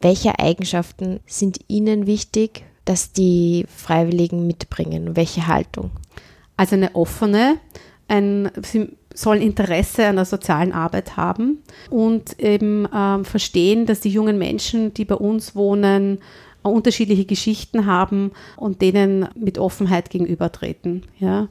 Welche 0.00 0.38
Eigenschaften 0.38 1.20
sind 1.26 1.58
Ihnen 1.68 2.06
wichtig, 2.06 2.64
dass 2.84 3.12
die 3.12 3.66
Freiwilligen 3.68 4.46
mitbringen? 4.46 5.16
Welche 5.16 5.46
Haltung? 5.46 5.90
Also 6.56 6.76
eine 6.76 6.94
offene, 6.94 7.58
ein, 8.06 8.50
sie 8.62 8.96
sollen 9.14 9.42
Interesse 9.42 10.06
an 10.06 10.16
der 10.16 10.24
sozialen 10.24 10.72
Arbeit 10.72 11.16
haben 11.16 11.62
und 11.90 12.38
eben 12.38 12.86
ähm, 12.94 13.24
verstehen, 13.24 13.86
dass 13.86 14.00
die 14.00 14.10
jungen 14.10 14.38
Menschen, 14.38 14.94
die 14.94 15.04
bei 15.04 15.16
uns 15.16 15.56
wohnen, 15.56 16.18
äh, 16.18 16.20
unterschiedliche 16.68 17.24
Geschichten 17.24 17.86
haben 17.86 18.32
und 18.56 18.82
denen 18.82 19.28
mit 19.34 19.58
Offenheit 19.58 20.10
gegenübertreten. 20.10 21.04
Ja? 21.18 21.48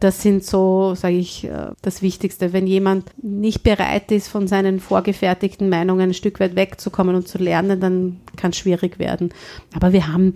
Das 0.00 0.22
sind 0.22 0.44
so, 0.44 0.94
sage 0.94 1.16
ich, 1.16 1.44
äh, 1.44 1.68
das 1.82 2.02
Wichtigste. 2.02 2.52
Wenn 2.52 2.66
jemand 2.66 3.04
nicht 3.22 3.62
bereit 3.62 4.10
ist, 4.12 4.28
von 4.28 4.46
seinen 4.46 4.80
vorgefertigten 4.80 5.68
Meinungen 5.68 6.10
ein 6.10 6.14
Stück 6.14 6.40
weit 6.40 6.56
wegzukommen 6.56 7.14
und 7.14 7.28
zu 7.28 7.38
lernen, 7.38 7.80
dann 7.80 8.20
kann 8.36 8.50
es 8.50 8.58
schwierig 8.58 8.98
werden. 8.98 9.30
Aber 9.74 9.92
wir 9.92 10.12
haben 10.12 10.34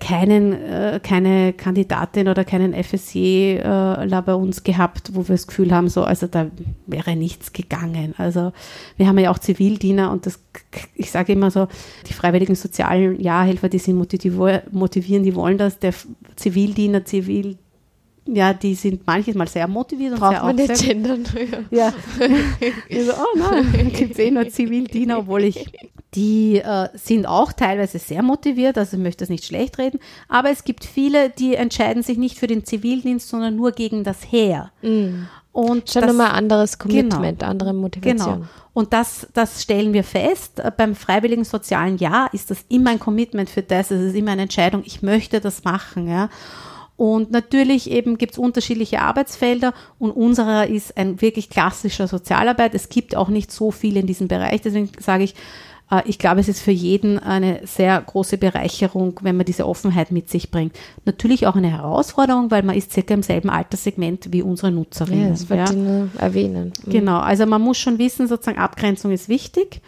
keinen, 0.00 0.52
äh, 0.52 0.98
keine 1.02 1.52
Kandidatin 1.52 2.28
oder 2.28 2.44
keinen 2.44 2.72
FSJ 2.74 3.58
äh, 3.58 4.22
bei 4.26 4.34
uns 4.34 4.64
gehabt, 4.64 5.14
wo 5.14 5.28
wir 5.28 5.34
das 5.34 5.46
Gefühl 5.46 5.72
haben, 5.72 5.88
so, 5.88 6.02
also 6.02 6.26
da 6.26 6.46
wäre 6.86 7.14
nichts 7.14 7.52
gegangen. 7.52 8.14
Also 8.16 8.52
wir 8.96 9.06
haben 9.06 9.18
ja 9.18 9.30
auch 9.30 9.38
Zivildiener 9.38 10.10
und 10.10 10.26
das, 10.26 10.40
ich 10.94 11.10
sage 11.10 11.34
immer 11.34 11.50
so, 11.50 11.68
die 12.08 12.14
freiwilligen 12.14 12.54
sozialen 12.54 13.20
Jahrhelfer, 13.20 13.68
die 13.68 13.78
sind 13.78 13.96
motivieren, 13.96 15.22
die 15.22 15.34
wollen 15.34 15.58
das, 15.58 15.78
der 15.78 15.94
Zivildiener, 16.34 17.04
Zivil, 17.04 17.58
ja, 18.34 18.52
die 18.52 18.74
sind 18.74 19.06
manches 19.06 19.34
Mal 19.34 19.48
sehr 19.48 19.66
motiviert 19.68 20.12
und 20.12 20.20
Braucht 20.20 20.32
sehr 20.32 20.44
man 20.44 20.56
nicht 20.56 20.82
gendern? 20.82 21.24
Ja. 21.70 21.92
ich 22.88 23.04
so, 23.06 23.12
oh 23.12 23.38
nein, 23.38 23.92
gibt 23.92 24.12
es 24.12 24.18
eh 24.18 24.30
nur 24.30 24.48
Zivildiener, 24.48 25.18
obwohl 25.18 25.44
ich. 25.44 25.66
Die 26.14 26.56
äh, 26.56 26.88
sind 26.94 27.24
auch 27.24 27.52
teilweise 27.52 28.00
sehr 28.00 28.22
motiviert, 28.22 28.76
also 28.76 28.96
ich 28.96 29.02
möchte 29.02 29.22
das 29.22 29.28
nicht 29.28 29.44
schlecht 29.44 29.78
reden, 29.78 30.00
aber 30.28 30.50
es 30.50 30.64
gibt 30.64 30.84
viele, 30.84 31.30
die 31.30 31.54
entscheiden 31.54 32.02
sich 32.02 32.18
nicht 32.18 32.36
für 32.36 32.48
den 32.48 32.64
Zivildienst, 32.64 33.28
sondern 33.28 33.54
nur 33.54 33.70
gegen 33.70 34.02
das 34.02 34.32
Heer. 34.32 34.72
Und 35.52 35.90
Schon 35.90 36.02
das, 36.02 36.10
nochmal 36.12 36.32
anderes 36.32 36.78
Commitment, 36.78 37.42
andere 37.42 37.72
Motivation. 37.72 38.34
Genau. 38.34 38.46
Und 38.72 38.92
das, 38.92 39.26
das 39.34 39.62
stellen 39.62 39.92
wir 39.92 40.04
fest. 40.04 40.60
Äh, 40.60 40.70
Beim 40.76 40.94
freiwilligen 40.94 41.44
sozialen 41.44 41.98
Jahr 41.98 42.32
ist 42.32 42.50
das 42.50 42.64
immer 42.68 42.90
ein 42.90 43.00
Commitment 43.00 43.50
für 43.50 43.62
das. 43.62 43.90
Es 43.90 44.00
ist 44.00 44.14
immer 44.14 44.32
eine 44.32 44.42
Entscheidung, 44.42 44.82
ich 44.84 45.02
möchte 45.02 45.40
das 45.40 45.64
machen. 45.64 46.08
Ja. 46.08 46.28
Und 47.00 47.30
natürlich 47.30 47.90
eben 47.90 48.18
gibt 48.18 48.32
es 48.34 48.38
unterschiedliche 48.38 49.00
Arbeitsfelder 49.00 49.72
und 49.98 50.10
unserer 50.10 50.66
ist 50.66 50.98
ein 50.98 51.22
wirklich 51.22 51.48
klassischer 51.48 52.06
Sozialarbeit. 52.06 52.74
Es 52.74 52.90
gibt 52.90 53.16
auch 53.16 53.30
nicht 53.30 53.50
so 53.50 53.70
viel 53.70 53.96
in 53.96 54.06
diesem 54.06 54.28
Bereich. 54.28 54.60
Deswegen 54.60 54.90
sage 54.98 55.24
ich, 55.24 55.34
äh, 55.90 56.02
ich 56.04 56.18
glaube, 56.18 56.40
es 56.40 56.48
ist 56.48 56.60
für 56.60 56.72
jeden 56.72 57.18
eine 57.18 57.62
sehr 57.66 57.98
große 58.02 58.36
Bereicherung, 58.36 59.18
wenn 59.22 59.34
man 59.34 59.46
diese 59.46 59.66
Offenheit 59.66 60.10
mit 60.10 60.28
sich 60.28 60.50
bringt. 60.50 60.76
Natürlich 61.06 61.46
auch 61.46 61.56
eine 61.56 61.70
Herausforderung, 61.70 62.50
weil 62.50 62.64
man 62.64 62.76
ist 62.76 62.92
circa 62.92 63.14
im 63.14 63.22
selben 63.22 63.48
Alterssegment 63.48 64.30
wie 64.30 64.42
unsere 64.42 64.70
Nutzerinnen. 64.70 65.24
Ja, 65.24 65.30
das 65.30 65.48
wollte 65.48 65.72
ich 65.72 65.78
nur 65.78 66.10
erwähnen. 66.18 66.74
Mhm. 66.84 66.90
Genau, 66.90 67.20
also 67.20 67.46
man 67.46 67.62
muss 67.62 67.78
schon 67.78 67.98
wissen, 67.98 68.28
sozusagen 68.28 68.58
Abgrenzung 68.58 69.10
ist 69.10 69.30
wichtig. 69.30 69.80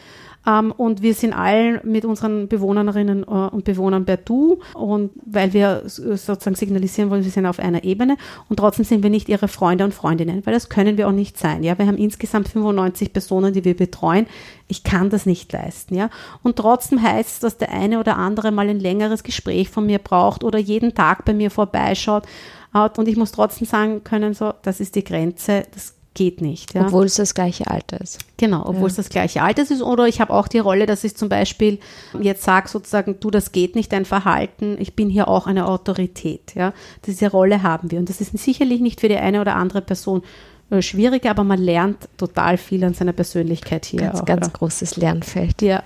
Ähm, 0.46 0.72
und 0.72 1.02
wir 1.02 1.14
sind 1.14 1.33
allen 1.33 1.81
mit 1.85 2.05
unseren 2.05 2.48
Bewohnerinnen 2.48 3.22
äh, 3.22 3.26
und 3.26 3.64
Bewohnern 3.64 4.05
per 4.05 4.16
Du 4.16 4.61
und 4.74 5.11
weil 5.24 5.52
wir 5.52 5.83
sozusagen 5.87 6.57
signalisieren 6.57 7.11
wollen, 7.11 7.24
wir 7.24 7.31
sind 7.31 7.46
auf 7.46 7.59
einer 7.59 7.85
Ebene 7.85 8.16
und 8.48 8.57
trotzdem 8.57 8.85
sind 8.85 9.02
wir 9.02 9.11
nicht 9.11 9.28
ihre 9.28 9.48
Freunde 9.48 9.85
und 9.85 9.94
Freundinnen, 9.94 10.44
weil 10.44 10.55
das 10.55 10.68
können 10.68 10.96
wir 10.96 11.09
auch 11.09 11.12
nicht 11.12 11.38
sein. 11.38 11.62
Ja, 11.62 11.78
wir 11.78 11.87
haben 11.87 11.96
insgesamt 11.96 12.48
95 12.48 13.12
Personen, 13.12 13.52
die 13.52 13.64
wir 13.64 13.76
betreuen. 13.76 14.26
Ich 14.68 14.85
kann 14.85 15.11
das 15.11 15.26
nicht 15.26 15.52
leisten. 15.52 15.94
Ja, 15.94 16.11
und 16.42 16.57
trotzdem 16.57 17.02
heißt 17.02 17.31
es, 17.31 17.38
dass 17.40 17.59
der 17.59 17.70
eine 17.70 18.00
oder 18.00 18.16
andere 18.16 18.50
mal 18.50 18.68
ein 18.68 18.81
längeres 18.81 19.22
Gespräch 19.22 19.68
von 19.70 19.87
mir 19.87 19.98
braucht 19.98 20.44
oder 20.44 20.59
jeden 20.59 20.94
Tag 20.94 21.24
bei 21.24 21.35
mir 21.35 21.50
vorbeischaut. 21.50 22.24
Und 22.72 23.07
ich 23.07 23.16
muss 23.16 23.33
trotzdem 23.33 23.66
sagen 23.66 24.02
können, 24.02 24.33
so, 24.33 24.55
das 24.62 24.81
ist 24.81 24.94
die 24.94 25.05
Grenze, 25.05 25.64
das 25.74 25.94
geht 26.14 26.40
nicht. 26.40 26.75
Ja. 26.75 26.87
Obwohl 26.87 27.07
es 27.07 27.14
das 27.14 27.35
gleiche 27.35 27.66
Alter 27.68 28.01
ist. 28.01 28.18
Genau, 28.37 28.61
obwohl 28.61 28.83
ja. 28.83 28.87
es 28.88 28.96
das 28.96 29.09
gleiche 29.09 29.42
Alter 29.42 29.62
ist. 29.62 29.83
Oder 29.83 30.07
ich 30.07 30.20
habe 30.20 30.33
auch 30.33 30.48
die 30.48 30.59
Rolle, 30.59 30.87
dass 30.87 31.05
ich 31.05 31.16
zum 31.16 31.29
Beispiel 31.29 31.79
jetzt 32.20 32.42
sage 32.42 32.68
sozusagen, 32.68 33.16
du, 33.20 33.31
das 33.31 33.53
geht 33.53 33.75
nicht, 33.75 33.92
dein 33.92 34.05
Verhalten, 34.05 34.77
ich 34.79 34.94
bin 34.94 35.09
hier 35.09 35.29
auch 35.29 35.46
eine 35.46 35.66
Autorität. 35.66 36.55
Ja. 36.55 36.72
Diese 37.07 37.31
Rolle 37.31 37.62
haben 37.62 37.90
wir. 37.90 37.98
Und 37.98 38.09
das 38.09 38.20
ist 38.20 38.37
sicherlich 38.38 38.81
nicht 38.81 39.01
für 39.01 39.09
die 39.09 39.16
eine 39.16 39.40
oder 39.40 39.57
andere 39.57 39.81
Person 39.81 40.22
äh, 40.70 40.83
schwieriger, 40.83 41.31
aber 41.31 41.44
man 41.44 41.61
lernt 41.61 42.09
total 42.16 42.57
viel 42.57 42.83
an 42.85 42.94
seiner 42.94 43.12
Persönlichkeit 43.12 43.85
hier. 43.85 44.01
Ganz, 44.01 44.20
auch, 44.20 44.25
ganz 44.25 44.46
ja. 44.46 44.53
großes 44.53 44.96
Lernfeld. 44.96 45.62
Ja. 45.62 45.83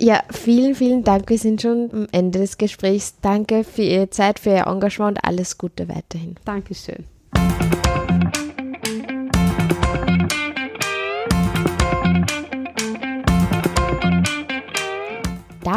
Ja, 0.00 0.22
vielen, 0.30 0.76
vielen 0.76 1.02
Dank. 1.02 1.28
Wir 1.28 1.38
sind 1.38 1.60
schon 1.60 1.90
am 1.92 2.06
Ende 2.12 2.38
des 2.38 2.56
Gesprächs. 2.56 3.14
Danke 3.20 3.64
für 3.64 3.82
Ihre 3.82 4.10
Zeit, 4.10 4.38
für 4.38 4.50
Ihr 4.50 4.66
Engagement 4.66 5.18
und 5.18 5.24
alles 5.24 5.58
Gute 5.58 5.88
weiterhin. 5.88 6.36
Dankeschön. 6.44 7.04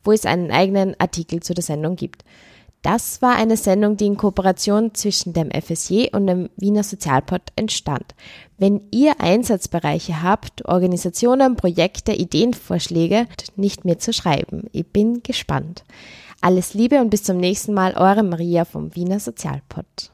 wo 0.04 0.12
es 0.12 0.26
einen 0.26 0.52
eigenen 0.52 1.00
Artikel 1.00 1.42
zu 1.42 1.54
der 1.54 1.64
Sendung 1.64 1.96
gibt. 1.96 2.26
Das 2.84 3.22
war 3.22 3.38
eine 3.38 3.56
Sendung, 3.56 3.96
die 3.96 4.06
in 4.06 4.18
Kooperation 4.18 4.94
zwischen 4.94 5.32
dem 5.32 5.50
FSJ 5.52 6.10
und 6.12 6.28
dem 6.28 6.50
Wiener 6.58 6.84
Sozialpod 6.84 7.42
entstand. 7.56 8.14
Wenn 8.58 8.82
ihr 8.92 9.22
Einsatzbereiche 9.22 10.22
habt, 10.22 10.66
Organisationen, 10.66 11.56
Projekte, 11.56 12.12
Ideenvorschläge, 12.12 13.26
nicht 13.56 13.86
mir 13.86 14.00
zu 14.00 14.12
schreiben. 14.12 14.66
Ich 14.74 14.86
bin 14.86 15.24
gespannt. 15.24 15.86
Alles 16.42 16.74
Liebe 16.74 17.00
und 17.00 17.10
bis 17.10 17.24
zum 17.24 17.38
nächsten 17.38 17.74
Mal, 17.74 17.94
eure 17.96 18.22
Maria 18.22 18.66
vom 18.66 18.94
Wiener 18.96 19.22
Sozialpod. 19.22 20.12